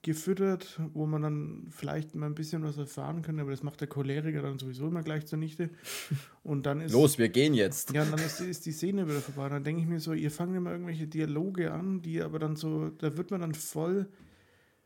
gefüttert, 0.04 0.78
wo 0.92 1.06
man 1.06 1.22
dann 1.22 1.66
vielleicht 1.70 2.14
mal 2.14 2.26
ein 2.26 2.34
bisschen 2.34 2.62
was 2.62 2.76
erfahren 2.76 3.22
kann, 3.22 3.40
aber 3.40 3.50
das 3.50 3.62
macht 3.62 3.80
der 3.80 3.88
Choleriker 3.88 4.42
dann 4.42 4.58
sowieso 4.58 4.86
immer 4.86 5.02
gleich 5.02 5.26
zunichte. 5.26 5.70
Und 6.44 6.66
dann 6.66 6.82
ist. 6.82 6.92
Los, 6.92 7.16
wir 7.16 7.30
gehen 7.30 7.54
jetzt. 7.54 7.94
Ja, 7.94 8.02
und 8.02 8.10
dann 8.10 8.20
ist, 8.20 8.38
ist 8.38 8.66
die 8.66 8.72
Szene 8.72 9.08
wieder 9.08 9.20
vorbei. 9.20 9.48
Dann 9.48 9.64
denke 9.64 9.80
ich 9.80 9.88
mir 9.88 9.98
so, 9.98 10.12
ihr 10.12 10.30
fangt 10.30 10.54
immer 10.54 10.72
irgendwelche 10.72 11.06
Dialoge 11.06 11.72
an, 11.72 12.02
die 12.02 12.20
aber 12.20 12.38
dann 12.38 12.54
so, 12.54 12.90
da 12.90 13.16
wird 13.16 13.30
man 13.30 13.40
dann 13.40 13.54
voll 13.54 14.06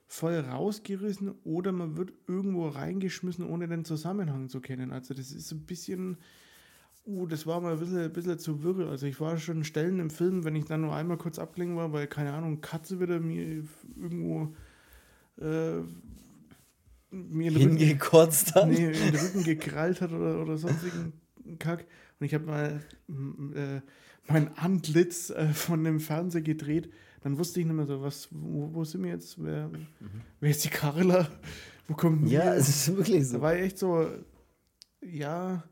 voll 0.09 0.41
rausgerissen 0.41 1.35
oder 1.45 1.71
man 1.71 1.99
wird 1.99 2.15
irgendwo 2.27 2.67
reingeschmissen, 2.67 3.47
ohne 3.47 3.69
den 3.69 3.85
Zusammenhang 3.85 4.49
zu 4.49 4.61
kennen. 4.61 4.91
Also 4.91 5.13
das 5.13 5.31
ist 5.33 5.53
ein 5.53 5.67
bisschen, 5.67 6.17
uh, 7.07 7.27
das 7.27 7.47
war 7.47 7.61
mal 7.61 7.75
ein 7.75 7.79
bisschen, 7.79 7.99
ein 7.99 8.13
bisschen 8.13 8.39
zu 8.39 8.63
wirre. 8.63 8.89
Also 8.89 9.07
ich 9.07 9.21
war 9.21 9.37
schon 9.37 9.65
Stellen 9.65 10.01
im 10.01 10.09
Film, 10.09 10.45
wenn 10.45 10.57
ich 10.57 10.65
dann 10.65 10.81
nur 10.81 10.97
einmal 10.97 11.19
kurz 11.19 11.39
abgelenkt 11.39 11.77
war, 11.77 11.93
weil, 11.93 12.07
keine 12.07 12.33
Ahnung, 12.33 12.63
Katze 12.63 13.01
wieder 13.01 13.21
mir 13.21 13.63
irgendwo 13.97 14.57
äh, 15.39 15.83
mir 17.11 17.51
hingekotzt 17.53 18.55
hat. 18.55 18.69
Nee, 18.69 18.87
in 18.87 19.13
den 19.13 19.15
Rücken 19.15 19.45
gekrallt 19.45 20.01
hat 20.01 20.13
oder, 20.13 20.41
oder 20.41 20.57
sonstigen 20.57 21.13
Kack. 21.59 21.85
Und 22.19 22.27
ich 22.27 22.33
habe 22.33 22.47
mal 22.47 22.83
äh, 23.55 23.81
mein 24.27 24.57
Antlitz 24.57 25.29
äh, 25.29 25.49
von 25.49 25.85
dem 25.85 26.01
Fernseher 26.01 26.41
gedreht 26.41 26.91
dann 27.21 27.39
wusste 27.39 27.61
ich 27.61 27.67
nicht 27.67 27.75
mehr 27.75 27.87
so, 27.87 28.01
was, 28.03 28.29
wo, 28.31 28.71
wo 28.73 28.85
sind 28.85 29.03
wir 29.03 29.11
jetzt? 29.11 29.43
Wer, 29.43 29.69
mhm. 29.69 29.89
wer 30.41 30.51
ist 30.51 30.65
die 30.65 30.69
Carla? 30.69 31.29
Wo 31.87 31.95
kommen 31.95 32.25
wir? 32.25 32.45
Ja, 32.45 32.55
es 32.55 32.69
ist 32.69 32.97
wirklich 32.97 33.27
so. 33.27 33.37
Da 33.37 33.43
war 33.43 33.55
echt 33.55 33.79
so, 33.79 34.07
ja. 35.01 35.63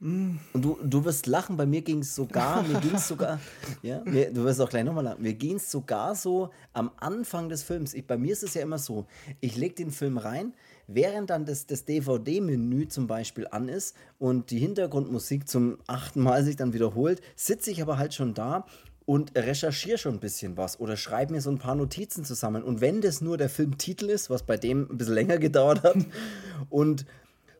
Hm. 0.00 0.40
Und 0.52 0.64
du, 0.64 0.78
du 0.82 1.04
wirst 1.04 1.28
lachen, 1.28 1.56
bei 1.56 1.64
mir 1.64 1.80
ging 1.80 2.00
es 2.00 2.16
sogar, 2.16 2.64
mir 2.64 2.80
ging 2.80 2.96
es 2.96 3.06
sogar, 3.06 3.38
ja, 3.82 4.02
mir, 4.04 4.32
du 4.32 4.42
wirst 4.42 4.60
auch 4.60 4.68
gleich 4.68 4.82
nochmal 4.82 5.04
lachen, 5.04 5.22
mir 5.22 5.34
ging 5.34 5.56
es 5.56 5.70
sogar 5.70 6.16
so 6.16 6.50
am 6.72 6.90
Anfang 6.96 7.48
des 7.48 7.62
Films. 7.62 7.94
Ich, 7.94 8.04
bei 8.04 8.18
mir 8.18 8.32
ist 8.32 8.42
es 8.42 8.54
ja 8.54 8.62
immer 8.62 8.78
so, 8.78 9.06
ich 9.40 9.56
lege 9.56 9.76
den 9.76 9.92
Film 9.92 10.18
rein, 10.18 10.54
während 10.88 11.30
dann 11.30 11.46
das, 11.46 11.66
das 11.66 11.84
DVD-Menü 11.84 12.88
zum 12.88 13.06
Beispiel 13.06 13.46
an 13.48 13.68
ist 13.68 13.94
und 14.18 14.50
die 14.50 14.58
Hintergrundmusik 14.58 15.48
zum 15.48 15.78
achten 15.86 16.20
Mal 16.20 16.42
sich 16.42 16.56
dann 16.56 16.72
wiederholt, 16.72 17.20
sitze 17.36 17.70
ich 17.70 17.80
aber 17.80 17.96
halt 17.96 18.12
schon 18.12 18.34
da 18.34 18.66
und 19.12 19.36
recherchiere 19.36 19.98
schon 19.98 20.14
ein 20.14 20.20
bisschen 20.20 20.56
was 20.56 20.80
oder 20.80 20.96
schreibe 20.96 21.34
mir 21.34 21.42
so 21.42 21.50
ein 21.50 21.58
paar 21.58 21.74
Notizen 21.74 22.24
zusammen. 22.24 22.62
Und 22.62 22.80
wenn 22.80 23.02
das 23.02 23.20
nur 23.20 23.36
der 23.36 23.50
Filmtitel 23.50 24.08
ist, 24.08 24.30
was 24.30 24.42
bei 24.42 24.56
dem 24.56 24.88
ein 24.90 24.96
bisschen 24.96 25.12
länger 25.12 25.36
gedauert 25.46 25.82
hat, 25.82 25.96
und 26.70 27.04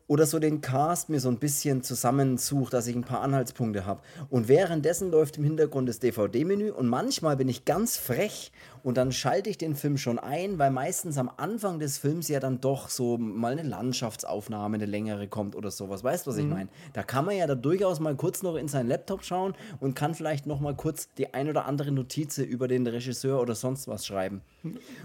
oder 0.07 0.25
so 0.25 0.39
den 0.39 0.61
Cast 0.61 1.09
mir 1.09 1.19
so 1.19 1.29
ein 1.29 1.37
bisschen 1.37 1.83
zusammensucht, 1.83 2.73
dass 2.73 2.87
ich 2.87 2.95
ein 2.95 3.03
paar 3.03 3.21
Anhaltspunkte 3.21 3.85
habe. 3.85 4.01
Und 4.31 4.47
währenddessen 4.47 5.11
läuft 5.11 5.37
im 5.37 5.43
Hintergrund 5.43 5.87
das 5.87 5.99
DVD-Menü 5.99 6.71
und 6.71 6.87
manchmal 6.87 7.37
bin 7.37 7.47
ich 7.47 7.65
ganz 7.65 7.97
frech 7.97 8.51
und 8.83 8.97
dann 8.97 9.11
schalte 9.11 9.49
ich 9.49 9.57
den 9.57 9.75
Film 9.75 9.97
schon 9.97 10.19
ein, 10.19 10.59
weil 10.59 10.69
meistens 10.69 11.17
am 11.17 11.31
Anfang 11.37 11.79
des 11.79 11.97
Films 11.97 12.27
ja 12.27 12.39
dann 12.41 12.59
doch 12.59 12.89
so 12.89 13.17
mal 13.17 13.53
eine 13.53 13.63
Landschaftsaufnahme, 13.63 14.75
eine 14.75 14.85
längere 14.85 15.27
kommt 15.27 15.55
oder 15.55 15.71
sowas. 15.71 16.03
Weißt 16.03 16.27
du, 16.27 16.31
was 16.31 16.37
ich 16.37 16.43
mhm. 16.43 16.51
meine? 16.51 16.69
Da 16.91 17.01
kann 17.01 17.23
man 17.25 17.37
ja 17.37 17.47
da 17.47 17.55
durchaus 17.55 18.01
mal 18.01 18.15
kurz 18.15 18.43
noch 18.43 18.55
in 18.55 18.67
seinen 18.67 18.89
Laptop 18.89 19.23
schauen 19.23 19.53
und 19.79 19.95
kann 19.95 20.13
vielleicht 20.13 20.45
noch 20.45 20.59
mal 20.59 20.75
kurz 20.75 21.07
die 21.17 21.33
ein 21.33 21.47
oder 21.49 21.65
andere 21.65 21.91
Notiz 21.91 22.37
über 22.37 22.67
den 22.67 22.85
Regisseur 22.85 23.41
oder 23.41 23.55
sonst 23.55 23.87
was 23.87 24.05
schreiben. 24.05 24.41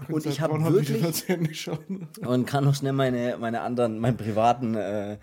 Und 0.09 0.25
ich 0.25 0.41
habe 0.41 0.61
wirklich 0.73 1.69
und 2.25 2.45
kann 2.45 2.65
noch 2.65 2.75
schnell 2.75 2.93
meine, 2.93 3.37
meine 3.39 3.61
anderen, 3.61 3.99
meinen 3.99 4.17
privaten, 4.17 4.75
äh, 4.75 5.17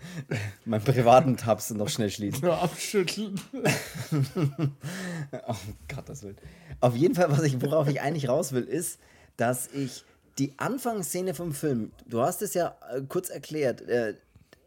meinen 0.65 0.83
privaten 0.83 1.37
Tabs 1.37 1.71
noch 1.71 1.89
schnell 1.89 2.09
schließen. 2.09 2.41
Nur 2.43 2.61
abschütteln. 2.61 3.39
oh 5.47 5.55
Gott, 5.87 6.09
das 6.09 6.23
will. 6.23 6.35
Auf 6.79 6.95
jeden 6.95 7.15
Fall, 7.15 7.31
was 7.31 7.43
ich, 7.43 7.59
worauf 7.61 7.87
ich 7.87 8.01
eigentlich 8.01 8.29
raus 8.29 8.46
will, 8.53 8.63
ist, 8.63 8.99
dass 9.37 9.67
ich 9.73 10.03
die 10.37 10.53
Anfangsszene 10.57 11.33
vom 11.33 11.51
Film, 11.53 11.91
du 12.05 12.21
hast 12.21 12.41
es 12.41 12.53
ja 12.53 12.75
äh, 12.91 13.01
kurz 13.07 13.29
erklärt, 13.29 13.81
äh, 13.81 14.15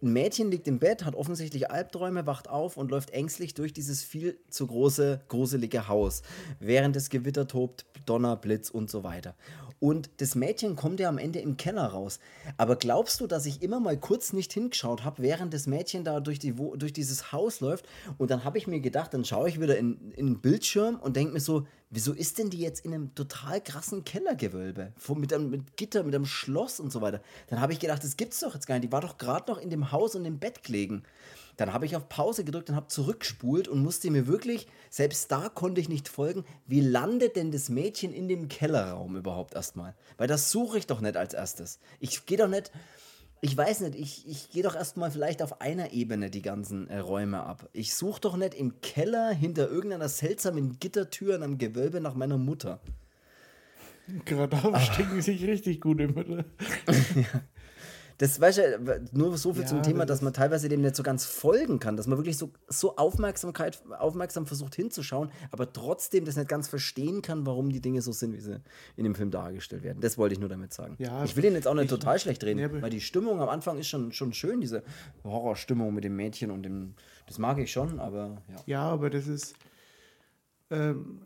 ein 0.03 0.13
Mädchen 0.13 0.51
liegt 0.51 0.67
im 0.67 0.79
Bett, 0.79 1.05
hat 1.05 1.15
offensichtlich 1.15 1.71
Albträume, 1.71 2.27
wacht 2.27 2.49
auf 2.49 2.77
und 2.77 2.91
läuft 2.91 3.11
ängstlich 3.11 3.53
durch 3.55 3.73
dieses 3.73 4.03
viel 4.03 4.39
zu 4.49 4.67
große, 4.67 5.21
gruselige 5.29 5.89
Haus, 5.89 6.23
während 6.59 6.97
es 6.97 7.11
Gewitter 7.11 7.47
tobt, 7.47 7.85
Donner, 8.07 8.37
Blitz 8.37 8.71
und 8.71 8.91
so 8.91 9.05
weiter. 9.05 9.35
Und 9.81 10.11
das 10.19 10.35
Mädchen 10.35 10.77
kommt 10.77 11.01
ja 11.01 11.09
am 11.09 11.17
Ende 11.17 11.39
im 11.39 11.57
Keller 11.57 11.87
raus. 11.87 12.21
Aber 12.59 12.77
glaubst 12.77 13.19
du, 13.21 13.27
dass 13.27 13.47
ich 13.47 13.63
immer 13.63 13.81
mal 13.81 13.99
kurz 13.99 14.35
nicht 14.35 14.53
hingeschaut 14.53 15.05
habe, 15.05 15.23
während 15.23 15.55
das 15.55 15.67
Mädchen 15.67 16.05
da 16.05 16.21
durch, 16.21 16.39
die, 16.39 16.55
durch 16.55 16.93
dieses 16.93 17.33
Haus 17.33 17.61
läuft? 17.61 17.87
Und 18.19 18.31
dann 18.31 18.45
habe 18.45 18.59
ich 18.59 18.67
mir 18.67 18.81
gedacht, 18.81 19.15
dann 19.15 19.25
schaue 19.25 19.49
ich 19.49 19.59
wieder 19.59 19.79
in, 19.79 20.13
in 20.13 20.27
den 20.27 20.41
Bildschirm 20.41 20.97
und 20.97 21.17
denke 21.17 21.33
mir 21.33 21.41
so, 21.41 21.67
wieso 21.89 22.13
ist 22.13 22.39
denn 22.39 22.51
die 22.51 22.61
jetzt 22.61 22.85
in 22.85 22.93
einem 22.93 23.15
total 23.15 23.63
krassen 23.63 24.05
Kellergewölbe? 24.05 24.93
Mit 25.17 25.33
einem 25.33 25.49
mit 25.49 25.79
Gitter, 25.79 26.03
mit 26.05 26.15
einem 26.15 26.27
Schloss 26.27 26.79
und 26.79 26.93
so 26.93 27.01
weiter. 27.01 27.23
Dann 27.49 27.61
habe 27.63 27.73
ich 27.73 27.81
gedacht, 27.81 28.05
das 28.05 28.19
gibt's 28.19 28.41
doch 28.41 28.55
jetzt 28.55 28.67
gar 28.67 28.75
nicht. 28.75 28.85
Die 28.85 28.93
war 28.93 29.01
doch 29.01 29.17
gerade 29.17 29.51
noch 29.51 29.59
in 29.59 29.71
dem 29.71 29.93
Haus 29.93 30.15
und 30.15 30.27
im 30.27 30.39
Bett 30.39 30.63
gelegen. 30.63 31.05
Dann 31.57 31.73
habe 31.73 31.87
ich 31.87 31.97
auf 31.97 32.09
Pause 32.09 32.45
gedrückt 32.45 32.71
und 32.71 32.77
habe 32.77 32.89
zurückspult 32.89 33.69
und 33.69 33.83
musste 33.83 34.11
mir 34.11 34.27
wirklich, 34.27 34.67
selbst 34.89 35.31
da 35.31 35.49
konnte 35.49 35.81
ich 35.81 35.89
nicht 35.89 36.09
folgen, 36.09 36.45
wie 36.67 36.81
landet 36.81 37.37
denn 37.37 37.53
das 37.53 37.69
Mädchen 37.69 38.13
in 38.13 38.29
dem 38.29 38.49
Kellerraum 38.49 39.17
überhaupt 39.17 39.55
erstmal? 39.55 39.95
Weil 40.17 40.29
das 40.29 40.51
suche 40.51 40.79
ich 40.79 40.87
doch 40.87 41.01
nicht 41.01 41.17
als 41.17 41.35
erstes. 41.35 41.79
Ich 41.99 42.27
gehe 42.27 42.39
doch 42.39 42.49
nicht, 42.49 42.71
ich 43.43 43.57
weiß 43.57 43.81
nicht, 43.81 43.95
ich, 43.95 44.29
ich 44.29 44.51
gehe 44.51 44.63
doch 44.63 44.75
erstmal 44.75 45.11
vielleicht 45.11 45.43
auf 45.43 45.61
einer 45.61 45.93
Ebene 45.93 46.31
die 46.31 46.43
ganzen 46.43 46.89
äh, 46.89 46.99
Räume 46.99 47.43
ab. 47.43 47.69
Ich 47.73 47.95
suche 47.95 48.21
doch 48.21 48.37
nicht 48.37 48.55
im 48.55 48.81
Keller 48.83 49.31
hinter 49.31 49.69
irgendeiner 49.69 50.09
seltsamen 50.09 50.79
Gittertür 50.79 51.37
in 51.37 51.43
einem 51.43 51.59
Gewölbe 51.59 52.01
nach 52.01 52.15
meiner 52.15 52.37
Mutter. 52.37 52.81
Gerade 54.25 54.57
da 54.57 54.81
stecken 54.81 55.23
sich 55.23 55.43
richtig 55.45 55.81
gut 55.81 56.01
im 56.01 56.15
Mitte. 56.15 56.45
ja. 57.15 57.43
Das 58.21 58.39
weißt 58.39 58.59
du, 58.59 59.01
nur 59.13 59.39
so 59.39 59.55
viel 59.55 59.63
ja, 59.63 59.69
zum 59.69 59.83
Thema, 59.83 60.05
dass 60.05 60.21
man 60.21 60.35
teilweise 60.35 60.69
dem 60.69 60.83
nicht 60.83 60.95
so 60.95 61.03
ganz 61.03 61.25
folgen 61.25 61.79
kann, 61.79 61.97
dass 61.97 62.07
man 62.07 62.19
wirklich 62.19 62.37
so, 62.37 62.53
so 62.69 62.97
Aufmerksamkeit, 62.97 63.83
aufmerksam 63.99 64.45
versucht 64.45 64.75
hinzuschauen, 64.75 65.33
aber 65.51 65.73
trotzdem 65.73 66.27
das 66.27 66.37
nicht 66.37 66.47
ganz 66.47 66.69
verstehen 66.69 67.23
kann, 67.23 67.47
warum 67.47 67.71
die 67.71 67.81
Dinge 67.81 68.03
so 68.03 68.13
sind, 68.13 68.35
wie 68.35 68.41
sie 68.41 68.61
in 68.97 69.05
dem 69.05 69.15
Film 69.15 69.31
dargestellt 69.31 69.85
werden. 69.85 70.03
Das 70.03 70.19
wollte 70.19 70.35
ich 70.35 70.39
nur 70.39 70.51
damit 70.51 70.75
sagen. 70.75 70.97
Ja, 70.99 71.25
ich 71.25 71.35
will 71.35 71.47
ihn 71.47 71.55
jetzt 71.55 71.67
auch 71.67 71.73
nicht 71.73 71.85
ich, 71.85 71.91
total 71.91 72.19
schlecht 72.19 72.45
reden, 72.45 72.59
ja, 72.59 72.83
weil 72.83 72.91
die 72.91 73.01
Stimmung 73.01 73.41
am 73.41 73.49
Anfang 73.49 73.79
ist 73.79 73.89
schon, 73.89 74.13
schon 74.13 74.35
schön, 74.35 74.61
diese 74.61 74.83
Horrorstimmung 75.25 75.95
mit 75.95 76.05
dem 76.05 76.15
Mädchen 76.15 76.51
und 76.51 76.63
dem, 76.63 76.97
das 77.27 77.39
mag 77.39 77.57
ich 77.57 77.73
schon, 77.73 78.01
aber 78.01 78.43
ja. 78.51 78.57
Ja, 78.67 78.83
aber 78.83 79.09
das 79.09 79.29
ist, 79.29 79.55
ähm, 80.71 81.23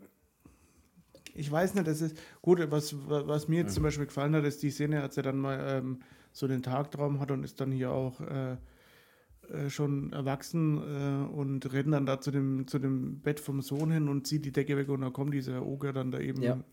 ich 1.35 1.51
weiß 1.51 1.75
nicht, 1.75 1.87
das 1.87 2.01
ist 2.01 2.17
gut, 2.41 2.59
was, 2.71 2.95
was 3.07 3.47
mir 3.47 3.57
jetzt 3.57 3.71
mhm. 3.71 3.75
zum 3.75 3.83
Beispiel 3.83 4.05
gefallen 4.05 4.35
hat, 4.35 4.45
ist 4.45 4.63
die 4.63 4.71
Szene, 4.71 5.01
als 5.01 5.17
er 5.17 5.23
dann 5.23 5.37
mal 5.37 5.59
ähm, 5.67 5.99
so 6.31 6.47
den 6.47 6.63
Tagtraum 6.63 7.19
hat 7.19 7.31
und 7.31 7.43
ist 7.43 7.61
dann 7.61 7.71
hier 7.71 7.91
auch 7.91 8.19
äh, 8.21 8.57
äh, 9.49 9.69
schon 9.69 10.11
erwachsen 10.11 10.77
äh, 10.77 11.33
und 11.33 11.71
rennt 11.71 11.93
dann 11.93 12.05
da 12.05 12.19
zu 12.19 12.31
dem, 12.31 12.67
zu 12.67 12.79
dem 12.79 13.19
Bett 13.19 13.39
vom 13.39 13.61
Sohn 13.61 13.91
hin 13.91 14.07
und 14.07 14.25
zieht 14.25 14.45
die 14.45 14.51
Decke 14.51 14.75
weg 14.77 14.89
und 14.89 15.01
dann 15.01 15.13
kommt 15.13 15.33
dieser 15.33 15.65
Oger 15.65 15.93
dann 15.93 16.11
da 16.11 16.19
eben 16.19 16.41
ja. 16.41 16.63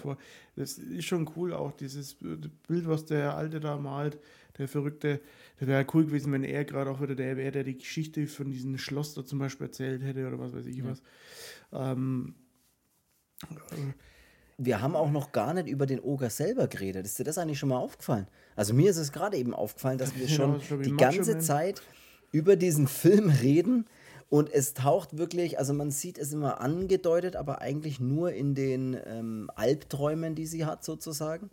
vor. 0.00 0.16
Das 0.54 0.78
ist 0.78 1.06
schon 1.06 1.28
cool, 1.36 1.52
auch 1.52 1.72
dieses 1.72 2.14
Bild, 2.14 2.86
was 2.86 3.04
der 3.04 3.36
Alte 3.36 3.58
da 3.58 3.78
malt, 3.78 4.20
der 4.58 4.68
Verrückte. 4.68 5.20
Das 5.58 5.68
wäre 5.68 5.86
cool 5.92 6.06
gewesen, 6.06 6.32
wenn 6.32 6.44
er 6.44 6.64
gerade 6.64 6.90
auch 6.90 7.00
wieder 7.00 7.14
der 7.14 7.36
wäre, 7.36 7.50
der 7.50 7.64
die 7.64 7.78
Geschichte 7.78 8.26
von 8.26 8.50
diesem 8.50 8.78
Schloss 8.78 9.14
da 9.14 9.24
zum 9.24 9.38
Beispiel 9.38 9.66
erzählt 9.66 10.02
hätte 10.02 10.26
oder 10.28 10.38
was 10.38 10.54
weiß 10.54 10.66
ich 10.66 10.76
ja. 10.76 10.84
was. 10.84 11.02
Ähm, 11.72 12.34
äh, 13.50 13.92
wir 14.62 14.82
haben 14.82 14.94
auch 14.94 15.10
noch 15.10 15.32
gar 15.32 15.54
nicht 15.54 15.68
über 15.68 15.86
den 15.86 16.00
Oger 16.00 16.28
selber 16.28 16.68
geredet. 16.68 17.06
Ist 17.06 17.18
dir 17.18 17.24
das 17.24 17.38
eigentlich 17.38 17.58
schon 17.58 17.70
mal 17.70 17.78
aufgefallen? 17.78 18.28
Also 18.56 18.74
mir 18.74 18.90
ist 18.90 18.98
es 18.98 19.10
gerade 19.10 19.38
eben 19.38 19.54
aufgefallen, 19.54 19.96
dass 19.96 20.14
wir 20.16 20.28
schon 20.28 20.60
ja, 20.60 20.76
die 20.76 20.96
ganze 20.96 21.38
Zeit 21.38 21.82
über 22.30 22.56
diesen 22.56 22.86
Film 22.86 23.30
reden 23.30 23.86
und 24.28 24.52
es 24.52 24.74
taucht 24.74 25.16
wirklich, 25.16 25.58
also 25.58 25.72
man 25.72 25.90
sieht 25.90 26.18
es 26.18 26.32
immer 26.32 26.60
angedeutet, 26.60 27.36
aber 27.36 27.62
eigentlich 27.62 28.00
nur 28.00 28.32
in 28.32 28.54
den 28.54 28.96
ähm, 29.06 29.50
Albträumen, 29.56 30.34
die 30.34 30.46
sie 30.46 30.66
hat 30.66 30.84
sozusagen. 30.84 31.50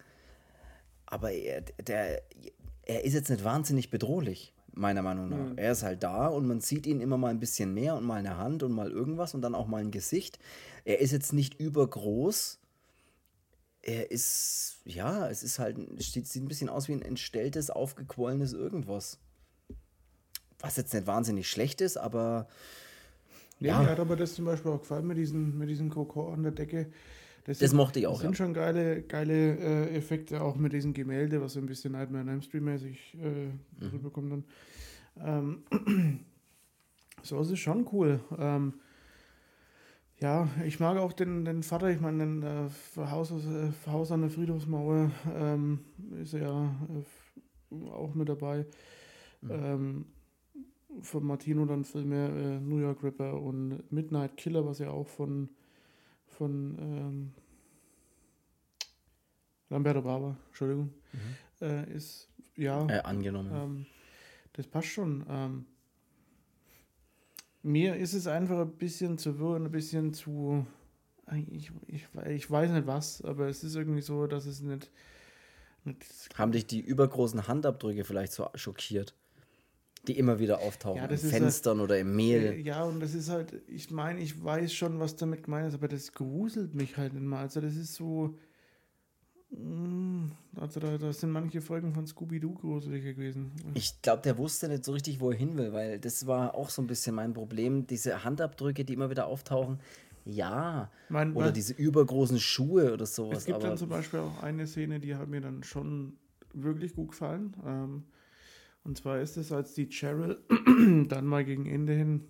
Aber 1.06 1.32
er, 1.32 1.62
der, 1.62 2.22
er 2.84 3.06
ist 3.06 3.14
jetzt 3.14 3.30
nicht 3.30 3.46
wahnsinnig 3.46 3.90
bedrohlich, 3.90 4.54
meiner 4.74 5.02
Meinung 5.02 5.30
nach. 5.30 5.50
Mhm. 5.52 5.58
Er 5.58 5.72
ist 5.72 5.84
halt 5.84 6.04
da 6.04 6.28
und 6.28 6.46
man 6.46 6.60
sieht 6.60 6.86
ihn 6.86 7.00
immer 7.00 7.18
mal 7.18 7.30
ein 7.30 7.40
bisschen 7.40 7.74
mehr 7.74 7.96
und 7.96 8.04
mal 8.04 8.20
eine 8.20 8.38
Hand 8.38 8.64
und 8.64 8.74
mal 8.74 8.92
irgendwas 8.92 9.34
und 9.34 9.42
dann 9.42 9.56
auch 9.56 9.68
mal 9.68 9.82
ein 9.82 9.92
Gesicht. 9.92 10.38
Er 10.84 11.00
ist 11.00 11.14
jetzt 11.14 11.32
nicht 11.32 11.60
übergroß. 11.60 12.60
Er 13.88 14.12
ist, 14.12 14.82
ja, 14.86 15.28
es 15.30 15.42
ist 15.42 15.58
halt, 15.58 15.78
sieht, 16.00 16.28
sieht 16.28 16.44
ein 16.44 16.48
bisschen 16.48 16.70
aus 16.70 16.88
wie 16.88 16.94
ein 16.94 17.02
entstelltes, 17.02 17.72
aufgequollenes 17.72 18.54
Irgendwas 18.54 19.18
was 20.60 20.78
jetzt 20.78 20.94
nicht 20.94 21.08
wahnsinnig 21.08 21.50
schlecht 21.50 21.82
ist, 21.82 21.98
aber. 21.98 22.48
Nee, 23.60 23.70
ja, 23.70 23.80
mir 23.80 23.90
hat 23.90 24.00
aber 24.00 24.16
das 24.16 24.36
zum 24.36 24.46
Beispiel 24.46 24.72
auch 24.72 24.82
gefallen 24.82 25.08
mit 25.08 25.18
diesem, 25.18 25.58
mit 25.58 25.70
diesem 25.70 25.90
Kokon 25.90 26.34
an 26.34 26.44
der 26.44 26.52
Decke. 26.52 26.88
Das, 27.46 27.60
das 27.60 27.70
sind, 27.70 27.78
mochte 27.78 28.00
ich 28.00 28.08
auch. 28.08 28.14
Das 28.14 28.22
sind 28.22 28.32
ja. 28.32 28.38
schon 28.38 28.54
geile, 28.54 29.02
geile 29.04 29.58
äh, 29.90 29.96
Effekte, 29.96 30.42
auch 30.42 30.56
mit 30.58 30.74
diesem 30.74 30.94
Gemälde, 30.94 31.42
was 31.42 31.54
so 31.54 31.60
ein 31.60 31.66
bisschen 31.66 31.94
Nightmare 31.94 32.24
on 32.24 32.30
Elm 32.30 32.42
Street 32.42 32.62
mäßig 32.62 33.16
äh, 33.16 33.46
mhm. 33.84 33.90
rüberkommt 33.94 34.32
dann. 34.32 35.64
Ähm, 35.70 36.20
so 37.24 37.40
ist 37.42 37.52
es 37.52 37.60
schon 37.60 37.88
cool. 37.92 38.20
Ähm, 38.38 38.74
ja, 40.20 40.50
ich 40.66 40.80
mag 40.80 40.98
auch 40.98 41.14
den, 41.14 41.46
den 41.46 41.64
Vater, 41.64 41.90
ich 41.90 42.02
meine, 42.02 42.20
den 42.20 42.44
äh, 42.44 42.70
Haus, 42.98 43.32
äh, 43.32 43.72
Haus 43.88 44.12
an 44.12 44.22
der 44.22 44.30
Friedhofsmauer 44.32 45.12
ähm, 45.36 45.80
ist 46.22 46.34
er 46.34 46.42
ja 46.42 46.76
äh, 47.72 47.90
auch 47.92 48.16
mit 48.16 48.28
dabei. 48.28 48.66
Mhm. 49.42 49.52
Ähm, 49.52 50.06
von 51.02 51.24
Martino 51.24 51.66
dann 51.66 51.84
Filme 51.84 52.30
äh, 52.30 52.60
New 52.60 52.80
York 52.80 53.04
Ripper 53.04 53.40
und 53.40 53.92
Midnight 53.92 54.38
Killer, 54.38 54.66
was 54.66 54.80
ja 54.80 54.90
auch 54.90 55.08
von, 55.08 55.50
von 56.26 56.78
ähm, 56.80 57.34
Lamberto 59.70 60.02
Barber, 60.02 60.38
Entschuldigung, 60.48 60.94
mhm. 61.14 61.66
äh, 61.66 61.94
ist 61.94 62.30
ja 62.56 62.88
äh, 62.88 63.02
angenommen. 63.02 63.52
Ähm, 63.54 63.86
das 64.54 64.66
passt 64.66 64.88
schon. 64.88 65.24
Ähm, 65.30 65.66
mir 67.68 67.96
ist 67.96 68.14
es 68.14 68.28
einfach 68.28 68.60
ein 68.60 68.72
bisschen 68.72 69.18
zu 69.18 69.40
wirr, 69.40 69.58
ein 69.58 69.72
bisschen 69.72 70.14
zu. 70.14 70.66
Ich, 71.52 71.72
ich, 71.88 72.08
ich 72.28 72.50
weiß 72.50 72.72
nicht 72.72 72.88
was, 72.88 73.22
aber 73.22 73.48
es 73.48 73.64
ist 73.64 73.76
irgendwie 73.76 74.02
so, 74.02 74.28
dass 74.28 74.46
es 74.46 74.62
nicht, 74.62 74.90
nicht. 75.84 76.06
Haben 76.38 76.54
dich 76.54 76.66
die 76.66 76.80
übergroßen 76.80 77.48
Handabdrücke 77.48 78.04
vielleicht 78.04 78.32
so 78.34 78.48
schockiert? 78.56 79.14
die 80.08 80.18
immer 80.18 80.40
wieder 80.40 80.60
auftauchen. 80.60 81.02
Ja, 81.02 81.06
in 81.06 81.18
Fenstern 81.18 81.80
halt, 81.80 81.90
oder 81.90 82.00
im 82.00 82.16
Mehl. 82.16 82.54
Äh, 82.54 82.62
ja, 82.62 82.84
und 82.84 83.00
das 83.00 83.14
ist 83.14 83.30
halt, 83.30 83.54
ich 83.68 83.92
meine, 83.92 84.22
ich 84.22 84.42
weiß 84.42 84.74
schon, 84.74 85.00
was 85.00 85.16
damit 85.16 85.44
gemeint 85.44 85.68
ist, 85.68 85.74
aber 85.74 85.88
das 85.88 86.14
gruselt 86.14 86.74
mich 86.74 86.98
halt 86.98 87.14
immer. 87.14 87.40
Also 87.40 87.62
das 87.62 87.76
ist 87.76 87.96
so. 87.96 88.38
Mm, 89.50 90.32
also 90.56 90.80
da, 90.80 90.98
da 90.98 91.14
sind 91.14 91.32
manche 91.32 91.62
Folgen 91.62 91.94
von 91.94 92.06
Scooby-Doo 92.06 92.54
gruseliger 92.54 93.14
gewesen. 93.14 93.52
Ich 93.74 94.02
glaube, 94.02 94.22
der 94.22 94.38
wusste 94.38 94.68
nicht 94.68 94.84
so 94.84 94.92
richtig, 94.92 95.20
wo 95.20 95.32
er 95.32 95.38
hin 95.38 95.58
will, 95.58 95.74
weil 95.74 96.00
das 96.00 96.28
war 96.28 96.56
auch 96.56 96.70
so 96.70 96.82
ein 96.82 96.88
bisschen 96.88 97.16
mein 97.16 97.34
Problem. 97.34 97.88
Diese 97.88 98.24
Handabdrücke, 98.24 98.84
die 98.84 98.94
immer 98.94 99.10
wieder 99.10 99.28
auftauchen, 99.28 99.80
ja. 100.26 100.92
Mein, 101.10 101.34
oder 101.34 101.52
diese 101.52 101.74
übergroßen 101.74 102.40
Schuhe 102.40 102.94
oder 102.94 103.06
sowas. 103.06 103.40
Es 103.40 103.46
gibt 103.46 103.64
dann 103.64 103.78
zum 103.78 103.90
Beispiel 103.90 104.20
auch 104.20 104.44
eine 104.44 104.68
Szene, 104.68 105.00
die 105.00 105.16
hat 105.16 105.30
mir 105.30 105.42
dann 105.42 105.64
schon 105.64 106.18
wirklich 106.54 106.94
gut 106.94 107.10
gefallen. 107.10 107.56
Ähm, 107.66 108.04
und 108.84 108.98
zwar 108.98 109.20
ist 109.20 109.38
es, 109.38 109.52
als 109.52 109.74
die 109.74 109.90
Cheryl 109.90 110.38
dann 111.08 111.26
mal 111.26 111.46
gegen 111.46 111.66
Ende 111.66 111.94
hin 111.94 112.28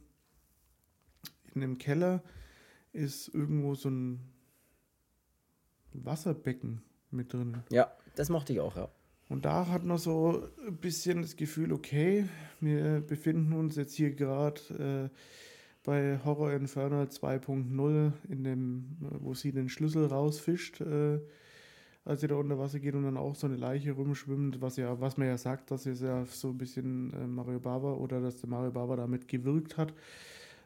in 1.56 1.62
dem 1.62 1.78
Keller 1.80 2.24
ist 2.94 3.34
irgendwo 3.34 3.74
so 3.74 3.90
ein 3.90 4.20
Wasserbecken 5.94 6.84
mit 7.12 7.34
drin. 7.34 7.64
Ja, 7.70 7.92
das 8.16 8.30
mochte 8.30 8.54
ich 8.54 8.60
auch, 8.60 8.76
ja. 8.76 8.90
Und 9.30 9.46
da 9.46 9.68
hat 9.68 9.84
man 9.84 9.98
so 9.98 10.44
ein 10.66 10.78
bisschen 10.78 11.22
das 11.22 11.36
Gefühl, 11.36 11.74
okay, 11.74 12.26
wir 12.62 13.02
befinden 13.02 13.54
uns 13.54 13.76
jetzt 13.76 13.94
hier 13.96 14.12
gerade 14.12 15.10
äh, 15.12 15.18
bei 15.84 16.20
Horror 16.24 16.54
Infernal 16.54 17.06
2.0, 17.06 18.12
in 18.30 18.44
dem, 18.44 18.98
wo 19.00 19.34
sie 19.34 19.52
den 19.52 19.68
Schlüssel 19.68 20.06
rausfischt. 20.06 20.82
Äh, 20.82 21.20
als 22.08 22.22
sie 22.22 22.28
da 22.28 22.36
unter 22.36 22.58
Wasser 22.58 22.80
geht 22.80 22.96
und 22.96 23.04
dann 23.04 23.18
auch 23.18 23.36
so 23.36 23.48
eine 23.48 23.58
Leiche 23.58 23.92
rumschwimmt, 23.92 24.62
was 24.62 24.78
ja, 24.78 25.00
was 25.02 25.18
man 25.18 25.28
ja 25.28 25.38
sagt, 25.38 25.72
dass 25.72 25.86
es 25.86 26.00
ja 26.00 26.26
so 26.26 26.50
ein 26.50 26.58
bisschen 26.58 27.12
äh, 27.14 27.28
Mario 27.28 27.60
Bava 27.60 27.94
oder 27.94 28.22
dass 28.22 28.38
der 28.38 28.50
Mario 28.50 28.72
Bava 28.72 28.96
damit 28.96 29.28
gewirkt 29.28 29.76
hat 29.76 29.94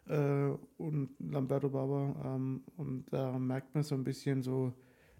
äh, 0.07 0.51
und 0.77 1.09
Lamberto 1.19 1.69
Bava 1.69 2.35
ähm, 2.35 2.61
und 2.77 3.05
da 3.11 3.39
merkt 3.39 3.73
man 3.73 3.83
so 3.83 3.95
ein 3.95 4.03
bisschen 4.03 4.43
so, 4.43 4.71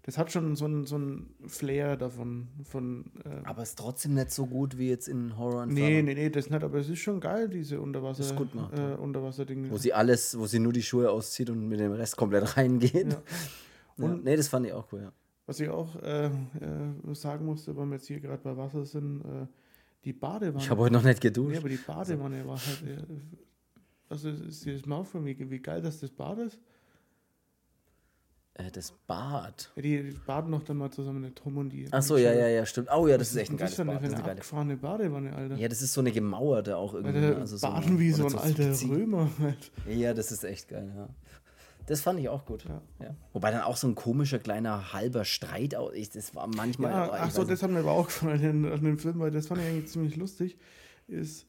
das 0.04 0.18
hat 0.18 0.32
schon 0.32 0.56
so 0.56 0.66
ein, 0.66 0.84
so 0.84 0.98
ein 0.98 1.34
Flair 1.46 1.96
davon. 1.96 2.48
Von, 2.64 3.12
äh 3.24 3.44
aber 3.44 3.62
ist 3.62 3.78
trotzdem 3.78 4.14
nicht 4.14 4.32
so 4.32 4.46
gut 4.46 4.76
wie 4.76 4.88
jetzt 4.88 5.06
in 5.06 5.38
Horror 5.38 5.62
and 5.62 5.72
Nee, 5.72 6.02
nee, 6.02 6.14
nee, 6.14 6.28
das 6.28 6.50
nicht, 6.50 6.64
aber 6.64 6.78
es 6.78 6.88
ist 6.88 6.98
schon 6.98 7.20
geil, 7.20 7.48
diese 7.48 7.80
Unterwasser, 7.80 8.22
das 8.22 8.34
gut 8.34 8.52
macht, 8.54 8.76
äh, 8.76 8.94
Unterwasser-Dinge. 8.94 9.70
Wo 9.70 9.76
sie 9.76 9.92
alles, 9.92 10.36
wo 10.36 10.46
sie 10.46 10.58
nur 10.58 10.72
die 10.72 10.82
Schuhe 10.82 11.08
auszieht 11.10 11.50
und 11.50 11.68
mit 11.68 11.78
dem 11.78 11.92
Rest 11.92 12.16
komplett 12.16 12.56
reingeht. 12.56 13.12
Ja. 13.12 13.22
Und 13.96 14.16
ja, 14.16 14.20
nee, 14.24 14.36
das 14.36 14.48
fand 14.48 14.66
ich 14.66 14.72
auch 14.72 14.92
cool, 14.92 15.02
ja. 15.02 15.12
Was 15.46 15.60
ich 15.60 15.68
auch 15.68 15.94
äh, 16.02 16.26
äh, 16.26 16.30
sagen 17.14 17.44
musste, 17.44 17.76
weil 17.76 17.86
wir 17.86 17.94
jetzt 17.94 18.06
hier 18.06 18.20
gerade 18.20 18.42
bei 18.42 18.56
Wasser 18.56 18.84
sind, 18.84 19.20
äh, 19.20 19.46
die 20.04 20.12
Badewanne. 20.12 20.62
Ich 20.62 20.70
habe 20.70 20.80
heute 20.80 20.94
noch 20.94 21.04
nicht 21.04 21.20
geduscht. 21.20 21.52
Nee, 21.52 21.58
aber 21.58 21.68
die 21.68 21.76
Badewanne 21.76 22.36
also. 22.36 22.48
war 22.48 22.56
halt. 22.58 22.82
Äh, 22.86 23.04
also 24.08 24.28
ist 24.28 24.64
dir 24.64 24.74
das 24.74 24.84
mal 24.84 24.96
aufgefallen, 24.96 25.26
wie, 25.26 25.50
wie 25.50 25.58
geil 25.60 25.80
das 25.80 26.00
das 26.00 26.10
Bad 26.10 26.38
ist? 26.38 26.58
Äh, 28.54 28.70
das 28.70 28.92
Bad. 29.06 29.72
Ja, 29.76 29.82
die, 29.82 30.14
baden 30.26 30.50
noch 30.50 30.62
dann 30.62 30.76
mal 30.76 30.90
zusammen, 30.90 31.22
der 31.22 31.34
Tom 31.34 31.56
und 31.56 31.70
die. 31.70 31.88
Ach 31.90 32.02
so, 32.02 32.18
ja, 32.18 32.34
ja, 32.34 32.48
ja, 32.48 32.66
stimmt. 32.66 32.88
Oh 32.94 33.08
ja, 33.08 33.16
das, 33.16 33.28
das 33.28 33.36
ist 33.36 33.42
echt 33.42 33.50
ein 33.50 33.56
geiles 33.56 33.76
Bad. 33.76 34.02
Das 34.02 34.12
ist 34.12 34.14
eine 34.14 34.30
abgefahrene 34.30 34.76
Badewanne, 34.76 35.34
Alter. 35.34 35.56
Ja, 35.56 35.68
das 35.68 35.80
ist 35.80 35.94
so 35.94 36.02
eine 36.02 36.12
gemauerte 36.12 36.76
auch 36.76 36.92
irgendwie. 36.92 37.18
Ja, 37.18 37.34
also 37.36 37.58
baden 37.58 37.94
so, 37.94 38.00
wie 38.00 38.12
so 38.12 38.26
ein 38.26 38.36
alter 38.36 38.72
Römer 38.88 39.30
halt. 39.38 39.72
Ja, 39.88 40.12
das 40.12 40.32
ist 40.32 40.44
echt 40.44 40.68
geil, 40.68 40.92
ja. 40.94 41.08
Das 41.86 42.00
fand 42.00 42.20
ich 42.20 42.28
auch 42.28 42.44
gut. 42.44 42.64
Ja. 42.64 42.80
ja. 43.00 43.16
Wobei 43.32 43.50
dann 43.50 43.62
auch 43.62 43.76
so 43.76 43.88
ein 43.88 43.94
komischer 43.94 44.38
kleiner 44.38 44.92
halber 44.92 45.24
Streit 45.24 45.74
auch. 45.74 45.92
Ich, 45.92 46.10
das 46.10 46.34
war 46.34 46.46
manchmal. 46.46 46.90
Ja, 46.92 47.10
ach 47.12 47.30
so, 47.30 47.44
das 47.44 47.62
hat 47.62 47.70
mir 47.70 47.80
aber 47.80 47.92
auch 47.92 48.06
gefallen 48.06 48.70
an 48.70 48.84
dem 48.84 48.98
Film, 48.98 49.18
weil 49.18 49.30
das 49.30 49.46
fand 49.46 49.62
ich 49.62 49.66
eigentlich 49.66 49.88
ziemlich 49.88 50.16
lustig. 50.16 50.58
Ist, 51.08 51.46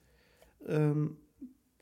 ähm, 0.67 1.17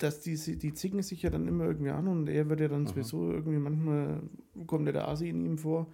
dass 0.03 0.21
die, 0.21 0.35
die 0.57 0.73
zicken 0.73 1.01
sich 1.01 1.21
ja 1.21 1.29
dann 1.29 1.47
immer 1.47 1.65
irgendwie 1.65 1.91
an 1.91 2.07
und 2.07 2.27
er 2.27 2.49
wird 2.49 2.59
ja 2.59 2.67
dann 2.67 2.85
Aha. 2.85 2.89
sowieso 2.89 3.31
irgendwie, 3.31 3.57
manchmal 3.57 4.21
kommt 4.67 4.85
ja 4.87 4.91
der 4.91 5.07
Asi 5.07 5.29
in 5.29 5.45
ihm 5.45 5.57
vor. 5.57 5.87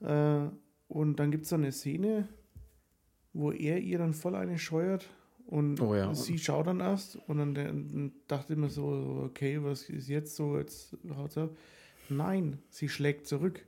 Äh, 0.00 0.46
und 0.88 1.16
dann 1.20 1.30
gibt 1.30 1.44
es 1.44 1.50
so 1.50 1.56
eine 1.56 1.72
Szene, 1.72 2.28
wo 3.32 3.52
er 3.52 3.78
ihr 3.78 3.98
dann 3.98 4.12
voll 4.12 4.34
eine 4.34 4.58
scheuert 4.58 5.08
und 5.46 5.80
oh 5.80 5.94
ja. 5.94 6.14
sie 6.14 6.38
schaut 6.38 6.66
dann 6.66 6.80
erst 6.80 7.16
und 7.28 7.38
dann, 7.38 7.54
dann 7.54 8.12
dachte 8.28 8.54
ich 8.54 8.58
mir 8.58 8.68
so, 8.68 9.22
okay, 9.24 9.62
was 9.62 9.88
ist 9.88 10.08
jetzt 10.08 10.36
so, 10.36 10.56
jetzt 10.56 10.96
haut 11.16 11.36
ab. 11.38 11.50
Nein, 12.08 12.58
sie 12.68 12.88
schlägt 12.88 13.26
zurück. 13.26 13.64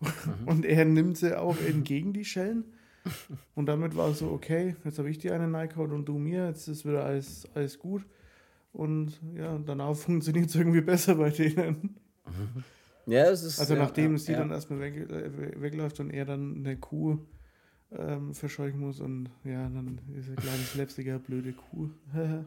Mhm. 0.00 0.08
Und 0.46 0.64
er 0.64 0.84
nimmt 0.84 1.16
sie 1.16 1.38
auch 1.38 1.60
entgegen, 1.60 2.12
die 2.12 2.24
Schellen. 2.24 2.64
Und 3.54 3.66
damit 3.66 3.96
war 3.96 4.10
es 4.10 4.18
so, 4.18 4.30
okay, 4.30 4.76
jetzt 4.84 4.98
habe 4.98 5.10
ich 5.10 5.18
dir 5.18 5.34
eine 5.34 5.48
Nike-Haut 5.48 5.92
und 5.92 6.06
du 6.06 6.18
mir, 6.18 6.46
jetzt 6.46 6.68
ist 6.68 6.86
wieder 6.86 7.04
alles, 7.04 7.48
alles 7.54 7.78
gut. 7.78 8.04
Und 8.72 9.20
ja, 9.34 9.58
danach 9.58 9.94
funktioniert 9.96 10.48
es 10.48 10.54
irgendwie 10.54 10.80
besser 10.80 11.14
bei 11.14 11.30
denen. 11.30 11.96
Ja, 13.06 13.24
es 13.30 13.42
ist. 13.42 13.58
Also 13.58 13.74
nachdem 13.74 14.12
ja, 14.12 14.18
sie 14.18 14.32
ja. 14.32 14.38
dann 14.40 14.50
erstmal 14.50 14.80
weg, 14.80 15.10
äh, 15.10 15.62
wegläuft 15.62 15.98
und 15.98 16.10
er 16.10 16.26
dann 16.26 16.56
eine 16.58 16.76
Kuh 16.76 17.16
ähm, 17.90 18.34
verscheuchen 18.34 18.80
muss 18.80 19.00
und 19.00 19.30
ja, 19.44 19.66
dann 19.70 19.98
ist 20.14 20.28
er 20.28 20.36
kleine 20.36 20.58
slapsticker 20.58 21.18
blöde 21.18 21.54
Kuh. 21.54 21.88
ähm, 22.14 22.44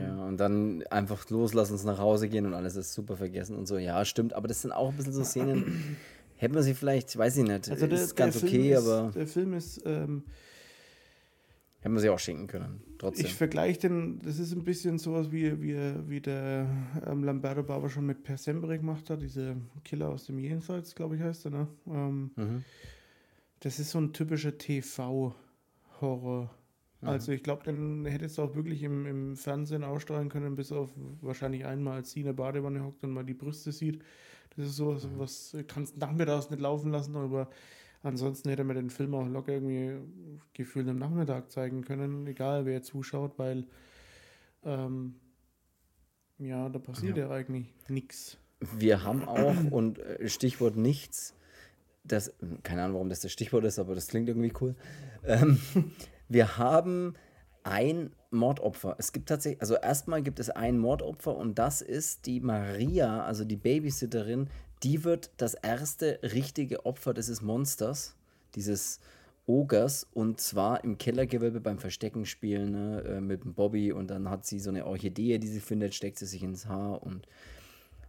ja, 0.00 0.24
und 0.24 0.36
dann 0.36 0.84
einfach 0.84 1.28
loslassen, 1.30 1.72
uns 1.72 1.82
nach 1.82 1.98
Hause 1.98 2.28
gehen 2.28 2.46
und 2.46 2.54
alles 2.54 2.76
ist 2.76 2.94
super 2.94 3.16
vergessen 3.16 3.56
und 3.56 3.66
so. 3.66 3.76
Ja, 3.76 4.04
stimmt, 4.04 4.34
aber 4.34 4.46
das 4.46 4.62
sind 4.62 4.70
auch 4.70 4.90
ein 4.90 4.96
bisschen 4.96 5.14
so 5.14 5.24
Szenen, 5.24 5.96
Hätte 6.38 6.54
man 6.54 6.62
sie 6.62 6.74
vielleicht, 6.74 7.16
weiß 7.16 7.38
ich 7.38 7.44
nicht, 7.44 7.70
also 7.70 7.86
der, 7.86 7.98
ist 7.98 8.14
ganz 8.14 8.42
okay, 8.42 8.72
ist, 8.72 8.86
aber. 8.86 9.10
Der 9.12 9.26
Film 9.26 9.54
ist. 9.54 9.82
Ähm, 9.86 10.24
Hätten 11.86 11.94
wir 11.94 12.00
sie 12.00 12.10
auch 12.10 12.18
schenken 12.18 12.48
können, 12.48 12.82
trotzdem. 12.98 13.26
Ich 13.26 13.34
vergleiche 13.34 13.78
den, 13.78 14.18
das 14.18 14.40
ist 14.40 14.50
ein 14.50 14.64
bisschen 14.64 14.98
sowas 14.98 15.30
wie, 15.30 15.62
wie, 15.62 15.76
wie 16.08 16.20
der 16.20 16.66
ähm, 17.06 17.22
Lamberto 17.22 17.62
Barber 17.62 17.88
schon 17.88 18.06
mit 18.06 18.24
Per 18.24 18.36
Sembre 18.36 18.76
gemacht 18.76 19.08
hat, 19.08 19.22
diese 19.22 19.56
Killer 19.84 20.08
aus 20.08 20.26
dem 20.26 20.40
Jenseits, 20.40 20.96
glaube 20.96 21.14
ich, 21.14 21.22
heißt 21.22 21.44
er, 21.44 21.50
ne? 21.52 21.68
Ähm, 21.86 22.32
mhm. 22.34 22.64
Das 23.60 23.78
ist 23.78 23.92
so 23.92 24.00
ein 24.00 24.12
typischer 24.12 24.58
TV-Horror. 24.58 26.50
Mhm. 27.02 27.08
Also 27.08 27.30
ich 27.30 27.44
glaube, 27.44 27.62
den 27.62 28.04
hättest 28.04 28.38
du 28.38 28.42
auch 28.42 28.56
wirklich 28.56 28.82
im, 28.82 29.06
im 29.06 29.36
Fernsehen 29.36 29.84
ausstrahlen 29.84 30.28
können, 30.28 30.56
bis 30.56 30.72
auf 30.72 30.90
wahrscheinlich 31.20 31.66
einmal, 31.66 31.98
als 31.98 32.10
sie 32.10 32.18
in 32.18 32.26
der 32.26 32.32
Badewanne 32.32 32.82
hockt 32.82 33.04
und 33.04 33.12
mal 33.12 33.24
die 33.24 33.34
Brüste 33.34 33.70
sieht. 33.70 34.02
Das 34.56 34.66
ist 34.66 34.74
sowas, 34.74 35.04
mhm. 35.04 35.20
was 35.20 35.56
kannst 35.68 35.98
nachmittags 35.98 36.50
nicht 36.50 36.58
laufen 36.60 36.90
lassen, 36.90 37.14
aber 37.14 37.48
Ansonsten 38.02 38.48
hätte 38.50 38.64
man 38.64 38.76
den 38.76 38.90
Film 38.90 39.14
auch 39.14 39.26
locker 39.26 39.52
irgendwie 39.52 39.98
gefühlt 40.52 40.88
am 40.88 40.98
Nachmittag 40.98 41.50
zeigen 41.50 41.82
können, 41.82 42.26
egal 42.26 42.66
wer 42.66 42.82
zuschaut, 42.82 43.38
weil 43.38 43.66
ähm, 44.64 45.14
ja, 46.38 46.68
da 46.68 46.78
passiert 46.78 47.16
ja, 47.16 47.28
ja 47.28 47.30
eigentlich 47.30 47.72
nichts. 47.88 48.38
Wir 48.60 49.02
haben 49.02 49.26
auch, 49.26 49.54
und 49.70 49.98
äh, 49.98 50.28
Stichwort 50.28 50.76
nichts, 50.76 51.34
das, 52.04 52.32
keine 52.62 52.82
Ahnung, 52.82 52.94
warum 52.94 53.08
das 53.08 53.20
das 53.20 53.32
Stichwort 53.32 53.64
ist, 53.64 53.78
aber 53.78 53.94
das 53.94 54.08
klingt 54.08 54.28
irgendwie 54.28 54.52
cool. 54.60 54.74
Ähm, 55.24 55.60
wir 56.28 56.58
haben 56.58 57.14
ein 57.64 58.12
Mordopfer. 58.30 58.94
Es 58.98 59.12
gibt 59.12 59.28
tatsächlich, 59.28 59.60
also 59.60 59.74
erstmal 59.74 60.22
gibt 60.22 60.38
es 60.38 60.50
ein 60.50 60.78
Mordopfer 60.78 61.36
und 61.36 61.58
das 61.58 61.82
ist 61.82 62.26
die 62.26 62.40
Maria, 62.40 63.24
also 63.24 63.44
die 63.44 63.56
Babysitterin, 63.56 64.48
die 64.82 65.04
wird 65.04 65.30
das 65.36 65.54
erste 65.54 66.20
richtige 66.22 66.86
Opfer 66.86 67.14
dieses 67.14 67.42
Monsters, 67.42 68.14
dieses 68.54 69.00
Ogers, 69.46 70.06
und 70.12 70.40
zwar 70.40 70.82
im 70.82 70.98
Kellergewölbe 70.98 71.60
beim 71.60 71.78
Verstecken 71.78 72.26
spielen 72.26 72.72
ne, 72.72 73.02
äh, 73.02 73.20
mit 73.20 73.44
dem 73.44 73.54
Bobby. 73.54 73.92
Und 73.92 74.08
dann 74.08 74.28
hat 74.28 74.44
sie 74.44 74.58
so 74.58 74.70
eine 74.70 74.86
Orchidee, 74.86 75.38
die 75.38 75.46
sie 75.46 75.60
findet, 75.60 75.94
steckt 75.94 76.18
sie 76.18 76.26
sich 76.26 76.42
ins 76.42 76.66
Haar 76.66 77.02
und 77.02 77.26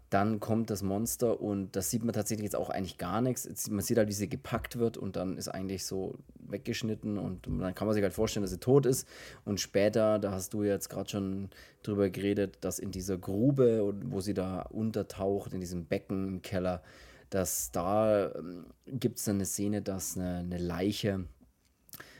dann 0.10 0.39
kommt 0.39 0.70
das 0.70 0.84
Monster 0.84 1.41
und 1.41 1.76
das 1.76 1.89
sieht 1.89 2.03
man 2.03 2.14
tatsächlich 2.14 2.45
jetzt 2.45 2.55
auch 2.55 2.70
eigentlich 2.70 2.97
gar 2.97 3.22
nichts. 3.22 3.70
Man 3.70 3.82
sieht 3.82 3.97
halt, 3.97 4.08
wie 4.08 4.14
sie 4.14 4.30
gepackt 4.30 4.80
wird 4.80 4.95
und 4.97 5.18
dann 5.18 5.38
ist 5.38 5.49
eigentlich 5.49 5.86
so 5.86 6.16
weggeschnitten 6.39 7.18
und 7.18 7.45
dann 7.47 7.76
kann 7.76 7.88
man 7.88 7.93
sich 7.93 8.03
halt 8.03 8.14
vorstellen, 8.14 8.43
dass 8.43 8.51
sie 8.51 8.60
tot 8.60 8.86
ist. 8.86 9.05
Und 9.43 9.60
später, 9.60 10.18
da 10.18 10.32
hast 10.32 10.53
du 10.53 10.64
jetzt 10.64 10.89
gerade 10.89 11.10
schon 11.10 11.49
drüber 11.84 12.10
geredet, 12.10 12.58
dass 12.62 12.80
in 12.80 12.91
dieser 12.91 13.18
Grube, 13.18 13.93
wo 14.05 14.22
sie 14.22 14.34
da 14.34 14.62
untertaucht, 14.62 15.53
in 15.53 15.60
diesem 15.60 15.86
Becken 15.86 16.28
im 16.28 16.41
Keller, 16.41 16.82
dass 17.30 17.72
da 17.72 18.32
ähm, 18.34 18.68
gibt 18.86 19.20
es 19.20 19.28
eine 19.28 19.45
Szene, 19.45 19.82
dass 19.82 20.16
eine, 20.16 20.38
eine 20.38 20.58
Leiche 20.58 21.26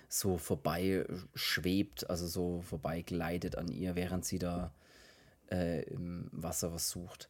so 0.10 0.38
vorbei 0.38 1.06
schwebt, 1.36 2.10
also 2.10 2.28
so 2.28 2.62
vorbei 2.62 3.02
gleitet 3.02 3.58
an 3.58 3.70
ihr, 3.70 3.96
während 3.96 4.26
sie 4.26 4.40
da 4.40 4.74
äh, 5.50 5.84
im 5.84 6.28
Wasser 6.34 6.74
was 6.74 6.90
sucht 6.90 7.30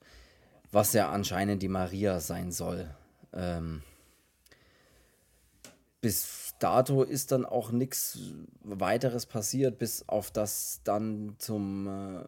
was 0.71 0.93
ja 0.93 1.09
anscheinend 1.09 1.61
die 1.61 1.67
Maria 1.69 2.19
sein 2.19 2.51
soll. 2.51 2.89
Ähm, 3.33 3.81
bis 6.01 6.53
dato 6.59 7.03
ist 7.03 7.31
dann 7.31 7.45
auch 7.45 7.71
nichts 7.71 8.19
weiteres 8.63 9.25
passiert, 9.25 9.77
bis 9.77 10.07
auf 10.07 10.31
das 10.31 10.81
dann 10.83 11.35
zum 11.37 11.87
äh, 11.87 12.23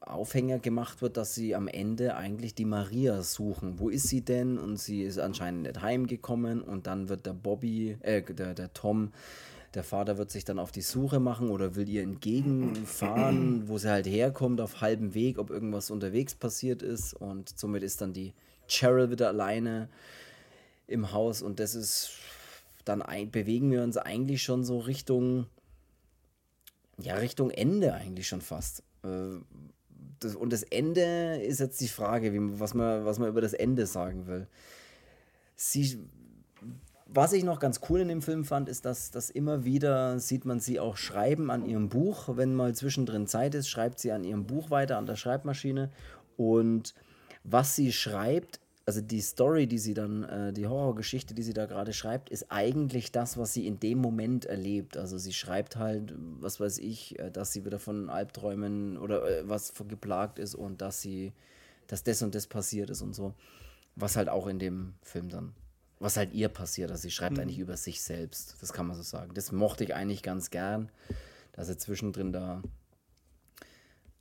Aufhänger 0.00 0.58
gemacht 0.58 1.02
wird, 1.02 1.16
dass 1.16 1.34
sie 1.34 1.54
am 1.54 1.68
Ende 1.68 2.16
eigentlich 2.16 2.54
die 2.54 2.64
Maria 2.64 3.22
suchen. 3.22 3.78
Wo 3.78 3.88
ist 3.88 4.08
sie 4.08 4.22
denn? 4.22 4.58
Und 4.58 4.78
sie 4.78 5.02
ist 5.02 5.18
anscheinend 5.18 5.62
nicht 5.62 5.82
heimgekommen 5.82 6.62
und 6.62 6.86
dann 6.86 7.08
wird 7.08 7.26
der 7.26 7.32
Bobby, 7.32 7.96
äh, 8.00 8.22
der, 8.22 8.54
der 8.54 8.72
Tom 8.72 9.12
der 9.74 9.84
Vater 9.84 10.18
wird 10.18 10.30
sich 10.30 10.44
dann 10.44 10.58
auf 10.58 10.70
die 10.70 10.82
Suche 10.82 11.20
machen 11.20 11.50
oder 11.50 11.74
will 11.74 11.88
ihr 11.88 12.02
entgegenfahren, 12.02 13.62
wo 13.68 13.78
sie 13.78 13.90
halt 13.90 14.06
herkommt, 14.06 14.60
auf 14.60 14.80
halbem 14.80 15.14
Weg, 15.14 15.38
ob 15.38 15.50
irgendwas 15.50 15.90
unterwegs 15.90 16.34
passiert 16.34 16.82
ist. 16.82 17.14
Und 17.14 17.58
somit 17.58 17.82
ist 17.82 18.00
dann 18.00 18.12
die 18.12 18.34
Cheryl 18.68 19.10
wieder 19.10 19.28
alleine 19.28 19.88
im 20.86 21.12
Haus. 21.12 21.42
Und 21.42 21.58
das 21.58 21.74
ist, 21.74 22.12
dann 22.84 23.02
ein, 23.02 23.30
bewegen 23.30 23.70
wir 23.70 23.82
uns 23.82 23.96
eigentlich 23.96 24.42
schon 24.42 24.64
so 24.64 24.78
Richtung, 24.78 25.46
ja, 26.98 27.16
Richtung 27.16 27.50
Ende 27.50 27.94
eigentlich 27.94 28.28
schon 28.28 28.40
fast. 28.40 28.82
Äh, 29.02 29.38
das, 30.20 30.36
und 30.36 30.52
das 30.52 30.62
Ende 30.62 31.42
ist 31.42 31.60
jetzt 31.60 31.80
die 31.80 31.88
Frage, 31.88 32.32
wie, 32.32 32.60
was, 32.60 32.74
man, 32.74 33.04
was 33.04 33.18
man 33.18 33.28
über 33.28 33.40
das 33.40 33.54
Ende 33.54 33.86
sagen 33.86 34.26
will. 34.26 34.46
Sie 35.56 35.98
was 37.06 37.32
ich 37.32 37.44
noch 37.44 37.60
ganz 37.60 37.80
cool 37.88 38.00
in 38.00 38.08
dem 38.08 38.22
Film 38.22 38.44
fand, 38.44 38.68
ist, 38.68 38.84
dass, 38.84 39.10
dass 39.10 39.30
immer 39.30 39.64
wieder 39.64 40.18
sieht 40.18 40.44
man 40.44 40.60
sie 40.60 40.80
auch 40.80 40.96
schreiben 40.96 41.50
an 41.50 41.66
ihrem 41.66 41.88
Buch. 41.88 42.36
Wenn 42.36 42.54
mal 42.54 42.74
zwischendrin 42.74 43.26
Zeit 43.26 43.54
ist, 43.54 43.68
schreibt 43.68 43.98
sie 43.98 44.12
an 44.12 44.24
ihrem 44.24 44.46
Buch 44.46 44.70
weiter 44.70 44.96
an 44.96 45.06
der 45.06 45.16
Schreibmaschine. 45.16 45.90
Und 46.36 46.94
was 47.44 47.76
sie 47.76 47.92
schreibt, 47.92 48.60
also 48.86 49.00
die 49.00 49.20
Story, 49.20 49.66
die 49.66 49.78
sie 49.78 49.94
dann, 49.94 50.24
äh, 50.24 50.52
die 50.52 50.66
Horrorgeschichte, 50.66 51.34
die 51.34 51.42
sie 51.42 51.52
da 51.52 51.66
gerade 51.66 51.92
schreibt, 51.92 52.30
ist 52.30 52.50
eigentlich 52.50 53.12
das, 53.12 53.36
was 53.38 53.52
sie 53.52 53.66
in 53.66 53.80
dem 53.80 53.98
Moment 53.98 54.46
erlebt. 54.46 54.96
Also 54.96 55.18
sie 55.18 55.32
schreibt 55.32 55.76
halt, 55.76 56.14
was 56.40 56.58
weiß 56.58 56.78
ich, 56.78 57.18
äh, 57.18 57.30
dass 57.30 57.52
sie 57.52 57.64
wieder 57.64 57.78
von 57.78 58.08
Albträumen 58.08 58.96
oder 58.96 59.26
äh, 59.28 59.48
was 59.48 59.74
geplagt 59.88 60.38
ist 60.38 60.54
und 60.54 60.80
dass 60.80 61.02
sie, 61.02 61.32
dass 61.86 62.02
das 62.02 62.22
und 62.22 62.34
das 62.34 62.46
passiert 62.46 62.90
ist 62.90 63.02
und 63.02 63.14
so. 63.14 63.34
Was 63.94 64.16
halt 64.16 64.28
auch 64.28 64.46
in 64.46 64.58
dem 64.58 64.94
Film 65.02 65.28
dann 65.28 65.54
was 65.98 66.16
halt 66.16 66.32
ihr 66.32 66.48
passiert. 66.48 66.90
Also 66.90 67.02
sie 67.02 67.10
schreibt 67.10 67.36
mhm. 67.36 67.42
eigentlich 67.42 67.58
über 67.58 67.76
sich 67.76 68.02
selbst. 68.02 68.56
Das 68.60 68.72
kann 68.72 68.86
man 68.86 68.96
so 68.96 69.02
sagen. 69.02 69.32
Das 69.34 69.52
mochte 69.52 69.84
ich 69.84 69.94
eigentlich 69.94 70.22
ganz 70.22 70.50
gern, 70.50 70.90
dass 71.52 71.68
er 71.68 71.78
zwischendrin 71.78 72.32
da. 72.32 72.62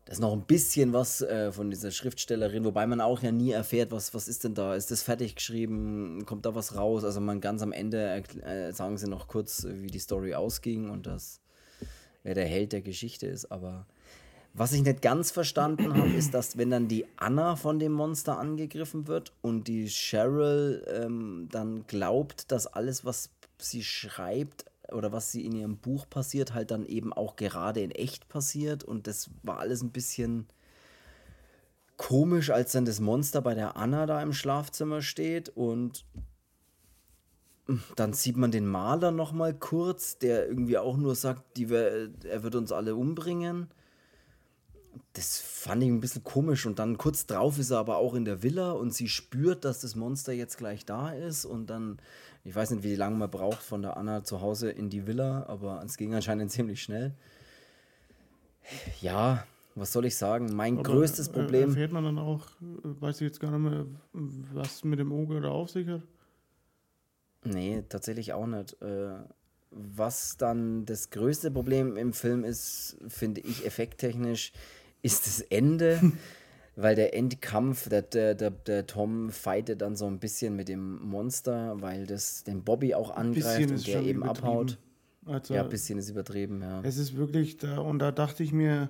Das 0.06 0.18
ist 0.18 0.22
noch 0.22 0.34
ein 0.34 0.46
bisschen 0.46 0.92
was 0.92 1.22
äh, 1.22 1.52
von 1.54 1.70
dieser 1.70 1.90
Schriftstellerin, 1.90 2.66
wobei 2.66 2.86
man 2.86 3.00
auch 3.00 3.22
ja 3.22 3.32
nie 3.32 3.52
erfährt, 3.52 3.92
was, 3.92 4.14
was 4.14 4.28
ist 4.28 4.44
denn 4.44 4.54
da? 4.54 4.76
Ist 4.76 4.92
das 4.92 5.02
fertig 5.02 5.36
geschrieben? 5.36 6.26
Kommt 6.26 6.46
da 6.46 6.56
was 6.56 6.76
raus? 6.76 7.06
Also 7.06 7.22
man 7.22 7.40
ganz 7.40 7.62
am 7.62 7.72
Ende 7.72 8.22
äh, 8.44 8.74
sagen 8.74 8.98
sie 8.98 9.08
noch 9.08 9.30
kurz, 9.30 9.66
wie 9.66 9.88
die 9.88 10.00
Story 10.00 10.36
ausging 10.36 10.90
und 10.90 11.08
das, 11.08 11.40
wer 12.24 12.36
der 12.36 12.46
Held 12.46 12.74
der 12.74 12.82
Geschichte 12.82 13.28
ist, 13.28 13.50
aber 13.50 13.88
was 14.54 14.72
ich 14.72 14.84
nicht 14.84 15.02
ganz 15.02 15.32
verstanden 15.32 15.96
habe, 15.96 16.12
ist, 16.12 16.34
dass 16.34 16.58
wenn 16.58 16.70
dann 16.70 16.88
die 16.88 17.06
Anna 17.18 17.56
von 17.56 17.80
dem 17.80 17.92
Monster 17.92 18.38
angegriffen 18.38 19.08
wird 19.08 19.34
und 19.42 19.68
die 19.68 19.88
Cheryl 19.88 20.86
ähm, 20.88 21.48
dann 21.52 21.86
glaubt, 21.88 22.52
dass 22.52 22.68
alles, 22.68 23.04
was 23.04 23.32
sie 23.58 23.84
schreibt 23.84 24.66
oder 24.92 25.12
was 25.12 25.32
sie 25.32 25.44
in 25.44 25.56
ihrem 25.56 25.78
Buch 25.78 26.08
passiert, 26.08 26.54
halt 26.54 26.70
dann 26.70 26.86
eben 26.86 27.14
auch 27.14 27.36
gerade 27.36 27.82
in 27.82 27.90
echt 27.90 28.30
passiert. 28.30 28.84
Und 28.84 29.08
das 29.08 29.32
war 29.42 29.58
alles 29.58 29.82
ein 29.82 29.92
bisschen 29.92 30.46
komisch, 31.98 32.52
als 32.52 32.74
dann 32.74 32.86
das 32.86 33.00
Monster 33.00 33.42
bei 33.42 33.56
der 33.56 33.76
Anna 33.76 34.06
da 34.06 34.22
im 34.22 34.34
Schlafzimmer 34.34 35.02
steht 35.02 35.50
und 35.50 36.06
dann 37.96 38.14
sieht 38.14 38.36
man 38.36 38.52
den 38.52 38.68
Maler 38.68 39.12
noch 39.12 39.32
mal 39.32 39.54
kurz, 39.54 40.18
der 40.18 40.48
irgendwie 40.48 40.78
auch 40.78 40.98
nur 40.98 41.16
sagt, 41.16 41.58
die, 41.58 41.74
er 41.74 42.44
wird 42.44 42.56
uns 42.56 42.72
alle 42.72 42.96
umbringen 42.96 43.70
das 45.14 45.40
fand 45.40 45.84
ich 45.84 45.90
ein 45.90 46.02
bisschen 46.02 46.24
komisch. 46.24 46.66
Und 46.66 46.80
dann 46.80 46.98
kurz 46.98 47.26
drauf 47.26 47.60
ist 47.60 47.72
er 47.72 47.78
aber 47.78 47.98
auch 47.98 48.16
in 48.16 48.26
der 48.26 48.42
Villa 48.42 48.72
und 48.72 48.94
sie 48.94 49.08
spürt, 49.08 49.64
dass 49.64 49.80
das 49.80 49.96
Monster 49.96 50.34
jetzt 50.34 50.58
gleich 50.58 50.86
da 50.86 51.12
ist. 51.12 51.46
Und 51.46 51.70
dann, 51.70 52.00
ich 52.44 52.56
weiß 52.56 52.72
nicht, 52.72 52.84
wie 52.84 52.96
lange 52.96 53.16
man 53.16 53.30
braucht 53.30 53.62
von 53.62 53.84
der 53.84 53.96
Anna 53.98 54.24
zu 54.24 54.42
Hause 54.42 54.72
in 54.72 54.90
die 54.90 55.06
Villa, 55.06 55.46
aber 55.48 55.82
es 55.86 55.98
ging 55.98 56.14
anscheinend 56.16 56.52
ziemlich 56.52 56.82
schnell. 56.82 57.14
Ja, 59.02 59.46
was 59.76 59.92
soll 59.92 60.06
ich 60.06 60.16
sagen? 60.16 60.56
Mein 60.56 60.80
aber 60.80 60.84
größtes 60.84 61.30
Problem. 61.30 61.70
Erfährt 61.70 61.92
man 61.92 62.04
dann 62.04 62.20
auch, 62.20 62.48
weiß 62.60 63.22
ich 63.22 63.28
jetzt 63.28 63.40
gar 63.40 63.52
nicht 63.52 63.72
mehr, 63.72 63.86
was 64.54 64.84
mit 64.84 65.00
dem 65.00 65.12
Oger 65.12 65.42
da 65.42 65.50
auf 65.50 65.70
sich 65.70 65.88
hat? 65.88 66.02
Nee, 67.44 67.84
tatsächlich 67.88 68.34
auch 68.34 68.48
nicht. 68.48 68.82
Äh, 68.82 69.16
was 69.72 70.38
dann 70.38 70.86
das 70.86 71.10
größte 71.10 71.52
Problem 71.52 71.98
im 71.98 72.14
Film 72.14 72.44
ist, 72.44 72.98
finde 73.08 73.42
ich 73.42 73.66
effekttechnisch, 73.66 74.54
ist 75.04 75.28
das 75.28 75.42
Ende, 75.42 76.14
weil 76.76 76.96
der 76.96 77.16
Endkampf, 77.16 77.88
der, 77.90 78.02
der, 78.02 78.34
der, 78.34 78.50
der 78.50 78.88
Tom 78.88 79.30
fightet 79.30 79.82
dann 79.82 79.96
so 79.96 80.08
ein 80.08 80.18
bisschen 80.18 80.56
mit 80.56 80.70
dem 80.70 81.00
Monster, 81.08 81.80
weil 81.82 82.08
das 82.08 82.44
den 82.44 82.64
Bobby 82.64 82.96
auch 82.96 83.12
angreift 83.12 83.70
und 83.70 83.86
der 83.86 84.02
eben 84.02 84.24
abhaut. 84.24 84.80
Also, 85.26 85.54
ja, 85.54 85.64
ein 85.64 85.70
bisschen 85.70 86.00
ist 86.00 86.10
übertrieben, 86.10 86.62
ja. 86.62 86.82
Es 86.82 86.98
ist 86.98 87.16
wirklich 87.16 87.58
da, 87.58 87.78
und 87.78 88.00
da 88.00 88.12
dachte 88.12 88.44
ich 88.44 88.52
mir, 88.52 88.90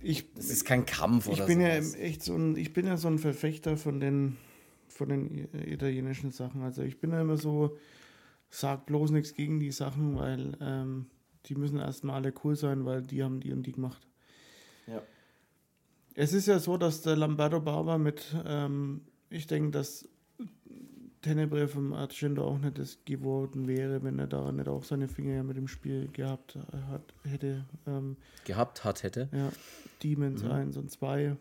ich, 0.00 0.32
das 0.34 0.46
ist 0.46 0.64
kein 0.64 0.86
Kampf 0.86 1.28
ich 1.28 1.34
oder 1.34 1.46
bin 1.46 1.60
sowas. 1.60 1.94
ja 1.94 2.00
echt 2.00 2.22
so 2.24 2.34
ein, 2.34 2.56
ich 2.56 2.72
bin 2.72 2.86
ja 2.86 2.96
so 2.96 3.06
ein 3.08 3.18
Verfechter 3.18 3.76
von 3.76 4.00
den, 4.00 4.36
von 4.88 5.08
den 5.08 5.48
italienischen 5.54 6.32
Sachen. 6.32 6.62
Also 6.62 6.82
ich 6.82 6.98
bin 6.98 7.12
ja 7.12 7.20
immer 7.20 7.36
so, 7.36 7.76
sag 8.50 8.86
bloß 8.86 9.12
nichts 9.12 9.34
gegen 9.34 9.60
die 9.60 9.70
Sachen, 9.70 10.16
weil 10.16 10.56
ähm, 10.60 11.06
die 11.46 11.54
müssen 11.54 11.78
erstmal 11.78 12.16
alle 12.16 12.34
cool 12.42 12.56
sein, 12.56 12.84
weil 12.84 13.02
die 13.02 13.22
haben 13.22 13.38
die 13.38 13.52
und 13.52 13.62
die 13.62 13.72
gemacht. 13.72 14.06
Ja. 14.86 15.02
Es 16.14 16.32
ist 16.32 16.46
ja 16.46 16.58
so, 16.58 16.76
dass 16.76 17.02
der 17.02 17.16
Lamberto 17.16 17.60
Barber 17.60 17.98
mit, 17.98 18.34
ähm, 18.44 19.02
ich 19.30 19.46
denke, 19.46 19.70
dass 19.70 20.08
Tenebre 21.22 21.68
vom 21.68 21.92
Argento 21.92 22.44
auch 22.44 22.58
nicht 22.58 22.78
das 22.78 22.98
geworden 23.04 23.68
wäre, 23.68 24.02
wenn 24.02 24.18
er 24.18 24.26
da 24.26 24.50
nicht 24.50 24.68
auch 24.68 24.82
seine 24.82 25.08
Finger 25.08 25.34
ja 25.34 25.42
mit 25.42 25.56
dem 25.56 25.68
Spiel 25.68 26.08
gehabt 26.08 26.58
hat, 26.90 27.14
hätte. 27.24 27.64
Ähm, 27.86 28.16
gehabt 28.44 28.84
hat, 28.84 29.04
hätte. 29.04 29.28
Ja, 29.32 29.50
Demons 30.02 30.42
mhm. 30.42 30.50
1 30.50 30.76
und 30.76 30.90
2, 30.90 31.36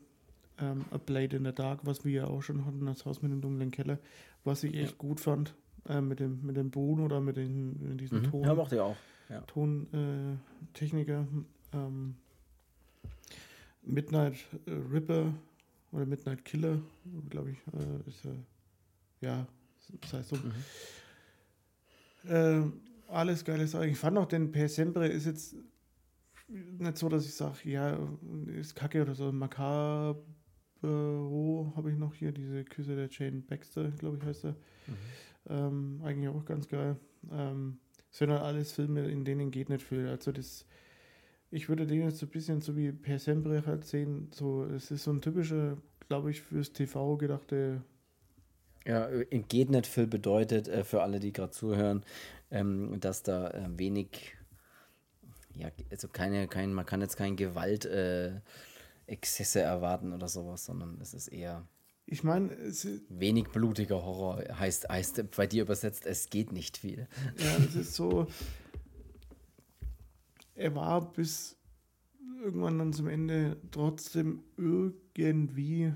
ähm, 0.60 0.86
A 0.92 0.98
Blade 0.98 1.36
in 1.36 1.46
the 1.46 1.52
Dark, 1.52 1.80
was 1.84 2.06
wir 2.06 2.12
ja 2.12 2.28
auch 2.28 2.42
schon 2.44 2.66
hatten, 2.66 2.86
das 2.86 3.06
Haus 3.06 3.24
mit 3.24 3.32
dem 3.32 3.42
dunklen 3.42 3.72
Keller, 3.72 3.98
was 4.44 4.64
ich 4.64 4.76
echt 4.76 4.92
ja. 4.92 4.98
gut 5.00 5.20
fand, 5.20 5.56
äh, 5.90 6.00
mit 6.00 6.20
dem 6.20 6.46
mit 6.46 6.56
dem 6.58 6.70
Boden 6.70 7.04
oder 7.04 7.20
mit 7.20 7.38
den, 7.38 7.90
mit 7.90 8.00
diesen 8.00 8.20
mhm. 8.20 8.32
Ton. 8.32 8.44
Ja, 8.44 8.54
macht 8.54 8.72
er 8.74 8.86
auch. 8.86 8.98
Ja. 9.30 9.42
Tontechniker. 9.42 11.28
Äh, 11.74 11.78
ähm, 11.78 12.16
Midnight 13.84 14.36
Ripper 14.68 15.34
oder 15.92 16.06
Midnight 16.06 16.46
Killer, 16.46 16.82
glaube 17.30 17.52
ich, 17.52 17.58
äh, 17.74 18.10
ist 18.10 18.24
ja, 18.24 18.32
ja, 19.22 19.48
das 20.02 20.14
heißt 20.14 20.30
so. 20.30 20.38
Mhm. 20.38 20.54
Äh, 22.30 22.64
alles 23.08 23.44
geile 23.44 23.68
Sachen. 23.68 23.90
Ich 23.90 23.98
fand 23.98 24.18
auch 24.18 24.28
den 24.28 24.52
Per 24.52 24.70
Sempre 24.70 25.08
ist 25.08 25.26
jetzt 25.26 25.56
nicht 26.48 26.98
so, 26.98 27.10
dass 27.10 27.26
ich 27.26 27.34
sage, 27.34 27.70
ja, 27.70 27.98
ist 28.48 28.76
kacke 28.76 29.02
oder 29.02 29.16
so. 29.16 29.32
Macabro 29.32 30.24
habe 30.82 31.92
ich 31.92 31.98
noch 31.98 32.14
hier, 32.14 32.32
diese 32.32 32.64
Küsse 32.64 32.96
der 32.96 33.10
Jane 33.10 33.42
Baxter, 33.42 33.90
glaube 33.92 34.18
ich, 34.18 34.24
heißt 34.24 34.46
er. 34.46 34.52
Mhm. 34.52 34.96
Ähm, 35.50 36.02
eigentlich 36.04 36.30
auch 36.30 36.46
ganz 36.46 36.68
geil. 36.68 36.98
Ähm, 37.32 37.80
sind 38.10 38.30
halt 38.32 38.42
alles 38.42 38.74
Filme, 38.74 39.08
in 39.08 39.26
denen 39.26 39.52
geht 39.52 39.70
nicht 39.70 39.84
viel. 39.84 40.08
Also 40.08 40.32
das, 40.32 40.66
ich 41.52 41.70
würde 41.70 41.86
den 41.86 42.02
jetzt 42.02 42.18
so 42.18 42.26
ein 42.26 42.30
bisschen 42.30 42.62
so 42.62 42.76
wie 42.76 42.92
Per 42.92 43.20
Sempre 43.20 43.66
halt 43.66 43.86
sehen. 43.86 44.30
So, 44.32 44.66
es 44.66 44.90
ist 44.90 45.04
so 45.04 45.12
ein 45.12 45.22
typischer, 45.22 45.78
glaube 46.08 46.32
ich, 46.32 46.42
fürs 46.42 46.74
TV 46.74 47.18
gedachte 47.18 47.82
ja, 48.86 49.10
geht 49.48 49.70
nicht 49.70 49.86
viel 49.86 50.08
bedeutet 50.08 50.68
äh, 50.68 50.84
für 50.84 51.02
alle, 51.02 51.20
die 51.20 51.32
gerade 51.32 51.52
zuhören, 51.52 52.04
ähm, 52.50 53.00
dass 53.00 53.24
da 53.24 53.50
äh, 53.52 53.70
wenig, 53.78 54.36
ja, 55.54 55.70
also 55.92 56.08
keine, 56.08 56.48
kein, 56.48 56.74
man 56.74 56.86
kann 56.86 57.02
jetzt 57.02 57.18
kein 57.18 57.36
Gewalt 57.36 57.86
äh, 57.86 58.40
Exzesse 59.08 59.62
erwarten 59.62 60.14
oder 60.14 60.28
sowas, 60.28 60.66
sondern 60.66 60.98
es 61.02 61.14
ist 61.14 61.28
eher. 61.28 61.68
Ich 62.08 62.24
meine, 62.24 62.50
wenig 63.10 63.50
blutiger 63.50 64.04
Horror 64.04 64.44
heißt, 64.58 64.90
heißt 64.90 65.32
bei 65.36 65.48
dir 65.48 65.64
übersetzt, 65.64 66.06
es 66.06 66.30
geht 66.30 66.52
nicht 66.52 66.78
viel. 66.78 67.08
Ja, 67.38 67.58
es 67.66 67.76
ist 67.76 67.94
so. 67.94 68.28
Er 70.56 70.76
war 70.76 71.12
bis 71.14 71.58
irgendwann 72.44 72.80
dann 72.80 72.94
zum 72.94 73.08
Ende 73.08 73.58
trotzdem 73.72 74.44
irgendwie 74.58 75.94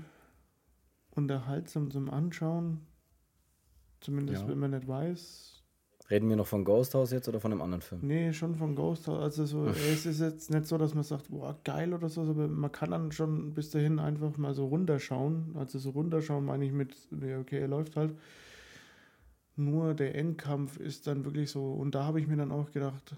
unterhaltsam 1.10 1.90
zum 1.90 2.10
Anschauen. 2.10 2.80
Zumindest 4.00 4.42
ja. 4.42 4.48
wenn 4.48 4.58
man 4.58 4.70
nicht 4.70 4.86
weiß. 4.86 5.62
Reden 6.08 6.28
wir 6.28 6.36
noch 6.36 6.46
von 6.46 6.64
Ghost 6.64 6.94
House 6.94 7.10
jetzt 7.10 7.28
oder 7.28 7.40
von 7.40 7.50
einem 7.50 7.62
anderen 7.62 7.82
Film? 7.82 8.00
Nee, 8.04 8.32
schon 8.32 8.54
von 8.54 8.76
Ghost 8.76 9.08
House. 9.08 9.20
Also 9.20 9.46
so, 9.46 9.66
es 9.66 10.06
ist 10.06 10.20
jetzt 10.20 10.50
nicht 10.50 10.66
so, 10.66 10.78
dass 10.78 10.94
man 10.94 11.02
sagt, 11.02 11.30
boah, 11.30 11.58
geil 11.64 11.92
oder 11.92 12.08
so, 12.08 12.22
aber 12.22 12.46
man 12.46 12.70
kann 12.70 12.92
dann 12.92 13.10
schon 13.10 13.54
bis 13.54 13.70
dahin 13.70 13.98
einfach 13.98 14.36
mal 14.36 14.54
so 14.54 14.66
runterschauen. 14.66 15.56
Also 15.56 15.80
so 15.80 15.90
runterschauen 15.90 16.44
meine 16.44 16.64
ich 16.64 16.72
mit, 16.72 16.96
okay, 17.40 17.58
er 17.58 17.68
läuft 17.68 17.96
halt. 17.96 18.16
Nur 19.56 19.94
der 19.94 20.14
Endkampf 20.14 20.76
ist 20.76 21.08
dann 21.08 21.24
wirklich 21.24 21.50
so, 21.50 21.72
und 21.72 21.94
da 21.96 22.04
habe 22.04 22.20
ich 22.20 22.28
mir 22.28 22.36
dann 22.36 22.52
auch 22.52 22.70
gedacht, 22.70 23.16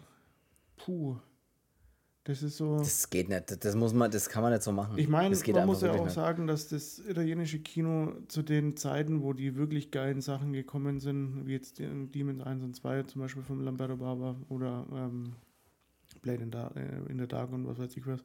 puh, 0.76 1.16
das 2.28 2.42
ist 2.42 2.58
so. 2.58 2.76
Das 2.76 3.08
geht 3.08 3.30
nicht. 3.30 3.64
Das 3.64 3.74
muss 3.74 3.94
man, 3.94 4.10
das 4.10 4.28
kann 4.28 4.42
man 4.42 4.52
nicht 4.52 4.62
so 4.62 4.70
machen. 4.70 4.98
Ich 4.98 5.08
meine, 5.08 5.34
man 5.34 5.66
muss 5.66 5.80
ja 5.80 5.92
auch 5.92 6.04
nicht. 6.04 6.12
sagen, 6.12 6.46
dass 6.46 6.68
das 6.68 6.98
italienische 6.98 7.58
Kino 7.58 8.12
zu 8.28 8.42
den 8.42 8.76
Zeiten, 8.76 9.22
wo 9.22 9.32
die 9.32 9.56
wirklich 9.56 9.90
geilen 9.90 10.20
Sachen 10.20 10.52
gekommen 10.52 11.00
sind, 11.00 11.46
wie 11.46 11.52
jetzt 11.52 11.78
Demons 11.78 12.42
1 12.42 12.62
und 12.64 12.76
2, 12.76 13.04
zum 13.04 13.22
Beispiel 13.22 13.42
von 13.42 13.64
Lamberto 13.64 13.96
Barba 13.96 14.36
oder 14.50 14.84
ähm, 14.92 15.36
Blade 16.20 16.42
in, 16.42 16.50
Dark, 16.50 16.76
äh, 16.76 17.10
in 17.10 17.18
the 17.18 17.26
Dark 17.26 17.50
und 17.50 17.66
was 17.66 17.78
weiß 17.78 17.96
ich 17.96 18.06
was, 18.06 18.20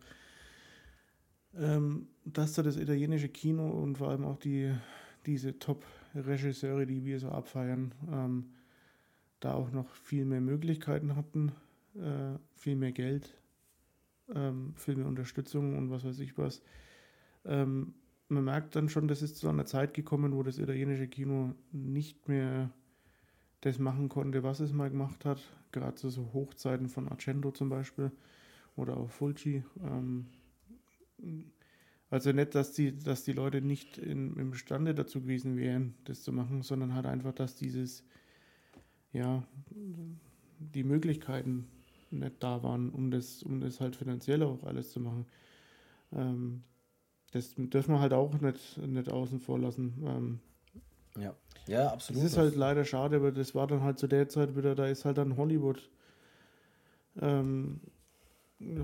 ähm, 1.57 2.09
dass 2.25 2.51
da 2.51 2.61
das 2.61 2.75
italienische 2.75 3.29
Kino 3.29 3.69
und 3.69 3.99
vor 3.99 4.09
allem 4.09 4.25
auch 4.25 4.37
die, 4.37 4.69
diese 5.25 5.57
Top-Regisseure, 5.59 6.85
die 6.85 7.05
wir 7.05 7.21
so 7.21 7.29
abfeiern, 7.29 7.93
ähm, 8.11 8.49
da 9.39 9.53
auch 9.53 9.71
noch 9.71 9.95
viel 9.95 10.25
mehr 10.25 10.41
Möglichkeiten 10.41 11.15
hatten, 11.15 11.53
äh, 11.95 12.37
viel 12.53 12.75
mehr 12.75 12.91
Geld 12.91 13.33
ähm, 14.33 14.73
Filmeunterstützung 14.75 15.77
und 15.77 15.89
was 15.89 16.03
weiß 16.03 16.19
ich 16.19 16.37
was. 16.37 16.61
Ähm, 17.45 17.93
man 18.29 18.45
merkt 18.45 18.75
dann 18.75 18.89
schon, 18.89 19.07
das 19.07 19.21
ist 19.21 19.37
zu 19.37 19.49
einer 19.49 19.65
Zeit 19.65 19.93
gekommen, 19.93 20.35
wo 20.35 20.43
das 20.43 20.57
italienische 20.57 21.07
Kino 21.07 21.53
nicht 21.71 22.27
mehr 22.27 22.71
das 23.61 23.79
machen 23.79 24.09
konnte, 24.09 24.43
was 24.43 24.59
es 24.59 24.73
mal 24.73 24.89
gemacht 24.89 25.25
hat. 25.25 25.41
Gerade 25.71 25.95
zu 25.95 26.09
so 26.09 26.33
Hochzeiten 26.33 26.89
von 26.89 27.07
Argento 27.07 27.51
zum 27.51 27.69
Beispiel 27.69 28.11
oder 28.75 28.97
auch 28.97 29.09
Fulci. 29.09 29.63
Ähm, 29.81 30.27
also 32.09 32.31
nicht, 32.31 32.53
dass 32.53 32.73
die, 32.73 32.97
dass 32.97 33.23
die 33.23 33.33
Leute 33.33 33.61
nicht 33.61 33.97
in, 33.97 34.37
imstande 34.37 34.93
dazu 34.93 35.21
gewesen 35.21 35.57
wären, 35.57 35.95
das 36.03 36.21
zu 36.21 36.31
machen, 36.31 36.61
sondern 36.61 36.93
halt 36.93 37.05
einfach, 37.05 37.33
dass 37.33 37.55
dieses, 37.55 38.03
ja, 39.13 39.43
die 40.59 40.83
Möglichkeiten 40.83 41.67
nicht 42.19 42.43
da 42.43 42.63
waren, 42.63 42.89
um 42.89 43.11
das, 43.11 43.43
um 43.43 43.59
das 43.59 43.79
halt 43.79 43.95
finanziell 43.95 44.43
auch 44.43 44.63
alles 44.63 44.91
zu 44.91 44.99
machen. 44.99 45.25
Ähm, 46.15 46.63
das 47.31 47.55
dürfen 47.57 47.95
wir 47.95 47.99
halt 47.99 48.13
auch 48.13 48.39
nicht, 48.39 48.77
nicht 48.77 49.11
außen 49.11 49.39
vor 49.39 49.59
lassen. 49.59 49.93
Ähm, 50.05 50.39
ja. 51.17 51.35
ja, 51.67 51.91
absolut. 51.91 52.23
Das 52.23 52.31
ist 52.31 52.37
halt 52.37 52.55
leider 52.55 52.85
schade, 52.85 53.17
aber 53.17 53.31
das 53.31 53.55
war 53.55 53.67
dann 53.67 53.81
halt 53.81 53.99
zu 53.99 54.07
der 54.07 54.29
Zeit 54.29 54.55
wieder, 54.55 54.75
da 54.75 54.85
ist 54.85 55.05
halt 55.05 55.17
dann 55.17 55.37
Hollywood, 55.37 55.89
ähm, 57.21 57.81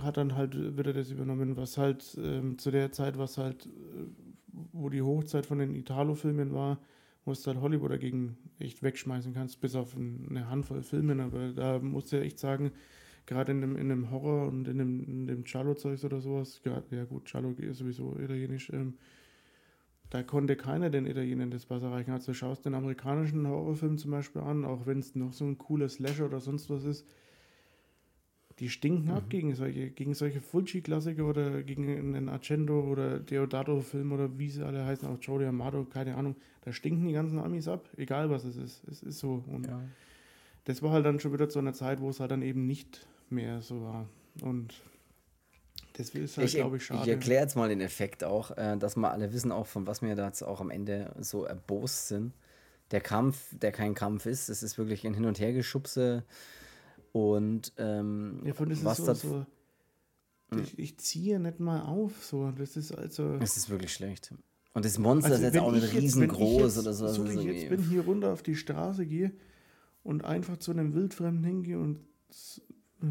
hat 0.01 0.17
dann 0.17 0.35
halt 0.35 0.77
wieder 0.77 0.93
das 0.93 1.11
übernommen, 1.11 1.57
was 1.57 1.77
halt 1.77 2.17
ähm, 2.21 2.57
zu 2.57 2.71
der 2.71 2.91
Zeit, 2.91 3.17
was 3.17 3.37
halt, 3.37 3.67
äh, 3.67 3.69
wo 4.73 4.89
die 4.89 5.01
Hochzeit 5.01 5.45
von 5.45 5.59
den 5.59 5.75
Italo-Filmen 5.75 6.53
war, 6.53 6.79
wo 7.25 7.33
du 7.33 7.45
halt 7.45 7.61
Hollywood 7.61 7.91
dagegen 7.91 8.37
echt 8.57 8.81
wegschmeißen 8.81 9.33
kannst, 9.33 9.61
bis 9.61 9.75
auf 9.75 9.95
eine 9.95 10.49
Handvoll 10.49 10.81
Filmen, 10.81 11.19
aber 11.19 11.49
da 11.53 11.79
musst 11.79 12.11
du 12.11 12.19
echt 12.19 12.39
sagen, 12.39 12.71
gerade 13.29 13.51
in 13.51 13.61
dem, 13.61 13.75
in 13.77 13.89
dem 13.89 14.09
Horror 14.09 14.47
und 14.47 14.67
in 14.67 14.79
dem, 14.79 15.03
in 15.03 15.27
dem 15.27 15.43
Giallo-Zeugs 15.43 16.03
oder 16.03 16.19
sowas, 16.19 16.61
ja 16.65 17.03
gut, 17.05 17.25
Giallo 17.25 17.51
ist 17.51 17.77
sowieso 17.77 18.17
italienisch, 18.17 18.71
ähm, 18.71 18.95
da 20.09 20.23
konnte 20.23 20.55
keiner 20.55 20.89
den 20.89 21.05
Italienern 21.05 21.51
das 21.51 21.69
Wasser 21.69 21.91
reichen. 21.91 22.11
Also 22.11 22.31
du 22.31 22.33
schaust 22.33 22.65
den 22.65 22.73
amerikanischen 22.73 23.47
Horrorfilm 23.47 23.99
zum 23.99 24.09
Beispiel 24.09 24.41
an, 24.41 24.65
auch 24.65 24.87
wenn 24.87 24.97
es 24.97 25.13
noch 25.13 25.33
so 25.33 25.45
ein 25.45 25.59
cooler 25.59 25.89
Slasher 25.89 26.25
oder 26.25 26.39
sonst 26.39 26.71
was 26.71 26.83
ist, 26.83 27.05
die 28.57 28.69
stinken 28.69 29.11
mhm. 29.11 29.17
ab 29.17 29.29
gegen 29.29 29.53
solche, 29.53 29.91
gegen 29.91 30.15
solche 30.15 30.41
Fulci-Klassiker 30.41 31.23
oder 31.23 31.61
gegen 31.61 31.87
einen 31.87 32.29
Argento 32.29 32.81
oder 32.81 33.19
Deodato-Film 33.19 34.11
oder 34.11 34.39
wie 34.39 34.49
sie 34.49 34.65
alle 34.65 34.83
heißen, 34.83 35.07
auch 35.07 35.19
Joe 35.21 35.47
Amato, 35.47 35.85
keine 35.85 36.15
Ahnung. 36.15 36.35
Da 36.61 36.73
stinken 36.73 37.05
die 37.07 37.13
ganzen 37.13 37.37
Amis 37.37 37.67
ab, 37.67 37.87
egal 37.95 38.31
was 38.31 38.43
es 38.43 38.57
ist. 38.57 38.83
Es 38.87 39.03
ist 39.03 39.19
so. 39.19 39.43
Und 39.45 39.67
ja. 39.67 39.79
das 40.63 40.81
war 40.81 40.89
halt 40.89 41.05
dann 41.05 41.19
schon 41.19 41.31
wieder 41.31 41.47
zu 41.47 41.59
einer 41.59 41.73
Zeit, 41.73 42.01
wo 42.01 42.09
es 42.09 42.19
halt 42.19 42.31
dann 42.31 42.41
eben 42.41 42.65
nicht 42.65 43.07
mehr 43.31 43.61
so 43.61 43.81
war. 43.81 44.07
Und 44.41 44.73
das 45.93 46.09
ist 46.11 46.37
halt, 46.37 46.51
glaube 46.51 46.77
ich, 46.77 46.85
schade. 46.85 47.03
Ich 47.03 47.09
erkläre 47.09 47.41
jetzt 47.41 47.55
mal 47.55 47.67
den 47.67 47.81
Effekt 47.81 48.23
auch, 48.23 48.55
äh, 48.57 48.77
dass 48.77 48.95
wir 48.95 49.11
alle 49.11 49.33
wissen, 49.33 49.51
auch 49.51 49.67
von 49.67 49.85
was 49.85 50.01
wir 50.01 50.15
da 50.15 50.27
jetzt 50.27 50.43
auch 50.43 50.61
am 50.61 50.69
Ende 50.69 51.13
so 51.19 51.43
erbost 51.43 52.07
sind. 52.07 52.33
Der 52.91 53.01
Kampf, 53.01 53.37
der 53.51 53.71
kein 53.71 53.93
Kampf 53.93 54.25
ist, 54.25 54.49
es 54.49 54.63
ist 54.63 54.77
wirklich 54.77 55.05
ein 55.05 55.13
Hin- 55.13 55.25
und 55.25 55.39
Hergeschubse. 55.39 56.23
Und 57.11 57.73
ähm, 57.77 58.41
ja, 58.45 58.53
von 58.53 58.69
das 58.69 58.83
was 58.83 58.99
ist 58.99 59.05
so, 59.05 59.13
so 59.13 59.45
hm. 60.51 60.63
ich, 60.63 60.79
ich, 60.79 60.97
ziehe 60.99 61.39
nicht 61.39 61.59
mal 61.59 61.81
auf. 61.81 62.23
So. 62.23 62.51
Das 62.51 62.77
ist 62.77 62.91
also. 62.91 63.35
Es 63.41 63.57
ist 63.57 63.69
wirklich 63.69 63.93
schlecht. 63.93 64.33
Und 64.73 64.85
das 64.85 64.97
Monster 64.97 65.31
also 65.31 65.45
ist 65.45 65.53
jetzt 65.53 65.61
auch 65.61 65.71
nicht 65.71 65.93
riesengroß 65.93 66.79
oder 66.79 66.93
so. 66.93 67.07
So, 67.07 67.25
ich 67.25 67.43
jetzt 67.43 67.69
bin 67.69 67.81
hier 67.81 68.05
runter 68.05 68.31
auf 68.31 68.43
die 68.43 68.55
Straße 68.55 69.05
gehe 69.05 69.33
und 70.03 70.23
einfach 70.23 70.57
zu 70.57 70.71
einem 70.71 70.93
Wildfremden 70.93 71.43
hingehe 71.43 71.79
und 71.79 71.99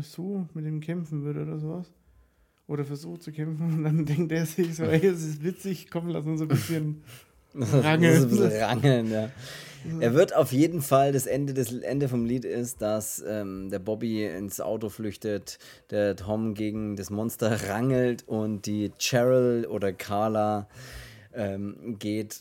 so 0.03 0.47
mit 0.55 0.65
ihm 0.67 0.81
kämpfen 0.81 1.25
würde 1.25 1.43
oder 1.43 1.59
sowas. 1.59 1.93
Oder 2.67 2.85
versucht 2.85 3.23
zu 3.23 3.33
kämpfen 3.33 3.73
und 3.73 3.85
dann 3.85 4.05
denkt 4.07 4.33
er 4.33 4.45
sich 4.47 4.77
so, 4.77 4.85
ey, 4.85 5.07
es 5.07 5.25
ist 5.25 5.43
witzig, 5.43 5.89
komm, 5.91 6.09
lass 6.09 6.27
uns 6.27 6.41
ein 6.43 6.49
bisschen 6.49 7.03
rangeln. 7.55 8.23
ein 8.23 8.29
bisschen 8.29 8.63
rangeln, 8.63 9.11
ja. 9.11 9.31
Er 10.01 10.13
wird 10.13 10.35
auf 10.35 10.53
jeden 10.53 10.83
Fall, 10.83 11.13
das 11.13 11.27
Ende, 11.27 11.55
das 11.55 11.73
Ende 11.73 12.09
vom 12.09 12.25
Lied 12.25 12.45
ist, 12.45 12.83
dass 12.83 13.25
ähm, 13.27 13.71
der 13.71 13.79
Bobby 13.79 14.27
ins 14.27 14.61
Auto 14.61 14.89
flüchtet, 14.89 15.59
der 15.91 16.17
Tom 16.17 16.55
gegen 16.55 16.97
das 16.97 17.11
Monster 17.11 17.69
rangelt 17.69 18.27
und 18.27 18.67
die 18.67 18.91
Cheryl 18.99 19.67
oder 19.67 19.93
Carla 19.93 20.69
ähm, 21.33 21.97
geht 21.99 22.41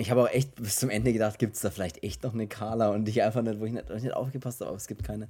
ich 0.00 0.12
habe 0.12 0.22
auch 0.22 0.30
echt 0.30 0.54
bis 0.54 0.76
zum 0.76 0.90
Ende 0.90 1.12
gedacht, 1.12 1.40
gibt 1.40 1.56
es 1.56 1.60
da 1.60 1.70
vielleicht 1.70 2.04
echt 2.04 2.22
noch 2.22 2.32
eine 2.32 2.46
Carla 2.46 2.90
und 2.90 3.08
ich 3.08 3.20
einfach 3.20 3.42
nicht, 3.42 3.58
wo 3.58 3.64
ich 3.64 3.72
nicht, 3.72 3.90
nicht 3.90 4.14
aufgepasst 4.14 4.60
habe, 4.60 4.68
aber 4.68 4.76
es 4.76 4.86
gibt 4.86 5.02
keine. 5.02 5.28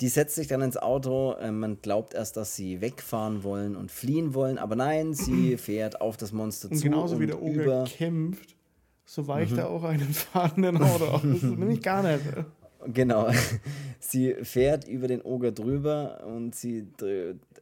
Die 0.00 0.08
setzt 0.08 0.36
sich 0.36 0.46
dann 0.46 0.62
ins 0.62 0.76
Auto, 0.76 1.32
äh, 1.32 1.50
man 1.50 1.82
glaubt 1.82 2.14
erst, 2.14 2.36
dass 2.36 2.54
sie 2.54 2.80
wegfahren 2.80 3.42
wollen 3.42 3.74
und 3.74 3.90
fliehen 3.90 4.32
wollen, 4.32 4.58
aber 4.58 4.76
nein, 4.76 5.14
sie 5.14 5.56
fährt 5.58 6.00
auf 6.00 6.16
das 6.16 6.30
Monster 6.30 6.70
und 6.70 6.76
zu. 6.76 6.84
Genauso 6.84 7.16
und 7.16 7.22
wie 7.22 7.26
der 7.26 7.42
Oger 7.42 7.84
kämpft, 7.84 8.54
so 9.04 9.26
weicht 9.26 9.52
mhm. 9.52 9.58
er 9.58 9.70
auch 9.70 9.82
einen 9.82 10.14
fahrenden 10.14 10.80
Auto 10.80 11.06
aus. 11.06 11.22
Nämlich 11.24 11.82
gar 11.82 12.04
nicht. 12.04 12.22
Genau. 12.92 13.30
Sie 13.98 14.34
fährt 14.42 14.86
über 14.86 15.08
den 15.08 15.22
Oger 15.22 15.50
drüber 15.50 16.22
und 16.26 16.54
sie 16.54 16.86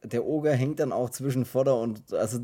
der 0.03 0.25
Oger 0.25 0.53
hängt 0.53 0.79
dann 0.79 0.91
auch 0.91 1.09
zwischen 1.09 1.45
Vorder- 1.45 1.79
und 1.79 2.13
also 2.13 2.39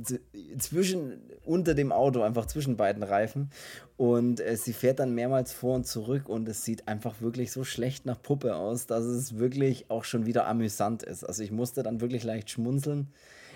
zwischen 0.58 1.20
unter 1.46 1.74
dem 1.74 1.92
Auto, 1.92 2.22
einfach 2.22 2.46
zwischen 2.46 2.78
beiden 2.78 3.04
Reifen. 3.04 3.50
Und 3.98 4.40
äh, 4.40 4.56
sie 4.56 4.74
fährt 4.74 5.00
dann 5.00 5.14
mehrmals 5.14 5.52
vor 5.52 5.76
und 5.76 5.86
zurück 5.86 6.30
und 6.30 6.48
es 6.48 6.64
sieht 6.64 6.88
einfach 6.88 7.22
wirklich 7.22 7.52
so 7.52 7.64
schlecht 7.66 8.06
nach 8.06 8.22
Puppe 8.22 8.56
aus, 8.56 8.86
dass 8.86 9.04
es 9.04 9.38
wirklich 9.38 9.90
auch 9.90 10.06
schon 10.06 10.26
wieder 10.26 10.48
amüsant 10.48 11.04
ist. 11.04 11.26
Also 11.26 11.44
ich 11.44 11.52
musste 11.52 11.84
dann 11.84 12.00
wirklich 12.00 12.24
leicht 12.24 12.50
schmunzeln. 12.50 13.10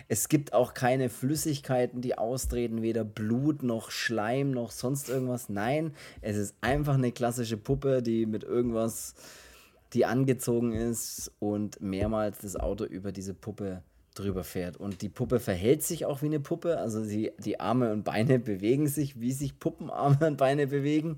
Es 0.07 0.29
gibt 0.29 0.53
auch 0.53 0.73
keine 0.73 1.09
Flüssigkeiten, 1.09 2.01
die 2.01 2.17
austreten, 2.17 2.81
weder 2.81 3.03
Blut 3.03 3.63
noch 3.63 3.91
Schleim 3.91 4.51
noch 4.51 4.71
sonst 4.71 5.09
irgendwas. 5.09 5.49
Nein, 5.49 5.93
es 6.21 6.37
ist 6.37 6.55
einfach 6.61 6.95
eine 6.95 7.11
klassische 7.11 7.57
Puppe, 7.57 8.01
die 8.01 8.25
mit 8.25 8.43
irgendwas, 8.43 9.15
die 9.93 10.05
angezogen 10.05 10.73
ist 10.73 11.31
und 11.39 11.81
mehrmals 11.81 12.39
das 12.39 12.55
Auto 12.55 12.83
über 12.85 13.11
diese 13.11 13.33
Puppe 13.33 13.83
drüber 14.15 14.43
fährt. 14.43 14.77
Und 14.77 15.01
die 15.01 15.09
Puppe 15.09 15.39
verhält 15.39 15.83
sich 15.83 16.05
auch 16.05 16.21
wie 16.21 16.27
eine 16.27 16.39
Puppe. 16.39 16.77
Also 16.77 17.03
sie, 17.03 17.31
die 17.39 17.59
Arme 17.59 17.91
und 17.91 18.03
Beine 18.03 18.39
bewegen 18.39 18.87
sich, 18.87 19.19
wie 19.19 19.31
sich 19.31 19.59
Puppenarme 19.59 20.27
und 20.27 20.37
Beine 20.37 20.67
bewegen. 20.67 21.17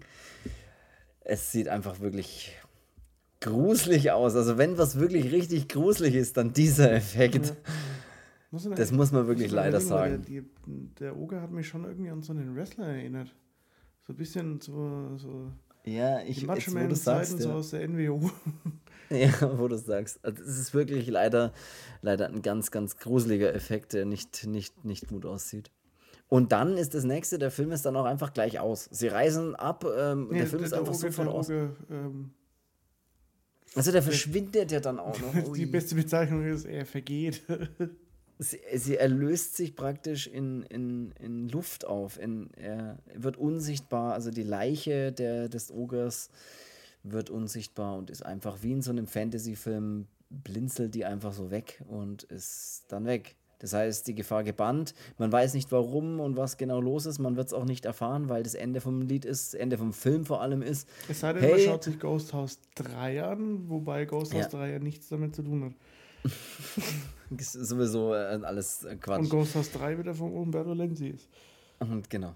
Es 1.22 1.52
sieht 1.52 1.68
einfach 1.68 2.00
wirklich 2.00 2.56
gruselig 3.42 4.12
aus. 4.12 4.36
Also 4.36 4.58
wenn 4.58 4.78
was 4.78 5.00
wirklich 5.00 5.32
richtig 5.32 5.68
gruselig 5.70 6.16
ist, 6.16 6.38
dann 6.38 6.54
dieser 6.54 6.92
Effekt. 6.92 7.54
Muss 8.56 8.70
das 8.70 8.94
muss 8.94 9.12
man 9.12 9.28
wirklich 9.28 9.48
muss 9.48 9.56
leider 9.56 9.82
sagen. 9.82 10.24
Der, 10.30 10.42
die, 10.42 10.48
der 10.98 11.18
Oger 11.18 11.42
hat 11.42 11.52
mich 11.52 11.68
schon 11.68 11.84
irgendwie 11.84 12.10
an 12.10 12.22
so 12.22 12.32
einen 12.32 12.56
Wrestler 12.56 12.88
erinnert. 12.88 13.36
So 14.08 14.14
ein 14.14 14.16
bisschen 14.16 14.62
so, 14.62 15.18
so 15.18 15.52
ja, 15.84 16.22
ich 16.22 16.40
die 16.40 16.46
Macho 16.46 16.72
Man 16.72 16.96
Zeiten 16.96 17.34
ja. 17.34 17.44
so 17.44 17.52
aus 17.52 17.72
der 17.72 17.86
NWO. 17.88 18.32
Ja, 19.12 19.60
wo 19.60 19.68
du 19.68 19.78
sagst. 19.78 20.20
Also 20.26 20.42
es 20.42 20.58
ist 20.58 20.74
wirklich 20.74 21.06
leider, 21.08 21.54
leider 22.02 22.28
ein 22.28 22.42
ganz, 22.42 22.72
ganz 22.72 22.98
gruseliger 22.98 23.54
Effekt, 23.54 23.94
der 23.94 24.04
nicht, 24.06 24.48
nicht, 24.48 24.84
nicht 24.84 25.08
gut 25.10 25.28
aussieht. 25.28 25.70
Und 26.28 26.52
dann 26.54 26.76
ist 26.76 26.96
das 26.96 27.04
nächste, 27.04 27.38
der 27.38 27.52
Film 27.52 27.72
ist 27.72 27.86
dann 27.86 27.96
auch 27.98 28.06
einfach 28.06 28.34
gleich 28.34 28.60
aus. 28.60 28.90
Sie 28.92 29.08
reisen 29.08 29.54
ab, 29.54 29.86
ähm, 29.96 30.30
nee, 30.32 30.40
der 30.40 30.48
Film 30.48 30.62
der, 30.62 30.68
ist 30.68 30.74
einfach 30.74 30.94
Oge, 30.94 31.12
sofort 31.12 31.28
aus. 31.28 31.50
ähm, 31.50 32.32
also 33.76 33.92
der 33.92 34.02
verschwindet 34.02 34.72
ja 34.72 34.80
dann 34.80 35.00
auch 35.00 35.20
noch. 35.20 35.54
Die 35.54 35.68
beste 35.68 35.94
Bezeichnung 35.94 36.44
ist, 36.44 36.66
er 36.66 36.86
vergeht. 36.86 37.44
Sie, 38.38 38.60
sie, 38.74 38.98
erlöst 38.98 39.56
sich 39.56 39.76
praktisch 39.76 40.28
in, 40.28 40.64
in, 40.64 41.14
in 41.20 41.48
Luft 41.48 41.86
auf. 41.86 42.20
In, 42.20 42.50
er 42.58 42.98
wird 43.14 43.38
unsichtbar. 43.38 44.14
Also 44.14 44.30
die 44.30 44.44
Leiche 44.44 45.12
der, 45.14 45.48
des 45.48 45.72
Ogers 45.72 46.30
wird 47.04 47.30
unsichtbar 47.30 47.98
und 47.98 48.10
ist 48.10 48.26
einfach 48.26 48.58
wie 48.62 48.74
in 48.74 48.82
so 48.82 48.92
einem 48.92 49.08
Fantasy-Film, 49.08 50.08
blinzelt 50.30 50.96
die 50.96 51.06
einfach 51.06 51.34
so 51.34 51.52
weg 51.52 51.82
und 51.88 52.24
ist 52.24 52.86
dann 52.90 53.06
weg. 53.06 53.36
Das 53.60 53.74
heißt, 53.74 54.08
die 54.08 54.16
Gefahr 54.16 54.44
gebannt. 54.44 54.94
Man 55.18 55.32
weiß 55.32 55.54
nicht 55.54 55.72
warum 55.72 56.20
und 56.20 56.36
was 56.36 56.58
genau 56.58 56.82
los 56.82 57.06
ist. 57.06 57.20
Man 57.20 57.36
wird 57.36 57.48
es 57.48 57.54
auch 57.54 57.66
nicht 57.66 57.86
erfahren, 57.86 58.28
weil 58.30 58.44
das 58.44 58.54
Ende 58.54 58.82
vom 58.82 59.02
Lied 59.02 59.26
ist, 59.26 59.54
das 59.54 59.60
Ende 59.60 59.78
vom 59.78 59.94
Film 59.94 60.26
vor 60.26 60.42
allem 60.42 60.62
ist. 60.62 60.90
Es 61.08 61.22
sei 61.22 61.34
denn, 61.34 61.42
hey, 61.42 61.52
man 61.52 61.60
schaut 61.62 61.84
sich 61.84 62.00
Ghost 62.00 62.34
House 62.34 62.60
3 62.76 63.24
an, 63.24 63.70
wobei 63.70 64.06
Ghost 64.06 64.34
House 64.34 64.52
ja. 64.52 64.60
3 64.60 64.72
ja 64.74 64.80
nichts 64.80 65.08
damit 65.10 65.36
zu 65.36 65.44
tun 65.44 65.64
hat. 65.66 65.72
sowieso 67.40 68.14
äh, 68.14 68.40
alles 68.44 68.84
äh, 68.84 68.96
Quatsch. 68.96 69.20
Und 69.20 69.30
Ghost 69.30 69.56
House 69.56 69.72
3 69.72 69.98
wieder 70.00 70.14
von 70.14 70.32
Umberto 70.34 70.74
Lenzi 70.74 71.08
ist. 71.08 71.28
Und 71.80 72.10
genau. 72.10 72.34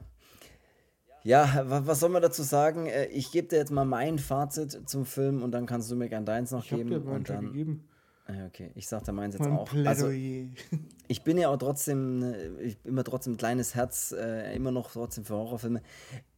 Ja, 1.24 1.66
was 1.66 2.00
soll 2.00 2.10
man 2.10 2.22
dazu 2.22 2.44
sagen? 2.44 2.86
Äh, 2.86 3.08
ich 3.08 3.32
gebe 3.32 3.48
dir 3.48 3.58
jetzt 3.58 3.72
mal 3.72 3.86
mein 3.86 4.20
Fazit 4.20 4.90
zum 4.90 5.06
Film 5.06 5.44
und 5.44 5.52
dann 5.52 5.66
kannst 5.66 5.92
du 5.92 5.96
mir 5.96 6.10
gern 6.10 6.26
deins 6.26 6.52
noch 6.52 6.64
ich 6.64 6.70
geben. 6.70 6.90
Ich 6.90 6.96
habe 6.96 7.06
dir 7.06 7.12
und 7.12 7.30
dann, 7.30 7.46
gegeben. 7.46 7.88
Ah, 8.28 8.46
okay, 8.48 8.72
ich 8.76 8.88
sag 8.88 9.04
dir 9.04 9.12
meins 9.12 9.36
jetzt 9.36 9.44
mein 9.44 9.58
auch. 9.58 9.74
Also, 9.86 10.10
ich 10.10 11.24
bin 11.24 11.38
ja 11.38 11.50
auch 11.50 11.58
trotzdem, 11.58 12.56
ich 12.60 12.78
bin 12.78 12.94
immer 12.94 13.04
trotzdem 13.04 13.34
ein 13.34 13.38
kleines 13.38 13.74
Herz, 13.74 14.14
immer 14.54 14.70
noch 14.72 14.92
trotzdem 14.92 15.26
für 15.26 15.34
Horrorfilme. 15.34 15.82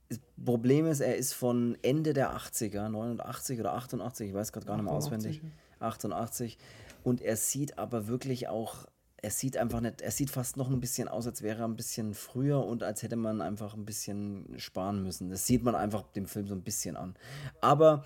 Das 0.08 0.20
Problem 0.44 0.88
ist, 0.88 1.02
er 1.02 1.18
ist 1.18 1.34
von 1.34 1.78
Ende 1.82 2.14
der 2.14 2.34
80er, 2.36 2.88
89 2.88 3.60
oder 3.60 3.74
88, 3.74 4.30
ich 4.30 4.34
weiß 4.34 4.54
gerade 4.54 4.66
gar 4.66 4.78
nicht 4.78 4.86
mehr 4.86 4.94
auswendig. 4.94 5.42
88. 5.82 6.58
Und 7.04 7.22
er 7.22 7.36
sieht 7.36 7.78
aber 7.78 8.08
wirklich 8.08 8.48
auch 8.48 8.86
er 9.24 9.30
sieht 9.30 9.56
einfach 9.56 9.82
nicht, 9.82 10.02
er 10.02 10.12
sieht 10.12 10.32
fast 10.32 10.58
noch 10.58 10.70
ein 10.70 10.80
bisschen 10.80 11.08
aus, 11.08 11.28
als 11.28 11.44
wäre 11.44 11.60
er 11.60 11.66
ein 11.66 11.76
bisschen 11.76 12.14
früher 12.16 12.66
und 12.66 12.82
als 12.82 13.04
hätte 13.04 13.16
man 13.16 13.42
einfach 13.42 13.76
ein 13.76 13.86
bisschen 13.86 14.56
sparen 14.58 15.04
müssen. 15.04 15.30
Das 15.30 15.46
sieht 15.46 15.64
man 15.64 15.76
einfach 15.76 16.04
dem 16.14 16.26
Film 16.26 16.48
so 16.48 16.56
ein 16.56 16.64
bisschen 16.64 16.96
an. 16.98 17.16
Aber 17.62 18.04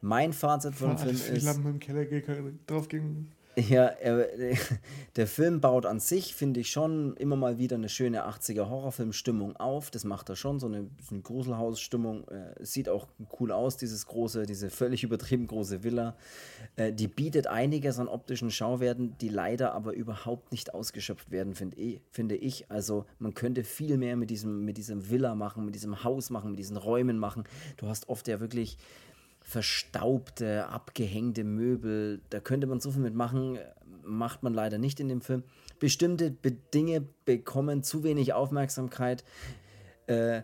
mein 0.00 0.32
Fazit 0.32 0.74
von 0.74 0.96
dem 0.96 0.98
Film 0.98 1.36
ist. 1.36 1.44
Lampen 1.44 1.72
im 1.72 1.78
Keller 1.78 2.06
drauf 2.66 2.88
gegen 2.88 3.32
ja, 3.56 3.86
er, 3.86 4.28
der 5.16 5.26
Film 5.26 5.60
baut 5.60 5.86
an 5.86 6.00
sich, 6.00 6.34
finde 6.34 6.60
ich 6.60 6.70
schon, 6.70 7.16
immer 7.16 7.36
mal 7.36 7.58
wieder 7.58 7.76
eine 7.76 7.88
schöne 7.88 8.26
80er 8.26 8.68
Horrorfilm-Stimmung 8.68 9.56
auf. 9.56 9.90
Das 9.90 10.04
macht 10.04 10.28
er 10.28 10.36
schon, 10.36 10.60
so 10.60 10.66
eine, 10.66 10.88
so 11.02 11.14
eine 11.14 11.22
Gruselhaus-Stimmung. 11.22 12.28
Äh, 12.28 12.64
sieht 12.64 12.88
auch 12.88 13.08
cool 13.38 13.50
aus, 13.50 13.76
dieses 13.76 14.06
große, 14.06 14.46
diese 14.46 14.70
völlig 14.70 15.02
übertrieben 15.02 15.46
große 15.46 15.82
Villa. 15.82 16.16
Äh, 16.76 16.92
die 16.92 17.08
bietet 17.08 17.46
einiges 17.48 17.98
an 17.98 18.08
optischen 18.08 18.50
Schauwerten, 18.50 19.16
die 19.20 19.28
leider 19.28 19.72
aber 19.72 19.94
überhaupt 19.94 20.52
nicht 20.52 20.72
ausgeschöpft 20.72 21.30
werden, 21.30 21.54
find 21.54 21.76
ich, 21.76 22.00
finde 22.10 22.36
ich. 22.36 22.70
Also 22.70 23.04
man 23.18 23.34
könnte 23.34 23.64
viel 23.64 23.96
mehr 23.98 24.16
mit 24.16 24.30
diesem, 24.30 24.64
mit 24.64 24.76
diesem 24.76 25.10
Villa 25.10 25.34
machen, 25.34 25.64
mit 25.64 25.74
diesem 25.74 26.04
Haus 26.04 26.30
machen, 26.30 26.50
mit 26.50 26.58
diesen 26.58 26.76
Räumen 26.76 27.18
machen. 27.18 27.44
Du 27.76 27.88
hast 27.88 28.08
oft 28.08 28.28
ja 28.28 28.38
wirklich 28.40 28.78
verstaubte, 29.50 30.68
abgehängte 30.68 31.42
Möbel. 31.42 32.20
Da 32.30 32.38
könnte 32.38 32.68
man 32.68 32.78
so 32.78 32.92
viel 32.92 33.02
mitmachen, 33.02 33.58
macht 34.04 34.44
man 34.44 34.54
leider 34.54 34.78
nicht 34.78 35.00
in 35.00 35.08
dem 35.08 35.20
Film. 35.20 35.42
Bestimmte 35.80 36.30
Dinge 36.30 37.04
bekommen 37.24 37.82
zu 37.82 38.04
wenig 38.04 38.32
Aufmerksamkeit. 38.32 39.24
Äh, 40.06 40.42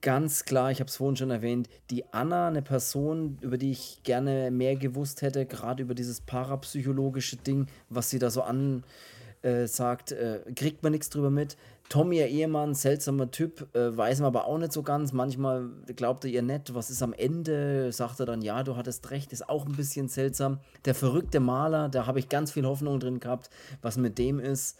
ganz 0.00 0.44
klar, 0.44 0.72
ich 0.72 0.80
habe 0.80 0.88
es 0.88 0.96
vorhin 0.96 1.16
schon 1.16 1.30
erwähnt, 1.30 1.68
die 1.90 2.12
Anna, 2.12 2.48
eine 2.48 2.62
Person, 2.62 3.38
über 3.42 3.58
die 3.58 3.70
ich 3.70 4.02
gerne 4.02 4.50
mehr 4.50 4.74
gewusst 4.74 5.22
hätte, 5.22 5.46
gerade 5.46 5.84
über 5.84 5.94
dieses 5.94 6.20
parapsychologische 6.20 7.36
Ding, 7.36 7.68
was 7.88 8.10
sie 8.10 8.18
da 8.18 8.28
so 8.28 8.42
ansagt, 8.42 10.10
äh, 10.10 10.40
kriegt 10.56 10.82
man 10.82 10.90
nichts 10.90 11.10
drüber 11.10 11.30
mit. 11.30 11.56
Tommy, 11.88 12.18
ihr 12.18 12.28
Ehemann, 12.28 12.74
seltsamer 12.74 13.30
Typ, 13.30 13.74
äh, 13.74 13.96
weiß 13.96 14.18
man 14.20 14.26
aber 14.26 14.44
auch 14.44 14.58
nicht 14.58 14.72
so 14.72 14.82
ganz. 14.82 15.12
Manchmal 15.14 15.70
glaubt 15.96 16.24
er 16.24 16.30
ihr 16.30 16.42
nicht, 16.42 16.74
was 16.74 16.90
ist 16.90 17.02
am 17.02 17.14
Ende, 17.14 17.92
sagt 17.92 18.20
er 18.20 18.26
dann, 18.26 18.42
ja, 18.42 18.62
du 18.62 18.76
hattest 18.76 19.10
recht, 19.10 19.32
ist 19.32 19.48
auch 19.48 19.64
ein 19.64 19.74
bisschen 19.74 20.08
seltsam. 20.08 20.60
Der 20.84 20.94
verrückte 20.94 21.40
Maler, 21.40 21.88
da 21.88 22.06
habe 22.06 22.18
ich 22.18 22.28
ganz 22.28 22.52
viel 22.52 22.66
Hoffnung 22.66 23.00
drin 23.00 23.20
gehabt, 23.20 23.48
was 23.80 23.96
mit 23.96 24.18
dem 24.18 24.38
ist. 24.38 24.78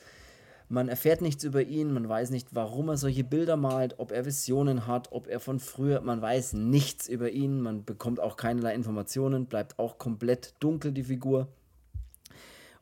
Man 0.69 0.91
erfährt 0.91 1.23
nichts 1.23 1.45
über 1.45 1.63
ihn, 1.63 1.95
man 1.95 2.07
weiß 2.07 2.29
nicht, 2.29 2.49
warum 2.55 2.91
er 2.91 2.99
solche 2.99 3.25
Bilder 3.25 3.57
malt, 3.57 3.95
ob 3.97 4.13
er 4.13 4.27
Visionen 4.27 4.87
hat, 4.87 5.11
ob 5.13 5.27
er 5.27 5.41
von 5.41 5.61
früher, 5.61 6.03
man 6.03 6.21
weiß 6.21 6.53
nichts 6.53 7.09
über 7.09 7.31
ihn, 7.31 7.63
man 7.63 7.87
bekommt 7.87 8.21
auch 8.21 8.37
keinerlei 8.37 8.75
Informationen, 8.75 9.47
bleibt 9.47 9.79
auch 9.79 9.97
komplett 9.97 10.53
dunkel, 10.61 10.93
die 10.93 11.05
Figur. 11.05 11.49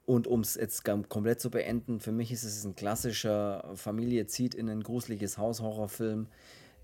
Und 0.06 0.28
um 0.28 0.40
es 0.40 0.54
jetzt 0.54 0.84
komplett 0.84 1.40
zu 1.40 1.50
beenden, 1.50 1.98
für 1.98 2.12
mich 2.12 2.30
ist 2.30 2.44
es 2.44 2.64
ein 2.64 2.76
klassischer 2.76 3.72
Familie 3.74 4.26
zieht 4.26 4.54
in 4.54 4.70
ein 4.70 4.82
gruseliges 4.82 5.36
Haus 5.36 5.60
Horrorfilm, 5.60 6.28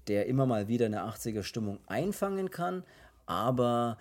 der 0.08 0.26
immer 0.26 0.44
mal 0.44 0.66
wieder 0.66 0.86
eine 0.86 1.04
80er 1.04 1.44
Stimmung 1.44 1.78
einfangen 1.86 2.50
kann, 2.50 2.82
aber 3.26 3.96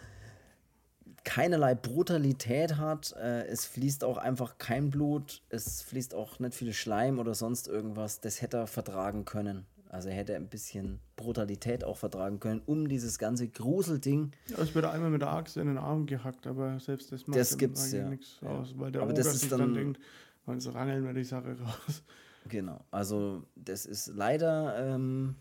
keinerlei 1.24 1.76
Brutalität 1.76 2.78
hat. 2.78 3.13
Äh, 3.13 3.45
es 3.45 3.65
fließt 3.65 4.03
auch 4.03 4.17
einfach 4.17 4.57
kein 4.57 4.89
Blut, 4.89 5.43
es 5.49 5.84
fließt 5.84 6.15
auch 6.15 6.39
nicht 6.39 6.55
viel 6.55 6.74
Schleim 6.74 7.19
oder 7.19 7.36
sonst 7.36 7.67
irgendwas. 7.67 8.22
Das 8.22 8.41
hätte 8.41 8.57
er 8.57 8.67
vertragen 8.67 9.26
können. 9.26 9.67
Also 9.92 10.08
er 10.08 10.16
hätte 10.16 10.38
ein 10.38 10.48
bisschen 10.48 11.02
Brutalität 11.18 11.84
auch 11.84 11.98
vertragen 11.98 12.39
können, 12.39 12.62
um 12.66 12.88
dieses 12.88 13.20
ganze 13.20 13.50
Gruselding. 13.50 14.32
Ja, 14.48 14.60
es 14.60 14.74
wird 14.74 14.86
einmal 14.86 15.10
mit 15.10 15.22
der 15.22 15.34
Axt 15.34 15.58
in 15.58 15.68
den 15.68 15.78
Arm 15.78 16.06
gehackt, 16.06 16.48
aber 16.48 16.80
selbst 16.80 17.12
das 17.12 17.28
macht 17.28 17.38
das 17.38 17.58
gibt's, 17.58 17.92
ja. 17.92 18.08
nichts 18.08 18.39
ja. 18.42 18.48
aus, 18.48 18.74
weil 18.78 18.94
der 18.94 19.02
aber 19.02 19.12
Oger 19.12 19.24
sich 19.24 19.50
dann, 19.50 19.60
dann 19.60 19.74
denkt, 19.74 20.00
man 20.46 20.60
rangeln 20.62 21.04
wir 21.04 21.14
die 21.14 21.26
Sache 21.26 21.58
raus. 21.60 22.04
Genau, 22.48 22.86
also 22.89 23.44
das 23.56 23.86
ist 23.86 24.08
leider 24.08 24.78
ähm, 24.78 25.36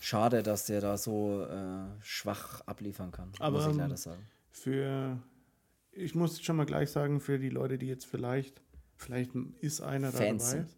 schade, 0.00 0.42
dass 0.42 0.64
der 0.64 0.80
da 0.80 0.96
so 0.96 1.44
äh, 1.44 1.84
schwach 2.00 2.62
abliefern 2.62 3.10
kann, 3.10 3.32
aber, 3.38 3.58
muss 3.58 3.70
ich 3.70 3.76
leider 3.76 3.98
sagen. 3.98 4.22
Für, 4.50 5.18
ich 5.92 6.14
muss 6.14 6.40
schon 6.40 6.56
mal 6.56 6.64
gleich 6.64 6.90
sagen, 6.90 7.20
für 7.20 7.38
die 7.38 7.50
Leute, 7.50 7.76
die 7.76 7.86
jetzt 7.86 8.06
vielleicht, 8.06 8.62
vielleicht 8.96 9.32
ist 9.60 9.82
einer 9.82 10.10
Fans 10.10 10.42
da 10.42 10.56
dabei, 10.56 10.66
sind 10.68 10.76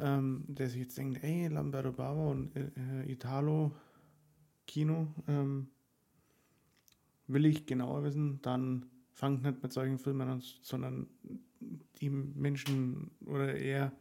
ähm, 0.00 0.44
der 0.48 0.68
sich 0.68 0.80
jetzt 0.80 0.98
denkt, 0.98 1.22
ey, 1.22 1.48
Lamberto 1.48 1.92
Bava 1.92 2.28
und 2.30 2.54
äh, 2.56 2.70
äh, 3.04 3.12
Italo 3.12 3.72
Kino, 4.66 5.08
ähm, 5.28 5.68
will 7.26 7.46
ich 7.46 7.66
genauer 7.66 8.02
wissen, 8.04 8.40
dann 8.42 8.86
fangt 9.12 9.42
nicht 9.42 9.62
mit 9.62 9.72
solchen 9.72 9.98
Filmen 9.98 10.28
an, 10.28 10.42
sondern 10.62 11.06
die 12.00 12.10
Menschen 12.10 13.10
oder 13.26 13.54
er 13.54 13.92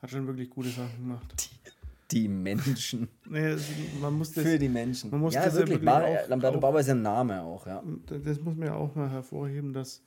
hat 0.00 0.10
schon 0.10 0.26
wirklich 0.26 0.48
gute 0.50 0.68
Sachen 0.70 0.96
gemacht. 1.00 1.50
die 2.10 2.28
Menschen. 2.28 3.08
Naja, 3.28 3.56
man 4.00 4.14
muss 4.14 4.32
das, 4.32 4.44
Für 4.44 4.58
die 4.58 4.68
Menschen. 4.68 5.10
Man 5.10 5.20
muss 5.20 5.34
ja, 5.34 5.44
das 5.44 5.54
wirklich. 5.54 5.80
ja 5.82 6.00
wirklich 6.00 6.18
auch- 6.24 6.28
Lamberto 6.28 6.60
Bauer 6.60 6.80
ist 6.80 6.88
ein 6.88 7.02
Name 7.02 7.42
auch, 7.42 7.66
ja. 7.66 7.82
das 8.06 8.40
muss 8.40 8.56
man 8.56 8.68
ja 8.68 8.74
auch 8.74 8.94
mal 8.94 9.10
hervorheben, 9.10 9.72
dass 9.72 10.02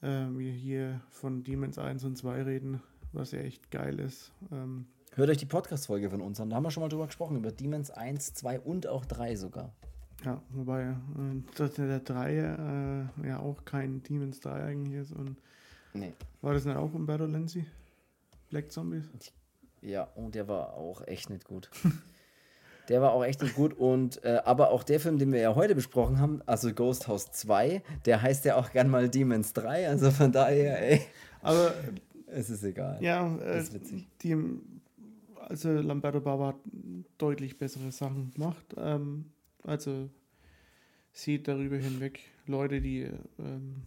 äh, 0.00 0.26
wir 0.30 0.52
hier 0.52 1.00
von 1.10 1.42
Demons 1.44 1.78
1 1.78 2.04
und 2.04 2.16
2 2.16 2.42
reden, 2.42 2.80
was 3.12 3.32
ja 3.32 3.40
echt 3.40 3.70
geil 3.70 3.98
ist. 4.00 4.32
Ähm, 4.52 4.86
Hört 5.14 5.30
euch 5.30 5.38
die 5.38 5.46
Podcast-Folge 5.46 6.10
von 6.10 6.20
uns 6.20 6.40
an. 6.40 6.50
Da 6.50 6.56
haben 6.56 6.62
wir 6.64 6.70
schon 6.70 6.82
mal 6.82 6.88
drüber 6.88 7.06
gesprochen, 7.06 7.36
über 7.36 7.50
Demons 7.50 7.90
1, 7.90 8.34
2 8.34 8.60
und 8.60 8.86
auch 8.86 9.04
3 9.04 9.36
sogar. 9.36 9.72
ja, 10.24 10.40
wobei 10.50 10.94
äh, 11.58 11.68
der 11.76 12.00
3 12.00 13.08
äh, 13.24 13.28
ja 13.28 13.38
auch 13.40 13.64
kein 13.64 14.02
Demons 14.02 14.40
3 14.40 14.62
eigentlich 14.64 14.94
ist. 15.00 15.12
Und 15.12 15.36
Nee. 15.94 16.12
war 16.42 16.54
das 16.54 16.64
nicht 16.64 16.76
auch 16.76 16.92
Umberto 16.94 17.24
Lenzi? 17.24 17.64
Black 18.50 18.70
Zombies? 18.70 19.04
Ja, 19.80 20.04
und 20.14 20.34
der 20.34 20.46
war 20.48 20.74
auch 20.74 21.06
echt 21.06 21.30
nicht 21.30 21.44
gut. 21.44 21.70
Der 22.88 23.02
war 23.02 23.12
auch 23.12 23.22
echt 23.22 23.42
nicht 23.42 23.54
gut. 23.54 23.74
Und 23.74 24.24
äh, 24.24 24.40
aber 24.46 24.70
auch 24.70 24.82
der 24.82 24.98
Film, 24.98 25.18
den 25.18 25.30
wir 25.30 25.40
ja 25.40 25.54
heute 25.54 25.74
besprochen 25.74 26.20
haben, 26.20 26.40
also 26.46 26.72
Ghost 26.72 27.06
House 27.06 27.30
2, 27.32 27.82
der 28.06 28.22
heißt 28.22 28.46
ja 28.46 28.56
auch 28.56 28.70
gern 28.72 28.88
mal 28.88 29.10
Demons 29.10 29.52
3. 29.52 29.86
Also 29.90 30.10
von 30.10 30.32
daher, 30.32 30.80
ey, 30.92 31.02
Aber 31.42 31.74
es 32.30 32.50
ist 32.50 32.62
egal. 32.64 33.02
ja, 33.02 33.36
äh, 33.38 33.60
ist 33.60 33.74
witzig. 33.74 34.06
die, 34.22 34.36
also 35.48 35.72
Lamberto 35.72 36.20
Bava 36.20 36.48
hat 36.48 36.60
deutlich 37.18 37.58
bessere 37.58 37.90
Sachen 37.92 38.30
gemacht. 38.32 38.74
Ähm, 38.76 39.26
also 39.64 40.08
sieht 41.12 41.48
darüber 41.48 41.76
hinweg 41.76 42.20
Leute, 42.46 42.80
die 42.80 43.08
ähm, 43.38 43.82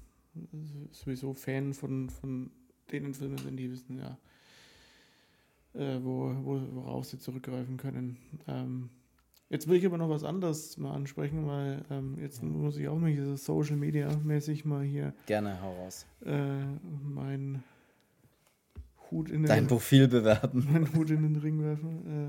sowieso 0.92 1.34
Fan 1.34 1.74
von, 1.74 2.10
von 2.10 2.52
denen 2.92 3.14
Filmen 3.14 3.38
sind, 3.38 3.58
die 3.58 3.72
wissen 3.72 3.98
ja, 4.00 4.18
äh, 5.74 6.00
wo, 6.04 6.34
wo, 6.44 6.62
worauf 6.74 7.06
sie 7.06 7.20
zurückgreifen 7.20 7.78
können. 7.78 8.18
Ähm, 8.48 8.90
jetzt 9.50 9.68
will 9.68 9.78
ich 9.78 9.86
aber 9.86 9.98
noch 9.98 10.10
was 10.10 10.24
anderes 10.24 10.78
mal 10.78 10.94
ansprechen, 10.94 11.48
weil 11.48 11.84
ähm, 11.90 12.18
jetzt 12.20 12.44
muss 12.44 12.78
ich 12.78 12.88
auch 12.88 12.98
mal 12.98 13.10
hier 13.10 13.26
so 13.26 13.36
Social 13.36 13.78
Media 13.78 14.10
mäßig 14.24 14.66
mal 14.66 14.84
hier 14.84 15.14
Gerne, 15.26 15.62
hau 15.62 15.74
raus. 15.84 16.06
äh, 16.26 16.66
mein 17.04 17.64
Hut 19.12 19.30
in 19.30 19.44
Dein 19.44 19.64
den, 19.64 19.68
Profil 19.68 20.08
bewerben. 20.08 20.68
meinen 20.72 20.94
Hut 20.96 21.10
in 21.12 21.22
den 21.24 21.36
Ring 21.36 21.62
werfen. 21.64 22.28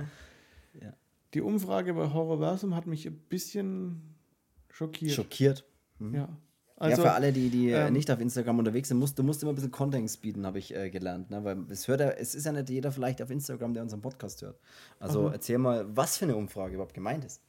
Äh, 0.78 0.84
Ja. 0.84 0.92
Die 1.34 1.40
Umfrage 1.40 1.94
bei 1.94 2.12
Horrorversum 2.12 2.74
hat 2.74 2.86
mich 2.86 3.06
ein 3.06 3.14
bisschen 3.28 4.14
schockiert. 4.70 5.12
Schockiert. 5.14 5.64
Ja. 6.00 6.10
ja, 6.18 6.28
Also, 6.76 7.02
für 7.02 7.12
alle, 7.12 7.32
die, 7.32 7.48
die 7.48 7.70
äh, 7.70 7.86
ähm, 7.86 7.92
nicht 7.92 8.10
auf 8.10 8.20
Instagram 8.20 8.58
unterwegs 8.58 8.88
sind, 8.88 8.98
musst, 8.98 9.18
du 9.18 9.22
musst 9.22 9.42
immer 9.42 9.52
ein 9.52 9.54
bisschen 9.54 9.70
Content 9.70 10.20
bieten, 10.20 10.44
habe 10.44 10.58
ich 10.58 10.74
äh, 10.74 10.90
gelernt. 10.90 11.30
Ne? 11.30 11.42
Weil 11.44 11.58
es, 11.70 11.86
hört 11.88 12.00
ja, 12.00 12.08
es 12.10 12.34
ist 12.34 12.44
ja 12.46 12.52
nicht 12.52 12.68
jeder 12.70 12.90
vielleicht 12.92 13.22
auf 13.22 13.30
Instagram, 13.30 13.72
der 13.74 13.82
unseren 13.82 14.00
Podcast 14.02 14.42
hört. 14.42 14.58
Also 14.98 15.26
Aha. 15.28 15.32
erzähl 15.34 15.58
mal, 15.58 15.86
was 15.96 16.16
für 16.18 16.24
eine 16.26 16.36
Umfrage 16.36 16.74
überhaupt 16.74 16.94
gemeint 16.94 17.24
ist. 17.24 17.40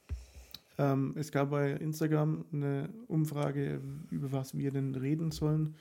ähm, 0.78 1.14
es 1.16 1.30
gab 1.32 1.50
bei 1.50 1.70
Instagram 1.72 2.44
eine 2.52 2.88
Umfrage, 3.08 3.80
über 4.10 4.32
was 4.32 4.56
wir 4.56 4.70
denn 4.70 4.94
reden 4.94 5.30
sollen. 5.30 5.74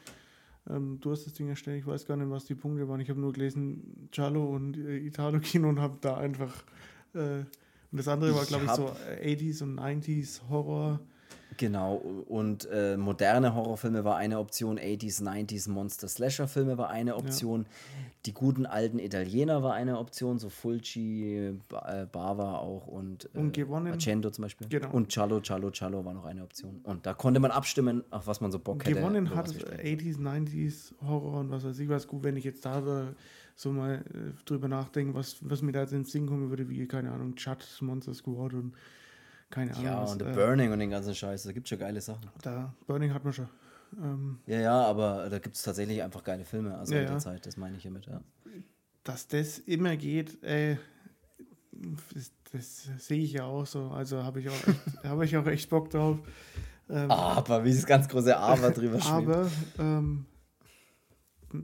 Ähm, 0.70 1.00
du 1.02 1.12
hast 1.12 1.26
das 1.26 1.34
Ding 1.34 1.50
erstellt, 1.50 1.80
ich 1.80 1.88
weiß 1.88 2.06
gar 2.06 2.16
nicht, 2.16 2.30
was 2.30 2.46
die 2.46 2.56
Punkte 2.56 2.88
waren. 2.88 3.00
Ich 3.00 3.10
habe 3.10 3.20
nur 3.20 3.34
gelesen, 3.34 4.08
Giallo 4.12 4.46
und 4.46 4.78
äh, 4.78 4.98
Italo-Kino 4.98 5.70
und 5.70 5.80
habe 5.80 5.98
da 6.02 6.18
einfach. 6.18 6.64
Äh, 7.14 7.40
und 7.92 7.98
das 7.98 8.08
andere 8.08 8.34
war, 8.34 8.46
glaube 8.46 8.66
ich, 8.66 8.72
so 8.72 8.92
äh, 9.22 9.36
80s 9.36 9.62
und 9.64 9.80
90s 9.80 10.42
Horror. 10.50 11.00
Genau, 11.58 11.96
und 11.96 12.68
äh, 12.72 12.98
moderne 12.98 13.54
Horrorfilme 13.56 14.04
war 14.04 14.18
eine 14.18 14.40
Option, 14.40 14.80
80s, 14.80 15.22
90s 15.22 15.70
Monster-Slasher-Filme 15.70 16.78
war 16.78 16.90
eine 16.90 17.16
Option, 17.16 17.66
die 18.26 18.34
guten 18.34 18.66
alten 18.66 19.00
Italiener 19.00 19.62
war 19.64 19.74
eine 19.74 19.98
Option, 20.00 20.40
so 20.40 20.50
Fulci, 20.50 21.36
äh, 21.36 22.06
Bava 22.12 22.58
auch 22.58 22.88
und, 22.88 23.30
äh, 23.34 23.38
Und 23.40 23.54
gewonnen- 23.54 23.92
Argento 23.92 24.30
zum 24.32 24.44
Beispiel. 24.44 24.68
Genau. 24.70 24.92
Und 24.92 25.12
Cialo, 25.12 25.42
Cialo, 25.42 25.72
Cialo 25.72 26.04
war 26.06 26.14
noch 26.14 26.26
eine 26.26 26.44
Option. 26.44 26.80
Und 26.84 27.06
da 27.06 27.14
konnte 27.14 27.40
man 27.40 27.52
abstimmen, 27.52 28.04
auf 28.12 28.28
was 28.28 28.40
man 28.42 28.52
so 28.52 28.60
Bock 28.60 28.86
hätte. 28.86 28.96
Gewonnen 29.00 29.30
hat 29.30 29.46
was 29.48 29.54
wir 29.54 29.62
sprechen. 29.62 30.00
80s, 30.00 30.20
90s 30.20 30.94
Horror 31.06 31.42
und 31.42 31.52
was 31.52 31.64
weiß 31.66 31.78
ich 31.80 31.90
was. 31.90 32.08
Gut, 32.08 32.24
wenn 32.24 32.38
ich 32.38 32.44
jetzt 32.46 32.66
da 32.66 32.82
so- 32.82 33.08
so 33.56 33.72
mal 33.72 33.96
äh, 34.14 34.32
drüber 34.46 34.68
nachdenke, 34.68 35.14
was, 35.14 35.38
was 35.42 35.62
mir 35.62 35.72
da 35.74 35.82
jetzt 35.82 35.94
ins 35.94 36.12
Sinn 36.12 36.26
kommen 36.26 36.50
würde, 36.50 36.68
wie, 36.70 36.88
keine 36.88 37.12
Ahnung, 37.12 37.36
Chud, 37.36 37.58
Monster 37.82 38.14
Squad 38.14 38.54
und 38.54 38.74
keine 39.54 39.72
Ahnung. 39.72 39.86
Ja, 39.86 40.02
was, 40.02 40.12
und 40.14 40.20
The 40.22 40.28
äh, 40.30 40.34
Burning 40.34 40.72
und 40.72 40.80
den 40.80 40.90
ganzen 40.90 41.14
Scheiß, 41.16 41.44
da 41.44 41.52
gibt 41.52 41.66
es 41.66 41.70
schon 41.70 41.80
geile 41.80 42.02
Sachen. 42.02 42.30
Da, 42.42 42.74
Burning 42.88 43.14
hat 43.14 43.24
man 43.24 43.34
schon. 43.34 43.48
Ähm, 44.02 44.40
Ja, 44.48 44.60
ja, 44.60 44.84
aber 44.86 45.30
da 45.30 45.40
gibt 45.40 45.56
es 45.56 45.62
tatsächlich 45.62 46.02
einfach 46.02 46.24
geile 46.24 46.46
Filme, 46.46 46.78
also 46.78 46.94
Ja, 46.96 47.02
in 47.02 47.06
der 47.06 47.14
ja. 47.16 47.20
Zeit, 47.20 47.46
das 47.46 47.58
meine 47.58 47.78
ich 47.78 47.84
hiermit, 47.84 48.08
ja. 48.08 48.22
dass 49.04 49.28
das 49.28 49.60
immer 49.60 49.96
geht, 49.96 50.44
ey, 50.44 50.78
das, 52.14 52.32
das 52.52 52.90
sehe 53.06 53.22
ich 53.24 53.34
ja 53.34 53.46
auch 53.46 53.66
so. 53.66 53.90
Also 53.90 54.24
habe 54.24 54.40
ich, 54.40 54.50
auch 54.50 54.68
echt- 54.68 55.04
habe 55.04 55.26
ich 55.26 55.38
auch 55.38 55.46
echt 55.48 55.70
Bock 55.70 55.90
drauf. 55.90 56.18
Ähm, 56.90 57.10
Aber, 57.12 57.64
wie 57.64 57.74
das 57.74 57.86
ganz 57.86 58.08
große 58.08 58.36
Aber 58.36 58.72
drüber. 58.72 59.00
Aber 59.06 59.50
ähm, 59.80 60.26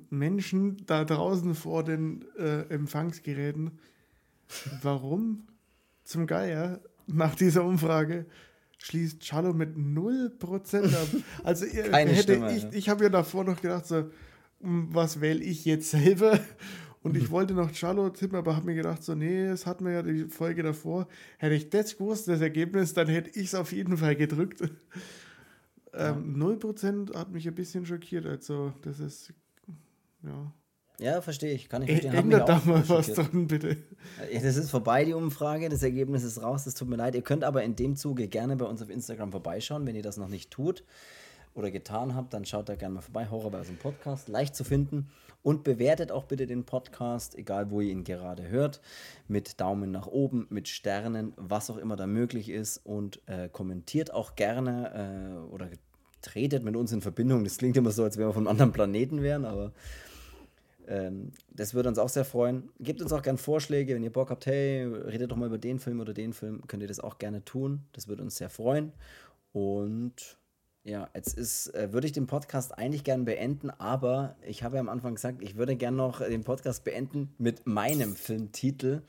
Menschen 0.10 0.86
da 0.86 1.04
draußen 1.04 1.56
vor 1.56 1.84
den 1.84 2.26
äh, 2.38 2.62
Empfangsgeräten, 2.70 3.80
warum 4.82 5.48
zum 6.04 6.28
Geier 6.28 6.80
nach 7.12 7.36
dieser 7.36 7.64
Umfrage 7.64 8.26
schließt 8.78 9.22
Cello 9.22 9.53
mit 9.53 9.76
0% 9.76 10.86
ab? 10.95 11.07
Also 11.43 11.66
ihr, 11.66 11.84
Keine 11.91 12.12
hätte 12.12 12.34
Stimme, 12.34 12.55
ich, 12.55 12.64
ja. 12.64 12.70
ich 12.72 12.89
habe 12.89 13.03
ja 13.03 13.10
davor 13.10 13.43
noch 13.43 13.62
gedacht, 13.62 13.86
so, 13.86 14.10
hm, 14.62 14.88
was 14.91 15.20
wähle 15.22 15.43
ich 15.43 15.66
jetzt 15.66 15.89
selber? 15.91 16.39
Und 17.01 17.14
Mhm. 17.16 17.20
ich 17.22 17.32
wollte 17.32 17.53
noch 17.53 17.72
Cello 17.72 18.10
tippen, 18.10 18.38
aber 18.38 18.57
habe 18.57 18.66
mir 18.66 18.76
gedacht, 18.76 19.03
so, 19.03 19.16
nee, 19.16 19.47
das 19.47 19.66
hatten 19.66 19.86
wir 19.86 19.93
ja 19.93 20.01
die 20.03 20.26
Folge 20.26 20.64
davor. 20.64 21.07
Hätte 21.38 21.55
ich 21.55 21.70
das 21.70 21.97
gewusst, 21.97 22.28
das 22.28 22.41
Ergebnis, 22.41 22.93
dann 22.93 23.07
hätte 23.07 23.30
ich 23.39 23.47
es 23.47 23.55
auf 23.55 23.72
jeden 23.72 23.95
Fall 23.95 24.18
gedrückt. 24.18 24.62
Ähm, 25.93 26.36
0% 26.36 27.16
hat 27.16 27.32
mich 27.32 27.47
ein 27.47 27.55
bisschen 27.55 27.86
schockiert. 27.86 28.26
Also, 28.26 28.74
das 28.82 28.99
ist, 28.99 29.34
ja. 30.24 30.53
Ja, 31.00 31.22
verstehe 31.22 31.54
ich, 31.54 31.70
kann 31.70 31.82
ich 31.82 31.91
verstehen. 31.91 32.14
Ändert 32.14 32.50
da 32.50 32.62
mal 32.66 32.88
was 32.89 33.14
dran, 33.14 33.47
bitte. 33.47 33.78
Das 34.34 34.58
ist 34.58 34.70
vorbei, 34.70 35.06
die 35.06 35.14
Umfrage. 35.14 35.70
Das 35.70 35.82
Ergebnis 35.82 36.24
ist 36.24 36.41
raus. 36.41 36.66
Das 36.66 36.76
tut 36.76 36.89
mir 36.89 36.97
leid. 36.97 37.16
Ihr 37.16 37.22
könnt 37.22 37.43
aber 37.45 37.64
in 37.64 37.76
dem 37.76 37.95
Zuge 37.95 38.28
gerne 38.28 38.58
bei 38.58 38.66
uns 38.66 38.82
auf 38.82 38.89
Instagram 38.89 39.32
vorbeischauen. 39.32 39.88
Wenn 39.88 39.95
ihr 39.95 40.04
das 40.04 40.18
noch 40.18 40.28
nicht 40.28 40.52
tut 40.52 40.84
oder 41.56 41.72
getan 41.72 42.16
habt, 42.16 42.34
dann 42.34 42.43
schaut 42.43 42.68
da 42.68 42.76
gerne 42.76 42.95
mal 42.95 43.02
vorbei. 43.02 43.28
Horrorversum 43.30 43.78
Podcast, 43.78 44.28
leicht 44.28 44.56
zu 44.56 44.64
finden. 44.64 45.10
Und 45.41 45.64
bewertet 45.64 46.12
auch 46.12 46.26
bitte 46.26 46.47
den 46.47 46.66
Podcast, 46.66 47.38
egal 47.38 47.72
wo 47.72 47.80
ihr 47.80 47.91
ihn 47.91 48.04
gerade 48.04 48.50
hört, 48.50 48.82
mit 49.30 49.62
Daumen 49.62 49.89
nach 49.89 50.06
oben, 50.06 50.47
mit 50.50 50.68
Sternen, 50.68 51.32
was 51.38 51.70
auch 51.70 51.78
immer 51.78 51.95
da 51.95 52.08
möglich 52.08 52.50
ist. 52.50 52.82
Und 52.84 53.22
äh, 53.26 53.47
kommentiert 53.47 54.14
auch 54.14 54.36
gerne 54.36 55.39
äh, 55.47 55.54
oder 55.54 55.70
tretet 56.22 56.66
mit 56.66 56.76
uns 56.76 56.91
in 56.91 57.00
Verbindung. 57.00 57.45
Das 57.45 57.58
klingt 57.58 57.78
immer 57.78 57.91
so, 57.91 58.04
als 58.04 58.18
wenn 58.18 58.28
wir 58.28 58.34
von 58.34 58.43
einem 58.43 58.52
anderen 58.52 58.74
Planeten 58.74 59.22
wären, 59.22 59.45
aber 59.45 59.72
ähm, 60.90 61.32
das 61.52 61.76
würde 61.76 61.88
uns 61.88 62.00
auch 62.00 62.10
sehr 62.10 62.26
freuen. 62.26 62.70
Gebt 62.80 63.02
uns 63.02 63.14
auch 63.14 63.22
gerne 63.22 63.38
Vorschläge, 63.38 63.94
wenn 63.94 64.04
ihr 64.04 64.12
Bock 64.12 64.32
habt, 64.32 64.48
hey, 64.48 64.84
redet 64.86 65.32
doch 65.32 65.38
mal 65.38 65.46
über 65.46 65.60
den 65.60 65.80
Film 65.80 66.00
oder 66.00 66.14
den 66.14 66.34
Film, 66.34 66.66
könnt 66.68 66.82
ihr 66.82 66.88
das 66.88 67.00
auch 67.00 67.20
gerne 67.20 67.46
tun. 67.46 67.86
Das 67.94 68.08
würde 68.08 68.24
uns 68.24 68.38
sehr 68.38 68.50
freuen. 68.50 68.92
Und 69.54 70.40
ja, 70.84 71.08
jetzt 71.14 71.38
ist, 71.38 71.68
äh, 71.76 71.94
würde 71.94 72.08
ich 72.08 72.14
den 72.14 72.26
Podcast 72.26 72.76
eigentlich 72.76 73.04
gerne 73.04 73.24
beenden, 73.24 73.70
aber 73.70 74.36
ich 74.42 74.64
habe 74.64 74.78
ja 74.78 74.82
am 74.82 74.90
Anfang 74.90 75.14
gesagt, 75.14 75.44
ich 75.44 75.58
würde 75.58 75.76
gerne 75.76 75.98
noch 75.98 76.22
den 76.22 76.44
Podcast 76.44 76.84
beenden 76.84 77.36
mit 77.38 77.68
meinem 77.68 78.16
Filmtitel 78.16 79.04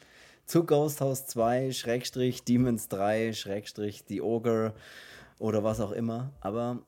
zu 0.44 0.64
Ghost 0.64 1.00
House 1.00 1.26
2, 1.28 1.72
Schrägstrich, 1.72 2.44
Demons 2.44 2.88
3, 2.88 3.32
Schrägstrich, 3.32 4.04
The 4.06 4.20
Ogre 4.20 4.74
oder 5.38 5.64
was 5.64 5.80
auch 5.80 5.92
immer. 5.92 6.34
Aber 6.40 6.82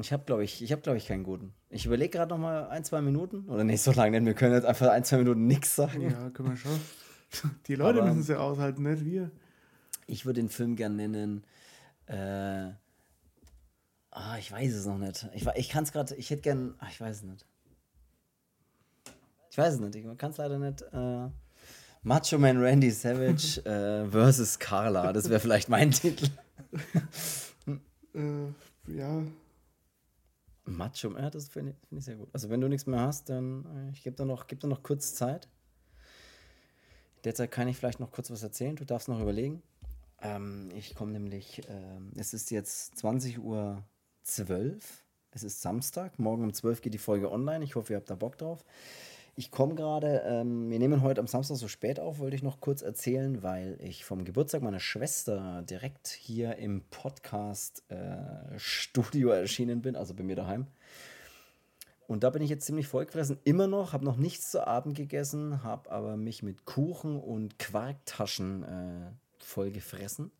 Ich 0.00 0.12
habe, 0.12 0.24
glaube 0.24 0.44
ich, 0.44 0.62
ich 0.62 0.72
habe, 0.72 0.82
glaube 0.82 0.98
ich, 0.98 1.06
keinen 1.06 1.24
guten. 1.24 1.52
Ich 1.70 1.86
überlege 1.86 2.10
gerade 2.10 2.30
noch 2.30 2.38
mal 2.38 2.68
ein, 2.68 2.84
zwei 2.84 3.00
Minuten. 3.00 3.48
Oder 3.48 3.64
nicht 3.64 3.82
so 3.82 3.92
lange, 3.92 4.12
denn 4.12 4.26
wir 4.26 4.34
können 4.34 4.54
jetzt 4.54 4.64
einfach 4.64 4.88
ein, 4.88 5.04
zwei 5.04 5.18
Minuten 5.18 5.46
nichts 5.46 5.74
sagen. 5.74 6.02
ja, 6.02 6.30
können 6.30 6.50
wir 6.50 6.56
schon. 6.56 6.80
Die 7.66 7.74
Leute 7.74 8.02
müssen 8.02 8.20
es 8.20 8.28
ja 8.28 8.38
aushalten, 8.38 8.82
nicht 8.82 9.04
wir. 9.04 9.30
Ich 10.06 10.24
würde 10.24 10.40
den 10.40 10.48
Film 10.48 10.76
gern 10.76 10.96
nennen. 10.96 11.44
Äh, 12.06 12.70
ah, 14.10 14.38
ich 14.38 14.52
weiß 14.52 14.72
es 14.72 14.86
noch 14.86 14.98
nicht. 14.98 15.28
Ich, 15.34 15.46
ich 15.56 15.68
kann 15.68 15.84
es 15.84 15.92
gerade, 15.92 16.14
ich 16.14 16.30
hätte 16.30 16.42
gern, 16.42 16.74
ah, 16.78 16.86
ich 16.90 17.00
weiß 17.00 17.16
es 17.16 17.22
nicht. 17.22 17.44
Ich 19.50 19.58
weiß 19.58 19.74
es 19.74 19.80
nicht, 19.80 19.94
ich 19.96 20.18
kann 20.18 20.30
es 20.30 20.36
leider 20.36 20.58
nicht. 20.58 20.82
Äh, 20.92 21.28
Macho 22.02 22.38
Man 22.38 22.62
Randy 22.62 22.90
Savage 22.90 23.64
äh, 23.64 24.08
versus 24.08 24.58
Carla, 24.58 25.12
das 25.12 25.28
wäre 25.28 25.40
vielleicht 25.40 25.68
mein 25.68 25.90
Titel. 25.90 26.28
Äh, 28.14 28.46
ja, 28.86 29.22
Macho 30.66 31.16
ja, 31.16 31.30
das 31.30 31.48
finde 31.48 31.72
ich, 31.72 31.88
find 31.88 31.98
ich 32.00 32.04
sehr 32.04 32.16
gut. 32.16 32.28
Also 32.32 32.50
wenn 32.50 32.60
du 32.60 32.68
nichts 32.68 32.86
mehr 32.86 33.00
hast, 33.00 33.28
dann 33.28 33.64
äh, 33.64 33.90
ich 33.92 34.02
gebe 34.02 34.16
dir 34.16 34.24
noch, 34.24 34.46
geb 34.46 34.62
noch 34.64 34.82
kurz 34.82 35.14
Zeit. 35.14 35.48
Derzeit 37.24 37.50
kann 37.50 37.68
ich 37.68 37.76
vielleicht 37.76 38.00
noch 38.00 38.10
kurz 38.10 38.30
was 38.30 38.42
erzählen. 38.42 38.76
Du 38.76 38.84
darfst 38.84 39.08
noch 39.08 39.20
überlegen. 39.20 39.62
Ähm, 40.20 40.70
ich 40.74 40.94
komme 40.94 41.12
nämlich, 41.12 41.62
ähm, 41.68 42.12
es 42.16 42.34
ist 42.34 42.50
jetzt 42.50 42.96
20 42.98 43.38
Uhr 43.38 43.82
12. 44.22 45.04
Es 45.30 45.42
ist 45.42 45.60
Samstag. 45.60 46.18
Morgen 46.18 46.44
um 46.44 46.52
12 46.52 46.80
geht 46.80 46.94
die 46.94 46.98
Folge 46.98 47.30
online. 47.30 47.64
Ich 47.64 47.74
hoffe, 47.74 47.92
ihr 47.92 47.96
habt 47.96 48.10
da 48.10 48.14
Bock 48.14 48.38
drauf. 48.38 48.64
Ich 49.38 49.50
komme 49.50 49.74
gerade, 49.74 50.22
ähm, 50.24 50.70
wir 50.70 50.78
nehmen 50.78 51.02
heute 51.02 51.20
am 51.20 51.26
Samstag 51.26 51.58
so 51.58 51.68
spät 51.68 52.00
auf, 52.00 52.20
wollte 52.20 52.34
ich 52.34 52.42
noch 52.42 52.58
kurz 52.58 52.80
erzählen, 52.80 53.42
weil 53.42 53.76
ich 53.82 54.06
vom 54.06 54.24
Geburtstag 54.24 54.62
meiner 54.62 54.80
Schwester 54.80 55.62
direkt 55.68 56.08
hier 56.08 56.56
im 56.56 56.80
Podcast-Studio 56.88 59.32
äh, 59.32 59.40
erschienen 59.40 59.82
bin, 59.82 59.94
also 59.94 60.14
bei 60.14 60.22
mir 60.22 60.36
daheim. 60.36 60.68
Und 62.06 62.24
da 62.24 62.30
bin 62.30 62.40
ich 62.40 62.48
jetzt 62.48 62.64
ziemlich 62.64 62.88
vollgefressen, 62.88 63.38
immer 63.44 63.66
noch, 63.66 63.92
habe 63.92 64.06
noch 64.06 64.16
nichts 64.16 64.50
zu 64.50 64.66
Abend 64.66 64.96
gegessen, 64.96 65.62
habe 65.62 65.90
aber 65.90 66.16
mich 66.16 66.42
mit 66.42 66.64
Kuchen 66.64 67.20
und 67.20 67.58
Quarktaschen 67.58 68.62
äh, 68.62 69.10
voll 69.36 69.70
gefressen. 69.70 70.30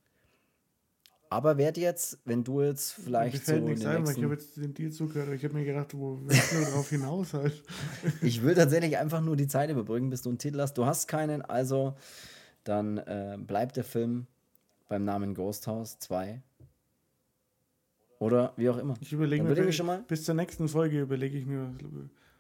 Aber 1.29 1.59
werde 1.59 1.81
jetzt, 1.81 2.19
wenn 2.25 2.45
du 2.45 2.63
jetzt 2.63 2.93
vielleicht 2.93 3.45
so 3.47 3.55
in 3.55 3.67
den 3.67 3.87
ein, 3.87 4.03
nächsten... 4.03 4.19
ich 4.19 4.25
habe 4.25 4.35
jetzt 4.35 4.57
den 4.57 4.75
Deal 4.75 4.91
zugehört. 4.93 5.29
Ich 5.35 5.45
habe 5.45 5.55
mir 5.55 5.65
gedacht, 5.65 5.93
wo 5.95 6.21
willst 6.23 6.53
du 6.53 6.61
darauf 6.61 6.89
hinaus 6.89 7.35
halt? 7.35 7.63
Ich 8.23 8.43
will 8.43 8.55
tatsächlich 8.55 8.97
einfach 8.97 9.21
nur 9.21 9.37
die 9.37 9.49
Zeit 9.49 9.71
überbrücken, 9.71 10.11
bis 10.11 10.23
du 10.23 10.29
einen 10.29 10.39
Titel 10.39 10.61
hast. 10.61 10.75
Du 10.75 10.87
hast 10.87 11.09
keinen, 11.09 11.43
also 11.43 11.97
dann 12.65 12.99
äh, 12.99 13.37
bleibt 13.41 13.77
der 13.77 13.85
Film 13.85 14.27
beim 14.89 15.05
Namen 15.05 15.35
Ghost 15.35 15.67
House 15.67 15.99
2. 15.99 16.43
Oder 18.19 18.53
wie 18.57 18.69
auch 18.71 18.79
immer. 18.79 18.95
Ich 19.01 19.13
überlege 19.13 19.43
mir, 19.43 19.51
überleg 19.53 19.75
schon 19.75 19.87
mal. 19.87 20.03
bis 20.09 20.25
zur 20.25 20.35
nächsten 20.35 20.69
Folge 20.69 21.01
überlege 21.01 21.37
ich 21.37 21.45
mir 21.47 21.75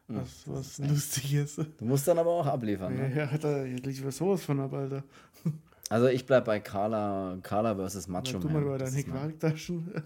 was, 0.09 0.45
was, 0.47 0.80
was 0.80 0.89
Lustiges. 0.89 1.57
Du 1.57 1.84
musst 1.84 2.07
dann 2.09 2.18
aber 2.18 2.30
auch 2.30 2.47
abliefern. 2.47 2.97
Ja, 2.97 3.09
Ne? 3.09 3.16
ja, 3.16 3.30
hat 3.30 3.45
er 3.45 3.66
jetzt 3.66 3.84
lieber 3.84 4.11
sowas 4.12 4.43
von 4.45 4.61
ab, 4.61 4.72
Alter. 4.72 5.03
Also 5.89 6.09
ich 6.09 6.26
bleib 6.26 6.45
bei 6.47 6.59
Carla, 6.61 7.39
Carla 7.43 7.74
versus 7.76 8.09
Macho 8.09 8.39
mal 8.41 8.53
Man. 8.53 8.62
über 8.62 8.78
Das 8.78 8.91
deine 8.93 9.05
Quarktaschen. 9.05 10.03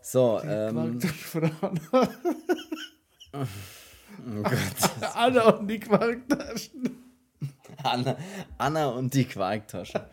So, 0.00 0.40
Die 0.42 0.46
ähm, 0.48 0.98
Quarktaschen 1.00 1.50
von 1.50 1.50
Anna. 1.92 2.08
oh 3.34 4.42
Gott. 4.42 5.14
Anna 5.14 5.42
und 5.50 5.66
die 5.68 5.80
Quarktaschen. 5.80 6.96
Anna, 7.82 8.16
Anna 8.58 8.86
und 8.88 9.12
die 9.14 9.24
Quarktasche. 9.24 10.08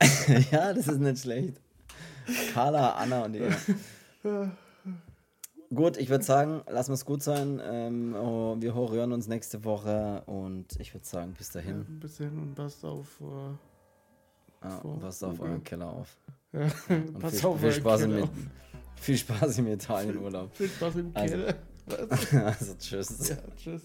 ja, 0.50 0.74
das 0.74 0.88
ist 0.88 1.00
nicht 1.00 1.22
schlecht. 1.22 1.60
Carla, 2.52 2.92
Anna 2.96 3.24
und 3.24 3.32
die. 3.32 3.42
Gut, 5.74 5.96
ich 5.96 6.10
würde 6.10 6.24
sagen, 6.24 6.62
lassen 6.68 6.90
wir 6.90 6.94
es 6.94 7.04
gut 7.04 7.22
sein. 7.22 7.60
Ähm, 7.64 8.14
oh, 8.14 8.56
wir 8.58 8.74
hören 8.74 9.12
uns 9.12 9.26
nächste 9.26 9.64
Woche 9.64 10.22
und 10.26 10.66
ich 10.78 10.92
würde 10.92 11.06
sagen, 11.06 11.34
bis 11.38 11.50
dahin. 11.50 11.80
Ein 11.88 12.00
bisschen 12.00 12.38
und 12.38 12.54
passt 12.54 12.84
auf. 12.84 13.20
Äh, 13.20 14.64
Ja, 14.64 14.70
vor- 14.80 15.00
passt 15.00 15.24
auf 15.24 15.40
euren 15.40 15.64
Keller 15.64 15.90
auf. 15.90 16.16
ja, 16.52 16.60
Und 16.90 17.18
pass 17.18 17.40
viel, 17.40 17.46
auf, 17.48 17.60
viel, 17.60 17.72
Spaß 17.72 18.02
im, 18.02 18.10
Keller. 18.12 18.28
viel 18.96 19.16
Spaß 19.16 19.58
im 19.58 19.66
Italienurlaub. 19.68 20.54
Viel 20.54 20.68
Spaß 20.68 20.96
im 20.96 21.10
Also- 21.14 21.34
Keller. 21.34 21.54
also 22.46 22.74
tschüss. 22.78 23.28
Ja, 23.30 23.36
tschüss. 23.56 23.82